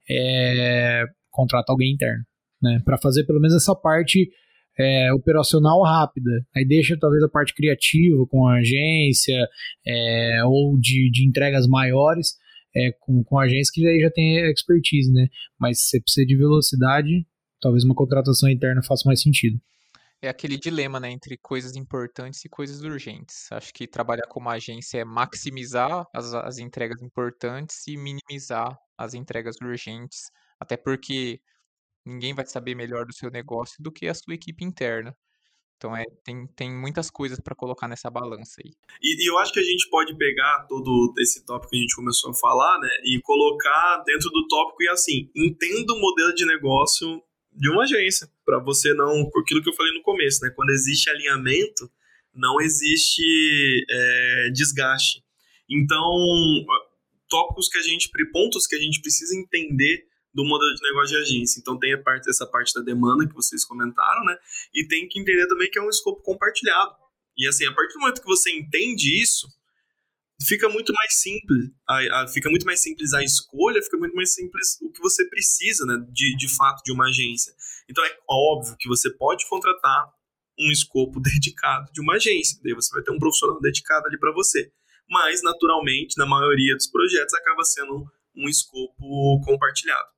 é, 0.09 1.05
contrata 1.29 1.71
alguém 1.71 1.93
interno, 1.93 2.23
né? 2.61 2.81
Para 2.83 2.97
fazer 2.97 3.25
pelo 3.25 3.39
menos 3.39 3.55
essa 3.55 3.75
parte 3.75 4.29
é, 4.77 5.13
operacional 5.13 5.81
rápida. 5.83 6.45
Aí 6.55 6.65
deixa 6.65 6.97
talvez 6.99 7.23
a 7.23 7.29
parte 7.29 7.53
criativa 7.53 8.25
com 8.27 8.47
a 8.47 8.57
agência 8.59 9.47
é, 9.85 10.43
ou 10.45 10.77
de, 10.79 11.09
de 11.11 11.27
entregas 11.27 11.67
maiores 11.67 12.35
é, 12.75 12.91
com, 12.99 13.23
com 13.23 13.39
a 13.39 13.45
agência 13.45 13.71
que 13.73 13.87
aí 13.87 13.99
já 14.01 14.11
tem 14.11 14.37
expertise, 14.51 15.11
né? 15.11 15.27
Mas 15.59 15.79
se 15.79 15.89
você 15.89 16.01
precisa 16.01 16.25
de 16.25 16.35
velocidade, 16.35 17.25
talvez 17.61 17.83
uma 17.83 17.95
contratação 17.95 18.49
interna 18.49 18.83
faça 18.83 19.07
mais 19.07 19.21
sentido. 19.21 19.59
É 20.21 20.29
aquele 20.29 20.57
dilema, 20.57 20.99
né, 20.99 21.11
entre 21.11 21.37
coisas 21.37 21.75
importantes 21.75 22.43
e 22.43 22.49
coisas 22.49 22.81
urgentes. 22.81 23.51
Acho 23.51 23.71
que 23.73 23.85
trabalhar 23.85 24.25
como 24.27 24.49
agência 24.49 24.99
é 24.99 25.05
maximizar 25.05 26.07
as, 26.13 26.33
as 26.33 26.57
entregas 26.57 27.01
importantes 27.01 27.85
e 27.87 27.95
minimizar 27.95 28.75
as 28.97 29.13
entregas 29.13 29.55
urgentes. 29.61 30.31
Até 30.59 30.77
porque 30.77 31.39
ninguém 32.05 32.33
vai 32.33 32.45
saber 32.45 32.75
melhor 32.75 33.05
do 33.05 33.13
seu 33.13 33.29
negócio 33.29 33.81
do 33.81 33.91
que 33.91 34.07
a 34.07 34.13
sua 34.13 34.35
equipe 34.35 34.63
interna. 34.63 35.15
Então 35.77 35.95
é, 35.95 36.05
tem, 36.23 36.47
tem 36.55 36.73
muitas 36.73 37.09
coisas 37.09 37.39
para 37.39 37.55
colocar 37.55 37.87
nessa 37.87 38.09
balança 38.09 38.61
aí. 38.63 38.71
E, 39.01 39.23
e, 39.23 39.29
eu 39.29 39.37
acho 39.37 39.51
que 39.51 39.59
a 39.59 39.63
gente 39.63 39.89
pode 39.89 40.15
pegar 40.17 40.65
todo 40.69 41.13
esse 41.19 41.45
tópico 41.45 41.71
que 41.71 41.77
a 41.77 41.81
gente 41.81 41.95
começou 41.95 42.31
a 42.31 42.33
falar, 42.33 42.79
né, 42.79 42.89
e 43.03 43.21
colocar 43.21 44.03
dentro 44.05 44.29
do 44.29 44.47
tópico 44.47 44.83
e 44.83 44.87
assim, 44.87 45.29
entenda 45.35 45.93
o 45.93 45.99
modelo 45.99 46.33
de 46.33 46.45
negócio 46.45 47.21
de 47.51 47.69
uma 47.69 47.83
agência, 47.83 48.29
para 48.45 48.59
você 48.59 48.93
não, 48.93 49.29
aquilo 49.41 49.61
que 49.61 49.69
eu 49.69 49.73
falei 49.73 49.93
no 49.93 50.01
começo, 50.01 50.43
né, 50.43 50.51
quando 50.55 50.71
existe 50.71 51.09
alinhamento, 51.09 51.89
não 52.33 52.59
existe 52.59 53.85
é, 53.89 54.49
desgaste. 54.53 55.23
Então, 55.69 56.03
tópicos 57.29 57.69
que 57.69 57.77
a 57.77 57.81
gente, 57.81 58.09
pontos 58.31 58.67
que 58.67 58.75
a 58.75 58.79
gente 58.79 59.01
precisa 59.01 59.35
entender 59.35 60.05
do 60.35 60.43
modelo 60.43 60.75
de 60.75 60.81
negócio 60.83 61.15
de 61.15 61.15
agência. 61.15 61.59
Então 61.59 61.79
tem 61.79 61.93
a 61.93 62.03
parte, 62.03 62.29
essa 62.29 62.45
parte 62.45 62.73
da 62.73 62.81
demanda 62.81 63.25
que 63.25 63.33
vocês 63.33 63.63
comentaram, 63.63 64.23
né? 64.25 64.37
E 64.73 64.85
tem 64.85 65.07
que 65.07 65.17
entender 65.17 65.47
também 65.47 65.71
que 65.71 65.79
é 65.79 65.81
um 65.81 65.89
escopo 65.89 66.21
compartilhado. 66.21 66.93
E 67.37 67.47
assim, 67.47 67.65
a 67.65 67.73
partir 67.73 67.93
do 67.93 68.01
momento 68.01 68.19
que 68.19 68.27
você 68.27 68.51
entende 68.51 69.21
isso, 69.21 69.47
fica 70.45 70.67
muito 70.67 70.91
mais 70.93 71.21
simples, 71.21 71.69
a, 71.87 72.23
a, 72.23 72.27
fica 72.27 72.49
muito 72.49 72.65
mais 72.65 72.81
simples 72.81 73.13
a 73.13 73.23
escolha, 73.23 73.81
fica 73.81 73.97
muito 73.97 74.13
mais 74.13 74.33
simples 74.33 74.77
o 74.81 74.91
que 74.91 74.99
você 74.99 75.25
precisa, 75.29 75.85
né, 75.85 76.05
de, 76.11 76.35
de 76.35 76.53
fato, 76.53 76.83
de 76.83 76.91
uma 76.91 77.07
agência. 77.07 77.53
Então 77.89 78.03
é 78.03 78.17
óbvio 78.29 78.75
que 78.77 78.89
você 78.89 79.09
pode 79.09 79.47
contratar 79.47 80.13
um 80.59 80.69
escopo 80.69 81.19
dedicado 81.23 81.91
de 81.93 82.01
uma 82.01 82.15
agência, 82.15 82.59
daí 82.61 82.73
você 82.73 82.93
vai 82.93 83.03
ter 83.03 83.11
um 83.11 83.19
profissional 83.19 83.59
dedicado 83.61 84.05
ali 84.07 84.19
para 84.19 84.33
você. 84.33 84.69
Mas, 85.09 85.43
naturalmente, 85.43 86.17
na 86.17 86.25
maioria 86.25 86.75
dos 86.75 86.87
projetos, 86.87 87.33
acaba 87.35 87.63
sendo 87.63 88.05
um 88.35 88.49
escopo 88.49 89.39
compartilhado. 89.45 90.14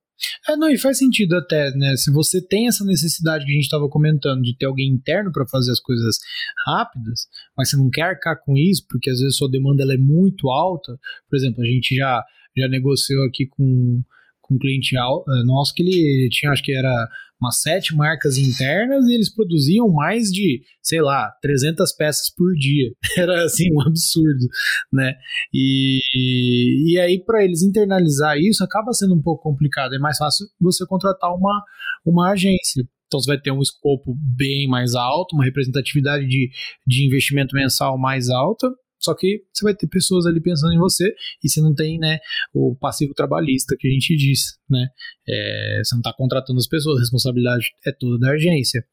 É, 0.50 0.56
não, 0.56 0.70
e 0.70 0.78
faz 0.78 0.98
sentido 0.98 1.36
até, 1.36 1.72
né? 1.72 1.96
Se 1.96 2.12
você 2.12 2.42
tem 2.42 2.68
essa 2.68 2.84
necessidade 2.84 3.46
que 3.46 3.52
a 3.52 3.54
gente 3.54 3.64
estava 3.64 3.88
comentando 3.88 4.42
de 4.42 4.58
ter 4.58 4.66
alguém 4.66 4.90
interno 4.90 5.32
para 5.32 5.46
fazer 5.46 5.72
as 5.72 5.80
coisas 5.80 6.18
rápidas, 6.66 7.28
mas 7.56 7.70
você 7.70 7.78
não 7.78 7.90
quer 7.90 8.04
arcar 8.04 8.42
com 8.44 8.58
isso, 8.58 8.86
porque 8.90 9.10
às 9.10 9.20
vezes 9.20 9.38
sua 9.38 9.50
demanda 9.50 9.84
ela 9.84 9.94
é 9.94 9.98
muito 9.98 10.50
alta. 10.50 10.98
Por 11.30 11.38
exemplo, 11.38 11.62
a 11.64 11.68
gente 11.68 11.96
já, 11.96 12.24
já 12.56 12.68
negociou 12.68 13.26
aqui 13.26 13.46
com, 13.46 14.02
com 14.48 14.56
um 14.56 14.60
cliente 14.60 14.96
eh, 14.96 15.44
nosso 15.46 15.74
que 15.74 15.84
ele 15.84 16.30
tinha, 16.30 16.52
acho 16.52 16.64
que 16.64 16.72
era 16.72 17.08
umas 17.40 17.62
sete 17.62 17.96
marcas 17.96 18.38
internas 18.38 19.06
e 19.06 19.14
eles 19.14 19.34
produziam 19.34 19.88
mais 19.90 20.32
de, 20.32 20.62
sei 20.82 21.02
lá, 21.02 21.32
300 21.42 21.94
peças 21.96 22.34
por 22.36 22.54
dia. 22.56 22.92
Era 23.18 23.44
assim 23.44 23.72
um 23.74 23.82
absurdo, 23.82 24.48
né? 24.92 25.14
E, 25.54 26.94
e 26.94 27.00
aí 27.00 27.24
para 27.24 27.44
eles 27.44 27.62
internalizar 27.62 28.38
isso 28.38 28.64
acaba 28.64 28.92
sendo 28.94 29.14
um 29.14 29.22
pouco 29.22 29.44
complicado. 29.44 29.94
É 29.94 30.00
mais 30.00 30.18
fácil 30.18 30.48
você 30.60 30.86
contratar 30.88 31.32
uma, 31.32 31.64
uma 32.06 32.32
agência. 32.32 32.84
Então 33.08 33.22
você 33.22 33.32
vai 33.32 33.40
ter 33.40 33.52
um 33.52 33.62
escopo 33.62 34.16
bem 34.36 34.68
mais 34.68 34.94
alto, 34.94 35.34
uma 35.34 35.46
representatividade 35.46 36.28
de, 36.28 36.50
de 36.86 37.06
investimento 37.06 37.56
mensal 37.56 37.98
mais 37.98 38.30
alta, 38.30 38.68
só 39.00 39.14
que 39.14 39.44
você 39.54 39.64
vai 39.64 39.76
ter 39.76 39.88
pessoas 39.88 40.26
ali 40.26 40.42
pensando 40.42 40.74
em 40.74 40.80
você 40.80 41.14
e 41.44 41.50
você 41.50 41.62
não 41.62 41.74
tem, 41.74 42.00
né, 42.00 42.20
o 42.54 42.76
passivo 42.76 43.14
trabalhista 43.14 43.76
que 43.78 43.88
a 43.88 43.92
gente 43.92 44.16
diz, 44.16 44.58
né? 44.70 44.88
É, 45.28 45.82
você 45.84 45.96
não 45.96 46.00
está 46.00 46.14
contratando 46.14 46.60
as 46.60 46.68
pessoas, 46.68 46.98
a 46.98 47.02
responsabilidade 47.02 47.66
é 47.86 47.92
toda 47.92 48.18
da 48.20 48.32
agência. 48.32 48.84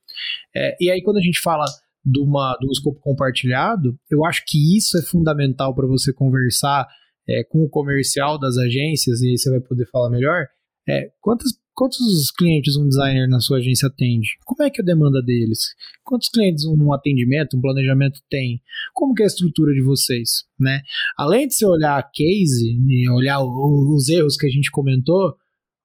É, 0.54 0.76
e 0.80 0.90
aí 0.90 1.02
quando 1.02 1.18
a 1.18 1.22
gente 1.22 1.40
fala 1.40 1.64
de, 2.04 2.20
uma, 2.20 2.56
de 2.60 2.68
um 2.68 2.70
escopo 2.70 3.00
compartilhado, 3.00 3.98
eu 4.10 4.24
acho 4.24 4.42
que 4.46 4.76
isso 4.76 4.98
é 4.98 5.02
fundamental 5.02 5.74
para 5.74 5.86
você 5.86 6.12
conversar 6.12 6.86
é, 7.26 7.42
com 7.44 7.64
o 7.64 7.68
comercial 7.68 8.38
das 8.38 8.58
agências, 8.58 9.20
e 9.22 9.30
aí 9.30 9.38
você 9.38 9.50
vai 9.50 9.60
poder 9.60 9.86
falar 9.86 10.10
melhor, 10.10 10.46
é, 10.86 11.10
quantas 11.20 11.52
Quantos 11.74 12.30
clientes 12.30 12.76
um 12.76 12.86
designer 12.86 13.28
na 13.28 13.40
sua 13.40 13.58
agência 13.58 13.88
atende? 13.88 14.28
Como 14.44 14.62
é 14.62 14.70
que 14.70 14.80
é 14.80 14.82
a 14.82 14.86
demanda 14.86 15.20
deles? 15.20 15.74
Quantos 16.04 16.28
clientes 16.28 16.64
um 16.64 16.92
atendimento, 16.92 17.56
um 17.56 17.60
planejamento 17.60 18.20
tem? 18.30 18.62
Como 18.94 19.12
que 19.12 19.22
é 19.22 19.26
a 19.26 19.26
estrutura 19.26 19.74
de 19.74 19.82
vocês, 19.82 20.44
né? 20.58 20.82
Além 21.18 21.48
de 21.48 21.54
você 21.54 21.66
olhar 21.66 21.98
a 21.98 22.02
case 22.02 22.78
e 22.88 23.10
olhar 23.10 23.40
os 23.42 24.08
erros 24.08 24.36
que 24.36 24.46
a 24.46 24.50
gente 24.50 24.70
comentou, 24.70 25.34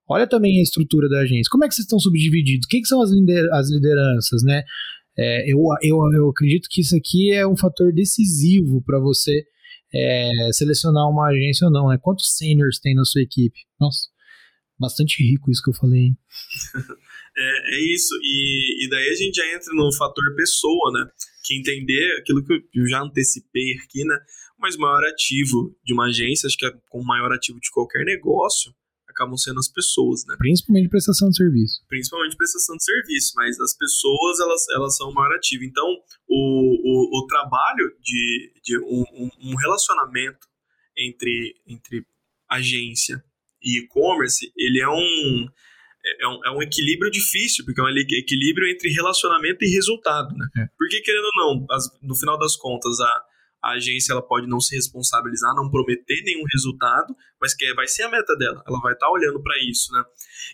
olha 0.07 0.27
também 0.27 0.59
a 0.59 0.63
estrutura 0.63 1.09
da 1.09 1.21
agência. 1.21 1.49
Como 1.51 1.65
é 1.65 1.67
que 1.67 1.73
vocês 1.73 1.85
estão 1.85 1.99
subdivididos? 1.99 2.67
Quem 2.67 2.81
que 2.81 2.87
são 2.87 3.01
as, 3.01 3.09
lideranças, 3.11 4.43
né? 4.43 4.63
É, 5.17 5.51
eu, 5.51 5.59
eu, 5.81 5.97
eu 6.13 6.29
acredito 6.29 6.69
que 6.69 6.81
isso 6.81 6.95
aqui 6.95 7.31
é 7.33 7.47
um 7.47 7.57
fator 7.57 7.91
decisivo 7.91 8.81
para 8.83 8.99
você 8.99 9.43
é, 9.91 10.49
selecionar 10.53 11.09
uma 11.09 11.29
agência 11.29 11.65
ou 11.65 11.73
não, 11.73 11.89
né? 11.89 11.97
Quantos 11.99 12.37
seniors 12.37 12.79
tem 12.79 12.93
na 12.93 13.03
sua 13.03 13.21
equipe? 13.21 13.59
Nossa, 13.79 14.07
bastante 14.79 15.23
rico 15.23 15.51
isso 15.51 15.61
que 15.61 15.69
eu 15.69 15.73
falei. 15.73 16.11
é, 17.37 17.75
é 17.75 17.93
isso. 17.93 18.15
E, 18.23 18.85
e 18.85 18.89
daí 18.89 19.09
a 19.09 19.15
gente 19.15 19.35
já 19.35 19.55
entra 19.55 19.73
no 19.73 19.91
fator 19.93 20.23
pessoa, 20.35 20.91
né? 20.93 21.11
Que 21.43 21.57
entender 21.57 22.17
aquilo 22.19 22.43
que 22.43 22.53
eu 22.73 22.87
já 22.87 23.01
antecipei 23.01 23.73
aqui, 23.83 24.03
né? 24.05 24.17
Mas 24.57 24.75
o 24.75 24.79
maior 24.79 25.03
ativo 25.05 25.75
de 25.83 25.93
uma 25.93 26.07
agência, 26.07 26.47
acho 26.47 26.57
que 26.57 26.65
é 26.65 26.71
com 26.89 26.99
o 26.99 27.05
maior 27.05 27.31
ativo 27.31 27.59
de 27.59 27.71
qualquer 27.71 28.03
negócio, 28.05 28.73
acabam 29.07 29.37
sendo 29.37 29.59
as 29.59 29.67
pessoas, 29.67 30.25
né? 30.25 30.35
Principalmente 30.37 30.89
prestação 30.89 31.29
de 31.29 31.37
serviço. 31.37 31.81
Principalmente 31.87 32.37
prestação 32.37 32.75
de 32.77 32.83
serviço, 32.83 33.33
mas 33.35 33.59
as 33.59 33.75
pessoas, 33.75 34.39
elas, 34.39 34.69
elas 34.69 34.95
são 34.95 35.09
o 35.09 35.13
maior 35.13 35.35
ativo. 35.35 35.63
Então, 35.63 35.85
o, 36.27 37.17
o, 37.17 37.19
o 37.19 37.27
trabalho 37.27 37.93
de, 38.01 38.53
de 38.63 38.79
um, 38.79 39.29
um 39.41 39.55
relacionamento 39.55 40.47
entre, 40.97 41.55
entre 41.67 42.05
agência 42.49 43.23
e 43.61 43.79
e-commerce, 43.79 44.51
ele 44.57 44.79
é 44.79 44.89
um, 44.89 45.47
é 46.21 46.27
um, 46.27 46.45
é 46.45 46.51
um 46.51 46.61
equilíbrio 46.61 47.11
difícil, 47.11 47.65
porque 47.65 47.79
é 47.79 47.83
um 47.83 47.89
equilíbrio 47.89 48.67
entre 48.67 48.89
relacionamento 48.89 49.63
e 49.63 49.69
resultado, 49.69 50.35
né? 50.35 50.47
É. 50.57 50.67
Porque, 50.77 51.01
querendo 51.01 51.25
ou 51.25 51.55
não, 51.55 51.65
as, 51.71 51.85
no 52.01 52.15
final 52.15 52.37
das 52.37 52.55
contas, 52.55 52.99
a, 52.99 53.23
a 53.61 53.71
agência 53.73 54.13
ela 54.13 54.21
pode 54.21 54.47
não 54.47 54.59
se 54.59 54.75
responsabilizar, 54.75 55.53
não 55.55 55.69
prometer 55.69 56.21
nenhum 56.23 56.43
resultado, 56.53 57.13
mas 57.41 57.53
que 57.53 57.73
vai 57.73 57.87
ser 57.87 58.03
a 58.03 58.09
meta 58.09 58.35
dela, 58.37 58.63
ela 58.67 58.79
vai 58.79 58.93
estar 58.93 59.05
tá 59.07 59.11
olhando 59.11 59.41
para 59.41 59.55
isso, 59.69 59.91
né? 59.93 60.03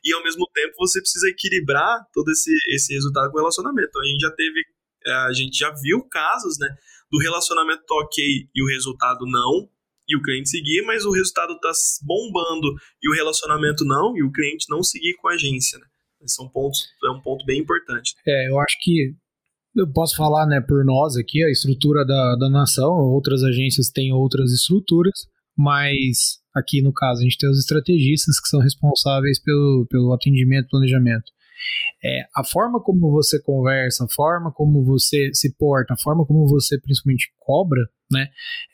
E 0.03 0.13
ao 0.13 0.23
mesmo 0.23 0.47
tempo 0.53 0.73
você 0.77 0.99
precisa 0.99 1.29
equilibrar 1.29 2.05
todo 2.13 2.31
esse, 2.31 2.51
esse 2.69 2.93
resultado 2.93 3.29
com 3.31 3.37
o 3.37 3.39
relacionamento. 3.39 3.89
Então, 3.89 4.01
a 4.01 4.05
gente 4.05 4.21
já 4.21 4.31
teve, 4.31 4.61
é, 5.05 5.13
a 5.13 5.33
gente 5.33 5.57
já 5.57 5.71
viu 5.71 6.03
casos, 6.03 6.57
né, 6.59 6.67
do 7.11 7.19
relacionamento 7.19 7.85
tá 7.85 7.95
ok 7.95 8.49
e 8.53 8.63
o 8.63 8.67
resultado 8.67 9.25
não, 9.25 9.69
e 10.07 10.15
o 10.15 10.21
cliente 10.21 10.49
seguir, 10.49 10.83
mas 10.83 11.05
o 11.05 11.11
resultado 11.11 11.53
está 11.53 11.71
bombando 12.03 12.75
e 13.01 13.09
o 13.09 13.13
relacionamento 13.13 13.83
não, 13.85 14.15
e 14.15 14.23
o 14.23 14.31
cliente 14.31 14.65
não 14.69 14.83
seguir 14.83 15.15
com 15.15 15.27
a 15.27 15.33
agência. 15.33 15.79
Né? 15.79 15.85
São 16.27 16.47
pontos, 16.49 16.79
é 17.05 17.11
um 17.11 17.21
ponto 17.21 17.45
bem 17.45 17.59
importante. 17.59 18.13
É, 18.27 18.49
eu 18.49 18.59
acho 18.59 18.77
que 18.81 19.15
eu 19.75 19.91
posso 19.91 20.15
falar 20.15 20.45
né, 20.47 20.61
por 20.61 20.85
nós 20.85 21.17
aqui, 21.17 21.43
a 21.43 21.51
estrutura 21.51 22.05
da, 22.05 22.35
da 22.37 22.49
nação, 22.49 22.93
outras 22.93 23.43
agências 23.43 23.89
têm 23.89 24.13
outras 24.13 24.51
estruturas, 24.51 25.27
mas 25.57 26.39
aqui 26.55 26.81
no 26.81 26.93
caso 26.93 27.19
a 27.19 27.23
gente 27.23 27.37
tem 27.37 27.49
os 27.49 27.59
estrategistas 27.59 28.39
que 28.39 28.47
são 28.47 28.61
responsáveis 28.61 29.41
pelo, 29.41 29.85
pelo 29.89 30.13
atendimento 30.13 30.69
planejamento. 30.69 31.31
É, 32.03 32.21
a 32.35 32.43
forma 32.43 32.81
como 32.81 33.11
você 33.11 33.41
conversa, 33.41 34.05
a 34.05 34.07
forma 34.07 34.51
como 34.51 34.83
você 34.83 35.31
se 35.33 35.53
porta, 35.55 35.93
a 35.93 35.97
forma 35.97 36.25
como 36.25 36.47
você 36.47 36.79
principalmente 36.79 37.31
cobra, 37.39 37.81
né, 38.11 38.29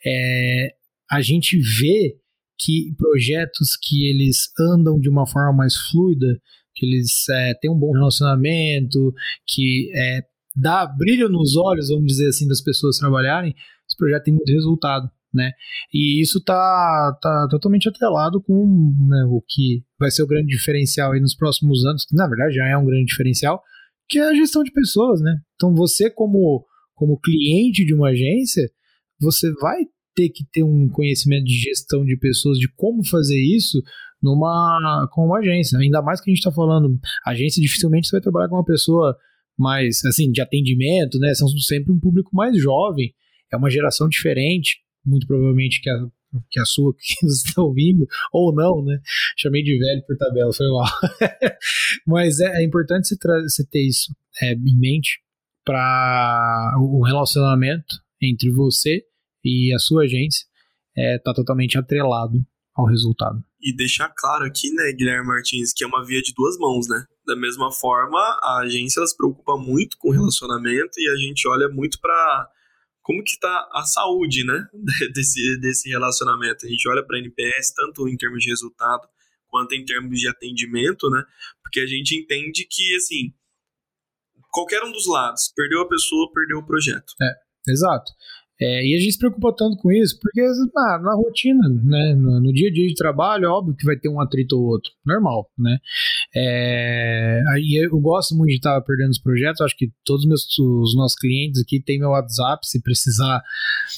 é, 0.06 0.74
a 1.12 1.20
gente 1.20 1.58
vê 1.58 2.16
que 2.58 2.94
projetos 2.96 3.76
que 3.76 4.08
eles 4.08 4.50
andam 4.58 4.98
de 4.98 5.10
uma 5.10 5.26
forma 5.26 5.52
mais 5.52 5.76
fluida, 5.76 6.40
que 6.74 6.86
eles 6.86 7.28
é, 7.28 7.54
têm 7.60 7.70
um 7.70 7.78
bom 7.78 7.92
relacionamento, 7.92 9.12
que 9.46 9.90
é, 9.94 10.22
dá 10.56 10.86
brilho 10.86 11.28
nos 11.28 11.54
olhos, 11.54 11.90
vamos 11.90 12.06
dizer 12.06 12.28
assim, 12.28 12.48
das 12.48 12.62
pessoas 12.62 12.96
trabalharem, 12.96 13.54
esse 13.86 13.96
projeto 13.98 14.24
tem 14.24 14.34
muito 14.34 14.50
resultado. 14.50 15.10
Né? 15.34 15.50
E 15.92 16.20
isso 16.20 16.38
está 16.38 17.18
tá 17.20 17.48
totalmente 17.50 17.88
atrelado 17.88 18.42
com 18.42 18.94
né, 19.08 19.24
o 19.28 19.42
que 19.46 19.82
vai 19.98 20.10
ser 20.10 20.22
o 20.22 20.26
grande 20.26 20.48
diferencial 20.48 21.12
aí 21.12 21.20
nos 21.20 21.34
próximos 21.34 21.84
anos, 21.84 22.04
que 22.06 22.14
na 22.14 22.28
verdade 22.28 22.54
já 22.54 22.66
é 22.66 22.76
um 22.76 22.84
grande 22.84 23.06
diferencial, 23.06 23.62
que 24.08 24.18
é 24.18 24.28
a 24.28 24.34
gestão 24.34 24.62
de 24.62 24.70
pessoas, 24.70 25.22
né? 25.22 25.38
Então 25.54 25.74
você 25.74 26.10
como, 26.10 26.66
como 26.94 27.18
cliente 27.18 27.82
de 27.82 27.94
uma 27.94 28.10
agência, 28.10 28.70
você 29.18 29.50
vai 29.54 29.86
ter 30.14 30.28
que 30.28 30.44
ter 30.52 30.62
um 30.62 30.88
conhecimento 30.88 31.44
de 31.44 31.54
gestão 31.54 32.04
de 32.04 32.16
pessoas, 32.16 32.58
de 32.58 32.68
como 32.76 33.04
fazer 33.04 33.40
isso 33.40 33.82
numa 34.22 35.08
com 35.12 35.26
uma 35.26 35.38
agência. 35.38 35.78
Ainda 35.78 36.00
mais 36.02 36.20
que 36.20 36.30
a 36.30 36.32
gente 36.32 36.38
está 36.38 36.52
falando, 36.52 36.98
agência 37.26 37.60
dificilmente 37.60 38.08
você 38.08 38.16
vai 38.16 38.22
trabalhar 38.22 38.48
com 38.48 38.56
uma 38.56 38.64
pessoa 38.64 39.16
mais 39.58 40.04
assim 40.04 40.30
de 40.30 40.40
atendimento, 40.40 41.18
né? 41.18 41.34
São 41.34 41.48
sempre 41.58 41.92
um 41.92 41.98
público 41.98 42.30
mais 42.34 42.56
jovem, 42.60 43.12
é 43.52 43.56
uma 43.56 43.70
geração 43.70 44.08
diferente, 44.08 44.78
muito 45.04 45.26
provavelmente 45.26 45.80
que 45.80 45.90
a 45.90 46.06
que 46.50 46.58
a 46.58 46.64
sua 46.64 46.94
que 46.94 47.14
você 47.26 47.48
está 47.48 47.62
ouvindo, 47.62 48.06
ou 48.32 48.54
não, 48.54 48.82
né? 48.82 49.00
Chamei 49.36 49.62
de 49.62 49.78
velho 49.78 50.02
por 50.06 50.16
tabela, 50.16 50.52
foi 50.52 50.66
mal. 50.68 50.88
Mas 52.06 52.40
é, 52.40 52.62
é 52.62 52.64
importante 52.64 53.08
você, 53.08 53.16
você 53.42 53.66
ter 53.66 53.86
isso 53.86 54.14
é, 54.40 54.52
em 54.52 54.78
mente 54.78 55.20
para 55.64 56.74
o 56.80 57.02
relacionamento 57.02 57.96
entre 58.20 58.50
você 58.50 59.04
e 59.44 59.74
a 59.74 59.78
sua 59.78 60.04
agência 60.04 60.46
está 60.96 61.02
é, 61.02 61.18
tá 61.18 61.34
totalmente 61.34 61.78
atrelado 61.78 62.38
ao 62.74 62.86
resultado. 62.86 63.42
E 63.60 63.74
deixar 63.74 64.08
claro 64.16 64.44
aqui, 64.44 64.70
né, 64.72 64.92
Guilherme 64.92 65.26
Martins, 65.26 65.72
que 65.72 65.84
é 65.84 65.86
uma 65.86 66.04
via 66.04 66.20
de 66.20 66.32
duas 66.34 66.56
mãos, 66.58 66.88
né? 66.88 67.04
Da 67.26 67.36
mesma 67.36 67.70
forma, 67.70 68.18
a 68.42 68.62
agência 68.64 68.98
ela 69.00 69.06
se 69.06 69.16
preocupa 69.16 69.56
muito 69.56 69.96
com 69.98 70.08
o 70.08 70.12
relacionamento 70.12 70.98
e 70.98 71.08
a 71.08 71.16
gente 71.16 71.46
olha 71.48 71.68
muito 71.68 72.00
para 72.00 72.48
como 73.02 73.22
que 73.22 73.38
tá 73.38 73.68
a 73.72 73.82
saúde, 73.84 74.44
né, 74.44 74.66
desse, 75.14 75.58
desse 75.60 75.88
relacionamento. 75.88 76.66
A 76.66 76.68
gente 76.68 76.88
olha 76.88 77.04
para 77.04 77.18
NPS 77.18 77.74
tanto 77.74 78.08
em 78.08 78.16
termos 78.16 78.42
de 78.42 78.50
resultado 78.50 79.06
quanto 79.48 79.74
em 79.74 79.84
termos 79.84 80.18
de 80.18 80.28
atendimento, 80.28 81.10
né? 81.10 81.22
Porque 81.62 81.80
a 81.80 81.86
gente 81.86 82.16
entende 82.16 82.66
que 82.68 82.96
assim, 82.96 83.34
qualquer 84.50 84.82
um 84.82 84.90
dos 84.90 85.06
lados, 85.06 85.52
perdeu 85.54 85.82
a 85.82 85.88
pessoa, 85.88 86.32
perdeu 86.32 86.58
o 86.58 86.66
projeto. 86.66 87.12
É, 87.20 87.32
exato. 87.70 88.12
É, 88.64 88.86
e 88.86 88.94
a 88.94 89.00
gente 89.00 89.12
se 89.12 89.18
preocupa 89.18 89.52
tanto 89.56 89.76
com 89.78 89.90
isso, 89.90 90.16
porque 90.20 90.40
ah, 90.40 90.98
na 91.02 91.16
rotina, 91.16 91.68
né, 91.68 92.14
no, 92.14 92.40
no, 92.40 92.52
dia 92.52 92.68
a 92.68 92.72
dia 92.72 92.86
de 92.86 92.94
trabalho, 92.94 93.46
é 93.46 93.48
óbvio 93.48 93.74
que 93.74 93.84
vai 93.84 93.96
ter 93.96 94.08
um 94.08 94.20
atrito 94.20 94.56
ou 94.56 94.62
outro, 94.66 94.92
normal, 95.04 95.50
né? 95.58 95.78
É, 96.32 97.42
aí 97.48 97.84
eu 97.84 97.98
gosto 97.98 98.36
muito 98.36 98.50
de 98.50 98.56
estar 98.56 98.80
perdendo 98.82 99.10
os 99.10 99.18
projetos, 99.18 99.60
acho 99.62 99.76
que 99.76 99.90
todos 100.04 100.22
os, 100.22 100.28
meus, 100.28 100.58
os 100.58 100.96
nossos 100.96 101.18
clientes 101.18 101.60
aqui 101.60 101.82
têm 101.82 101.98
meu 101.98 102.10
WhatsApp, 102.10 102.64
se 102.64 102.80
precisar 102.80 103.42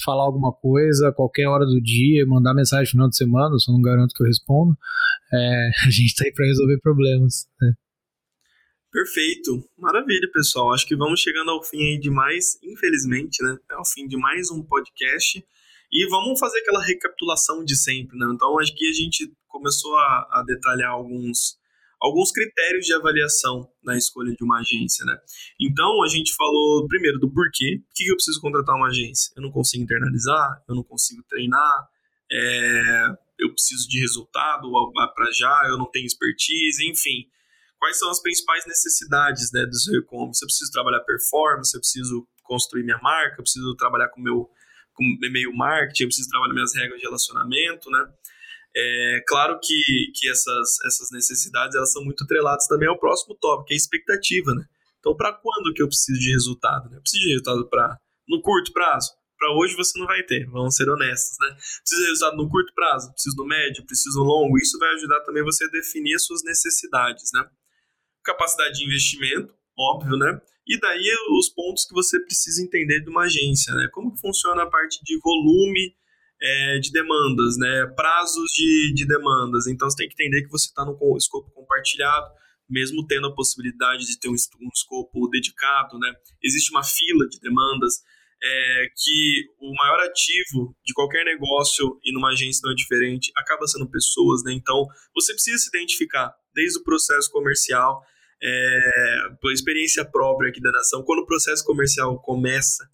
falar 0.03 0.23
alguma 0.23 0.51
coisa, 0.51 1.13
qualquer 1.13 1.47
hora 1.47 1.67
do 1.67 1.79
dia, 1.79 2.25
mandar 2.25 2.55
mensagem 2.55 2.85
no 2.85 2.91
final 2.91 3.09
de 3.11 3.17
semana, 3.19 3.59
só 3.59 3.71
não 3.71 3.83
garanto 3.83 4.15
que 4.15 4.23
eu 4.23 4.27
respondo, 4.27 4.75
é, 5.31 5.71
a 5.87 5.91
gente 5.91 6.07
está 6.07 6.25
aí 6.25 6.33
para 6.33 6.47
resolver 6.47 6.79
problemas, 6.81 7.47
né? 7.61 7.75
Perfeito. 8.95 9.69
Maravilha, 9.77 10.31
pessoal. 10.33 10.73
Acho 10.73 10.87
que 10.87 10.95
vamos 10.95 11.19
chegando 11.19 11.51
ao 11.51 11.65
fim 11.65 11.83
aí 11.83 11.99
de 11.99 12.09
mais, 12.09 12.57
infelizmente, 12.63 13.43
né? 13.43 13.59
É 13.73 13.77
o 13.77 13.85
fim 13.85 14.07
de 14.07 14.17
mais 14.17 14.53
um 14.53 14.63
podcast. 14.63 15.45
E 15.93 16.09
vamos 16.09 16.39
fazer 16.39 16.61
aquela 16.61 16.81
recapitulação 16.81 17.65
de 17.65 17.77
sempre, 17.77 18.17
né? 18.17 18.27
Então, 18.33 18.57
acho 18.61 18.73
que 18.73 18.89
a 18.89 18.93
gente 18.93 19.33
começou 19.49 19.97
a, 19.97 20.29
a 20.35 20.45
detalhar 20.47 20.93
alguns, 20.93 21.59
alguns 22.01 22.31
critérios 22.31 22.87
de 22.87 22.95
avaliação 22.95 23.69
na 23.83 23.97
escolha 23.97 24.33
de 24.33 24.45
uma 24.45 24.61
agência, 24.61 25.05
né? 25.05 25.19
Então, 25.61 26.01
a 26.05 26.07
gente 26.07 26.33
falou 26.33 26.87
primeiro 26.87 27.19
do 27.19 27.29
porquê. 27.29 27.81
Por 27.85 27.95
que 27.97 28.09
eu 28.09 28.15
preciso 28.15 28.41
contratar 28.41 28.77
uma 28.77 28.87
agência? 28.87 29.33
Eu 29.37 29.43
não 29.43 29.51
consigo 29.51 29.83
internalizar, 29.83 30.63
eu 30.69 30.75
não 30.77 30.85
consigo 30.85 31.21
treinar, 31.29 31.89
é, 32.31 33.07
eu 33.41 33.51
preciso 33.51 33.89
de 33.89 33.99
resultado 33.99 34.71
para 35.17 35.33
já, 35.33 35.65
eu 35.67 35.77
não 35.77 35.91
tenho 35.91 36.07
expertise, 36.07 36.89
enfim. 36.89 37.27
Quais 37.85 37.99
são 37.99 38.09
as 38.09 38.23
principais 38.23 38.65
necessidades 38.67 39.53
né, 39.53 39.67
do 39.67 39.79
seu 39.79 40.01
e-commerce? 40.01 40.43
Eu 40.43 40.47
preciso 40.47 40.73
trabalhar 40.73 41.01
performance, 41.01 41.75
eu 41.75 41.81
preciso 41.81 42.27
construir 42.43 42.83
minha 42.83 42.97
marca, 42.97 43.35
eu 43.35 43.43
preciso 43.43 43.77
trabalhar 43.77 44.09
com 44.09 44.23
meu 44.23 44.49
com 44.95 45.05
e-mail 45.23 45.53
marketing, 45.55 46.05
eu 46.05 46.09
preciso 46.09 46.31
trabalhar 46.31 46.55
minhas 46.55 46.75
regras 46.75 46.99
de 46.99 47.05
relacionamento, 47.05 47.91
né? 47.91 48.07
É 48.75 49.23
claro 49.29 49.61
que, 49.63 50.13
que 50.15 50.31
essas, 50.31 50.81
essas 50.87 51.11
necessidades 51.13 51.77
elas 51.77 51.93
são 51.93 52.03
muito 52.03 52.25
atreladas 52.25 52.67
também 52.67 52.89
ao 52.89 52.99
próximo 52.99 53.35
tópico, 53.35 53.67
que 53.67 53.75
é 53.75 53.77
a 53.77 53.77
expectativa, 53.77 54.55
né? 54.55 54.65
Então, 54.99 55.15
para 55.15 55.35
quando 55.35 55.75
que 55.75 55.83
eu 55.83 55.87
preciso 55.87 56.19
de 56.19 56.31
resultado? 56.31 56.89
Né? 56.89 56.97
Eu 56.97 57.03
preciso 57.03 57.23
de 57.23 57.31
resultado 57.33 57.69
para 57.69 57.99
no 58.27 58.41
curto 58.41 58.73
prazo? 58.73 59.11
Para 59.39 59.53
hoje 59.59 59.77
você 59.77 59.99
não 59.99 60.07
vai 60.07 60.23
ter, 60.23 60.47
vamos 60.47 60.75
ser 60.75 60.89
honestos, 60.89 61.37
né? 61.39 61.49
Preciso 61.51 62.01
de 62.01 62.09
resultado 62.09 62.37
no 62.39 62.49
curto 62.49 62.73
prazo, 62.73 63.13
preciso 63.13 63.37
no 63.37 63.45
médio, 63.45 63.85
preciso 63.85 64.21
no 64.21 64.25
longo. 64.25 64.57
Isso 64.57 64.79
vai 64.79 64.89
ajudar 64.95 65.21
também 65.21 65.45
você 65.45 65.65
a 65.65 65.69
definir 65.69 66.15
as 66.15 66.25
suas 66.25 66.43
necessidades, 66.43 67.31
né? 67.35 67.45
Capacidade 68.25 68.79
de 68.79 68.85
investimento, 68.85 69.55
óbvio, 69.79 70.17
né? 70.17 70.41
E 70.67 70.79
daí 70.81 71.11
os 71.39 71.51
pontos 71.51 71.85
que 71.85 71.93
você 71.93 72.19
precisa 72.21 72.63
entender 72.63 73.01
de 73.01 73.11
uma 73.11 73.25
agência, 73.25 73.75
né? 73.75 73.89
Como 73.93 74.13
que 74.15 74.21
funciona 74.21 74.63
a 74.63 74.67
parte 74.67 74.99
de 75.05 75.19
volume 75.21 75.95
é, 76.41 76.79
de 76.79 76.91
demandas, 76.91 77.57
né? 77.59 77.87
Prazos 77.95 78.51
de, 78.53 78.93
de 78.95 79.07
demandas. 79.07 79.67
Então 79.67 79.89
você 79.89 79.97
tem 79.97 80.09
que 80.09 80.15
entender 80.15 80.43
que 80.43 80.51
você 80.51 80.67
está 80.67 80.85
no 80.85 80.97
escopo 81.17 81.51
compartilhado, 81.51 82.27
mesmo 82.69 83.07
tendo 83.07 83.27
a 83.27 83.35
possibilidade 83.35 84.07
de 84.07 84.19
ter 84.19 84.29
um, 84.29 84.33
um 84.33 84.69
escopo 84.75 85.29
dedicado, 85.29 85.99
né? 85.99 86.15
Existe 86.43 86.71
uma 86.71 86.83
fila 86.83 87.29
de 87.29 87.39
demandas 87.41 88.03
é, 88.43 88.87
que 88.95 89.47
o 89.59 89.73
maior 89.75 90.01
ativo 90.01 90.77
de 90.85 90.93
qualquer 90.93 91.25
negócio 91.25 91.99
e 92.05 92.13
numa 92.13 92.31
agência 92.31 92.61
não 92.65 92.73
é 92.73 92.75
diferente, 92.75 93.33
acaba 93.37 93.67
sendo 93.67 93.89
pessoas, 93.89 94.43
né? 94.45 94.53
Então 94.53 94.87
você 95.15 95.33
precisa 95.33 95.59
se 95.59 95.69
identificar 95.69 96.35
desde 96.55 96.79
o 96.79 96.85
processo 96.85 97.31
comercial, 97.31 98.03
é, 98.45 99.37
por 99.41 99.53
experiência 99.53 100.05
própria 100.05 100.51
aqui 100.51 100.61
da 100.61 100.71
nação, 100.71 101.03
quando 101.03 101.21
o 101.21 101.27
processo 101.27 101.65
comercial 101.65 102.21
começa 102.21 102.87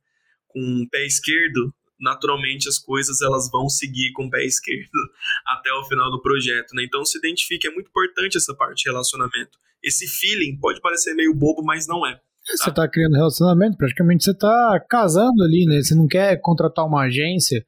com 0.46 0.61
o 0.61 0.88
pé 0.88 1.05
esquerdo, 1.05 1.74
naturalmente 2.01 2.68
as 2.68 2.78
coisas 2.78 3.20
elas 3.20 3.51
vão 3.51 3.68
seguir 3.68 4.12
com 4.12 4.26
o 4.26 4.30
pé 4.30 4.44
esquerdo 4.44 4.90
até 5.46 5.72
o 5.72 5.84
final 5.84 6.11
do 6.11 6.22
projeto, 6.22 6.72
né? 6.74 6.84
Então 6.84 7.05
se 7.05 7.18
identifique, 7.18 7.66
é 7.66 7.70
muito 7.70 7.88
importante 7.88 8.36
essa 8.36 8.55
parte 8.55 8.84
de 8.84 8.90
relacionamento. 8.90 9.59
Esse 9.82 10.07
feeling 10.07 10.57
pode 10.59 10.80
parecer 10.80 11.14
meio 11.14 11.34
bobo, 11.34 11.62
mas 11.64 11.86
não 11.88 12.07
é. 12.07 12.14
Tá? 12.14 12.22
Você 12.57 12.70
está 12.70 12.88
criando 12.88 13.14
relacionamento, 13.14 13.76
praticamente 13.76 14.24
você 14.24 14.30
está 14.30 14.84
casando 14.88 15.42
ali, 15.42 15.66
né? 15.66 15.82
Você 15.82 15.94
não 15.94 16.07
quer 16.07 16.40
contratar 16.40 16.86
uma 16.86 17.03
agência, 17.03 17.64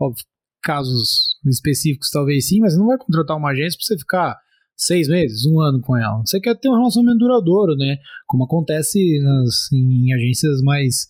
óbvio, 0.00 0.24
casos 0.62 1.36
específicos 1.46 2.10
talvez 2.10 2.48
sim, 2.48 2.60
mas 2.60 2.72
você 2.72 2.78
não 2.78 2.86
vai 2.86 2.98
contratar 2.98 3.36
uma 3.36 3.50
agência 3.50 3.78
para 3.78 3.86
você 3.86 3.98
ficar 3.98 4.36
seis 4.76 5.08
meses, 5.08 5.46
um 5.46 5.60
ano 5.60 5.80
com 5.80 5.96
ela. 5.96 6.20
Você 6.24 6.40
quer 6.40 6.54
ter 6.58 6.68
um 6.68 6.76
relacionamento 6.76 7.18
duradouro, 7.18 7.74
né? 7.76 7.96
Como 8.26 8.44
acontece 8.44 9.20
nas, 9.20 9.72
em 9.72 10.12
agências 10.12 10.60
mais 10.62 11.08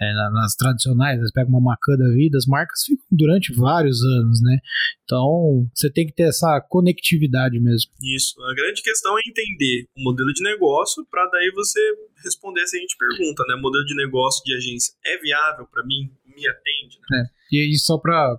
é, 0.00 0.12
nas 0.30 0.54
tradicionais, 0.54 1.20
você 1.20 1.32
pega 1.32 1.48
uma 1.48 1.60
Macan 1.60 1.96
da 1.96 2.08
vida, 2.10 2.36
as 2.36 2.46
marcas 2.46 2.84
ficam 2.84 3.06
durante 3.10 3.54
vários 3.54 4.02
anos, 4.02 4.42
né? 4.42 4.58
Então, 5.04 5.68
você 5.74 5.90
tem 5.90 6.06
que 6.06 6.12
ter 6.12 6.24
essa 6.24 6.60
conectividade 6.68 7.58
mesmo. 7.58 7.90
Isso. 8.02 8.34
A 8.42 8.54
grande 8.54 8.82
questão 8.82 9.16
é 9.16 9.22
entender 9.26 9.86
o 9.96 10.02
modelo 10.02 10.32
de 10.32 10.42
negócio 10.42 11.06
para 11.10 11.26
daí 11.30 11.50
você 11.54 11.80
responder 12.22 12.60
a 12.62 12.66
seguinte 12.66 12.96
pergunta, 12.98 13.42
né? 13.48 13.54
O 13.54 13.62
modelo 13.62 13.84
de 13.84 13.96
negócio 13.96 14.44
de 14.44 14.54
agência 14.54 14.92
é 15.04 15.18
viável 15.18 15.66
para 15.66 15.84
mim? 15.84 16.10
Me 16.26 16.46
atende? 16.46 16.98
Né? 17.10 17.20
É. 17.20 17.56
E 17.56 17.60
aí, 17.60 17.76
só 17.78 17.96
para 17.96 18.36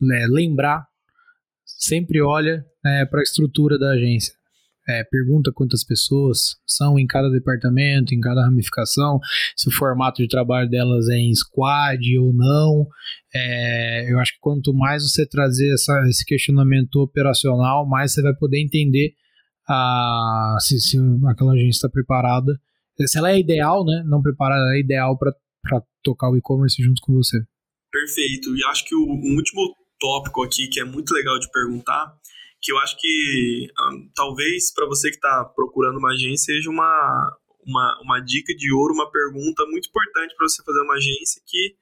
né, 0.00 0.26
lembrar, 0.28 0.86
sempre 1.78 2.20
olha 2.20 2.64
é, 2.84 3.06
para 3.06 3.20
a 3.20 3.22
estrutura 3.22 3.78
da 3.78 3.92
agência 3.92 4.38
é, 4.88 5.04
pergunta 5.04 5.52
quantas 5.52 5.84
pessoas 5.84 6.56
são 6.66 6.98
em 6.98 7.06
cada 7.06 7.28
departamento, 7.28 8.14
em 8.14 8.20
cada 8.20 8.42
ramificação, 8.42 9.20
se 9.54 9.68
o 9.68 9.72
formato 9.72 10.22
de 10.22 10.28
trabalho 10.28 10.68
delas 10.68 11.08
é 11.10 11.16
em 11.16 11.34
squad 11.34 12.18
ou 12.18 12.32
não. 12.32 12.86
É, 13.34 14.10
eu 14.10 14.18
acho 14.18 14.32
que 14.32 14.40
quanto 14.40 14.72
mais 14.72 15.02
você 15.02 15.26
trazer 15.28 15.74
essa, 15.74 15.92
esse 16.08 16.24
questionamento 16.24 16.96
operacional, 16.96 17.86
mais 17.86 18.12
você 18.12 18.22
vai 18.22 18.34
poder 18.34 18.60
entender 18.60 19.12
a, 19.68 20.56
se, 20.58 20.80
se 20.80 20.96
aquela 21.26 21.52
agência 21.52 21.76
está 21.76 21.88
preparada. 21.90 22.58
Se 23.06 23.18
ela 23.18 23.30
é 23.30 23.38
ideal, 23.38 23.84
né? 23.84 24.02
Não 24.06 24.22
preparada, 24.22 24.62
ela 24.62 24.74
é 24.74 24.80
ideal 24.80 25.18
para 25.18 25.32
tocar 26.02 26.30
o 26.30 26.36
e-commerce 26.36 26.82
junto 26.82 27.02
com 27.02 27.12
você. 27.12 27.38
Perfeito. 27.92 28.56
E 28.56 28.64
acho 28.70 28.86
que 28.86 28.94
o, 28.94 29.02
o 29.02 29.36
último 29.36 29.74
tópico 29.98 30.42
aqui 30.42 30.68
que 30.68 30.80
é 30.80 30.84
muito 30.84 31.12
legal 31.12 31.38
de 31.38 31.50
perguntar 31.50 32.14
que 32.60 32.72
eu 32.72 32.78
acho 32.78 32.96
que 32.98 33.68
talvez 34.14 34.72
para 34.72 34.86
você 34.86 35.10
que 35.10 35.16
está 35.16 35.44
procurando 35.44 35.98
uma 35.98 36.12
agência 36.12 36.54
seja 36.54 36.70
uma, 36.70 37.38
uma, 37.64 38.00
uma 38.02 38.20
dica 38.20 38.54
de 38.54 38.72
ouro, 38.72 38.94
uma 38.94 39.10
pergunta 39.10 39.64
muito 39.66 39.88
importante 39.88 40.34
para 40.36 40.48
você 40.48 40.62
fazer 40.64 40.80
uma 40.80 40.94
agência 40.94 41.40
que 41.46 41.76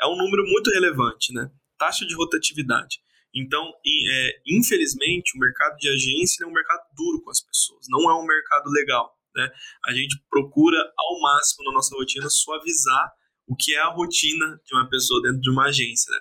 é 0.00 0.06
um 0.06 0.16
número 0.16 0.44
muito 0.44 0.70
relevante, 0.70 1.32
né? 1.32 1.50
Taxa 1.78 2.06
de 2.06 2.14
rotatividade. 2.14 2.98
Então, 3.34 3.72
é, 4.10 4.40
infelizmente, 4.46 5.36
o 5.36 5.40
mercado 5.40 5.76
de 5.76 5.88
agência 5.88 6.44
é 6.44 6.46
um 6.46 6.52
mercado 6.52 6.82
duro 6.96 7.22
com 7.22 7.30
as 7.30 7.40
pessoas, 7.40 7.86
não 7.88 8.10
é 8.10 8.14
um 8.14 8.26
mercado 8.26 8.68
legal. 8.70 9.16
Né? 9.36 9.48
A 9.86 9.92
gente 9.92 10.20
procura 10.28 10.76
ao 10.98 11.20
máximo 11.20 11.64
na 11.66 11.72
nossa 11.72 11.94
rotina 11.94 12.28
suavizar 12.28 13.12
o 13.46 13.54
que 13.54 13.74
é 13.74 13.78
a 13.78 13.88
rotina 13.88 14.60
de 14.64 14.74
uma 14.74 14.88
pessoa 14.88 15.22
dentro 15.22 15.40
de 15.40 15.50
uma 15.50 15.66
agência. 15.66 16.10
Né? 16.12 16.20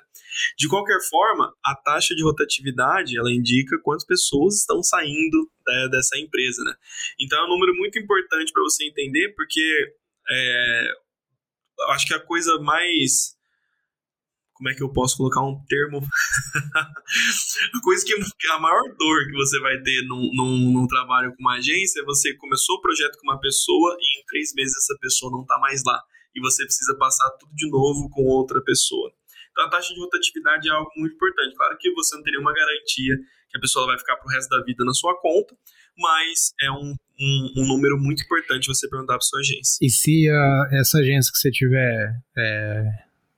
De 0.57 0.67
qualquer 0.67 0.99
forma, 1.09 1.53
a 1.65 1.75
taxa 1.75 2.15
de 2.15 2.23
rotatividade 2.23 3.17
ela 3.17 3.31
indica 3.31 3.79
quantas 3.83 4.05
pessoas 4.05 4.59
estão 4.59 4.81
saindo 4.83 5.49
né, 5.65 5.87
dessa 5.91 6.17
empresa, 6.17 6.63
né? 6.63 6.73
Então 7.19 7.39
é 7.39 7.45
um 7.45 7.49
número 7.49 7.75
muito 7.75 7.99
importante 7.99 8.51
para 8.51 8.63
você 8.63 8.85
entender, 8.85 9.33
porque 9.35 9.93
é, 10.29 10.87
acho 11.91 12.07
que 12.07 12.13
a 12.13 12.19
coisa 12.19 12.59
mais 12.59 13.37
como 14.59 14.69
é 14.69 14.75
que 14.75 14.83
eu 14.83 14.91
posso 14.91 15.15
colocar 15.15 15.41
um 15.41 15.63
termo? 15.69 15.99
a 17.73 17.81
coisa 17.81 18.05
que 18.05 18.47
a 18.49 18.59
maior 18.59 18.83
dor 18.97 19.25
que 19.25 19.31
você 19.31 19.57
vai 19.61 19.81
ter 19.81 20.05
num, 20.05 20.29
num, 20.33 20.71
num, 20.73 20.85
trabalho 20.85 21.33
com 21.33 21.39
uma 21.39 21.55
agência 21.55 22.01
é 22.01 22.03
você 22.03 22.35
começou 22.35 22.75
o 22.75 22.81
projeto 22.81 23.17
com 23.17 23.31
uma 23.31 23.39
pessoa 23.39 23.95
e 23.97 24.19
em 24.19 24.25
três 24.25 24.53
meses 24.53 24.75
essa 24.75 24.97
pessoa 24.99 25.31
não 25.31 25.43
está 25.43 25.57
mais 25.59 25.81
lá. 25.85 26.03
E 26.35 26.41
você 26.41 26.65
precisa 26.65 26.93
passar 26.97 27.29
tudo 27.39 27.55
de 27.55 27.69
novo 27.69 28.09
com 28.09 28.23
outra 28.23 28.61
pessoa. 28.61 29.09
Então 29.51 29.65
a 29.65 29.69
taxa 29.69 29.93
de 29.93 29.99
rotatividade 29.99 30.69
é 30.69 30.71
algo 30.71 30.91
muito 30.95 31.15
importante. 31.15 31.55
Claro 31.55 31.77
que 31.79 31.91
você 31.93 32.15
não 32.15 32.23
teria 32.23 32.39
uma 32.39 32.53
garantia 32.53 33.17
que 33.49 33.57
a 33.57 33.59
pessoa 33.59 33.87
vai 33.87 33.97
ficar 33.97 34.15
pro 34.17 34.29
resto 34.29 34.49
da 34.49 34.63
vida 34.63 34.85
na 34.85 34.93
sua 34.93 35.19
conta, 35.19 35.55
mas 35.97 36.53
é 36.61 36.71
um, 36.71 36.95
um, 37.19 37.53
um 37.57 37.67
número 37.67 37.97
muito 37.97 38.23
importante 38.23 38.67
você 38.67 38.87
perguntar 38.87 39.13
para 39.13 39.21
sua 39.21 39.39
agência. 39.39 39.77
E 39.81 39.89
se 39.89 40.29
a, 40.29 40.69
essa 40.73 40.99
agência 40.99 41.31
que 41.31 41.39
você 41.39 41.51
tiver 41.51 42.13
é, 42.37 42.83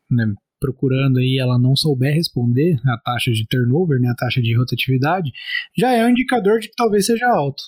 né, 0.10 0.34
procurando 0.60 1.18
aí, 1.18 1.40
ela 1.40 1.58
não 1.58 1.76
souber 1.76 2.14
responder 2.14 2.78
a 2.86 2.98
taxa 2.98 3.32
de 3.32 3.48
turnover, 3.48 4.00
né, 4.00 4.10
a 4.10 4.16
taxa 4.16 4.42
de 4.42 4.56
rotatividade, 4.56 5.32
já 5.76 5.92
é 5.92 6.06
um 6.06 6.10
indicador 6.10 6.60
de 6.60 6.70
que 6.70 6.76
talvez 6.76 7.08
seja 7.08 7.28
alto. 7.28 7.64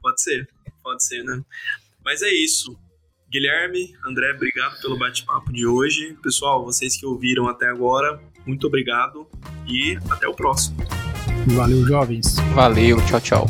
Pode 0.00 0.22
ser, 0.22 0.48
pode 0.82 1.04
ser, 1.04 1.24
né? 1.24 1.42
Mas 2.04 2.22
é 2.22 2.32
isso. 2.32 2.78
Guilherme, 3.28 3.92
André, 4.06 4.32
obrigado 4.32 4.80
pelo 4.80 4.96
bate-papo 4.96 5.52
de 5.52 5.66
hoje. 5.66 6.16
Pessoal, 6.22 6.64
vocês 6.64 6.96
que 6.96 7.04
ouviram 7.04 7.48
até 7.48 7.66
agora, 7.66 8.22
muito 8.46 8.68
obrigado 8.68 9.28
e 9.66 9.98
até 10.08 10.28
o 10.28 10.34
próximo. 10.34 10.76
Valeu, 11.48 11.84
jovens. 11.84 12.36
Valeu, 12.54 13.04
tchau, 13.04 13.20
tchau. 13.20 13.46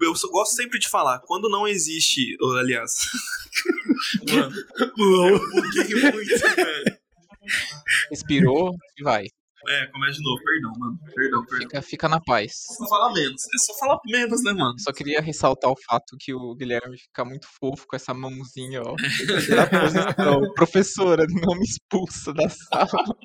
Eu 0.00 0.12
gosto 0.30 0.54
sempre 0.54 0.78
de 0.78 0.88
falar, 0.88 1.18
quando 1.20 1.48
não 1.48 1.66
existe. 1.66 2.36
Aliás. 2.60 2.94
Mano, 4.96 5.40
eu 5.40 5.40
buguei 5.50 6.12
muito, 6.12 6.38
velho. 6.54 6.98
Respirou 8.10 8.76
e 8.96 9.02
vai. 9.02 9.26
É, 9.68 9.86
começa 9.88 10.18
de 10.18 10.22
novo. 10.22 10.42
Perdão, 10.42 10.72
mano. 10.78 10.98
Perdão, 11.14 11.44
perdão. 11.44 11.68
Fica, 11.68 11.82
fica 11.82 12.08
na 12.08 12.20
paz. 12.20 12.52
Só 12.76 12.86
fala 12.88 13.12
menos. 13.12 13.42
É 13.42 13.58
só 13.66 13.78
falar 13.78 13.98
menos, 14.06 14.42
né, 14.42 14.52
mano? 14.52 14.74
Só 14.78 14.92
queria 14.92 15.20
ressaltar 15.20 15.70
o 15.70 15.76
fato 15.88 16.16
que 16.18 16.32
o 16.32 16.54
Guilherme 16.54 16.98
fica 16.98 17.24
muito 17.24 17.46
fofo 17.60 17.86
com 17.86 17.96
essa 17.96 18.14
mãozinha, 18.14 18.82
ó. 18.82 18.94
Da 19.54 19.66
posição. 19.66 20.52
Professora, 20.54 21.26
não 21.28 21.54
me 21.56 21.64
expulsa 21.64 22.32
da 22.32 22.48
sala. 22.48 23.16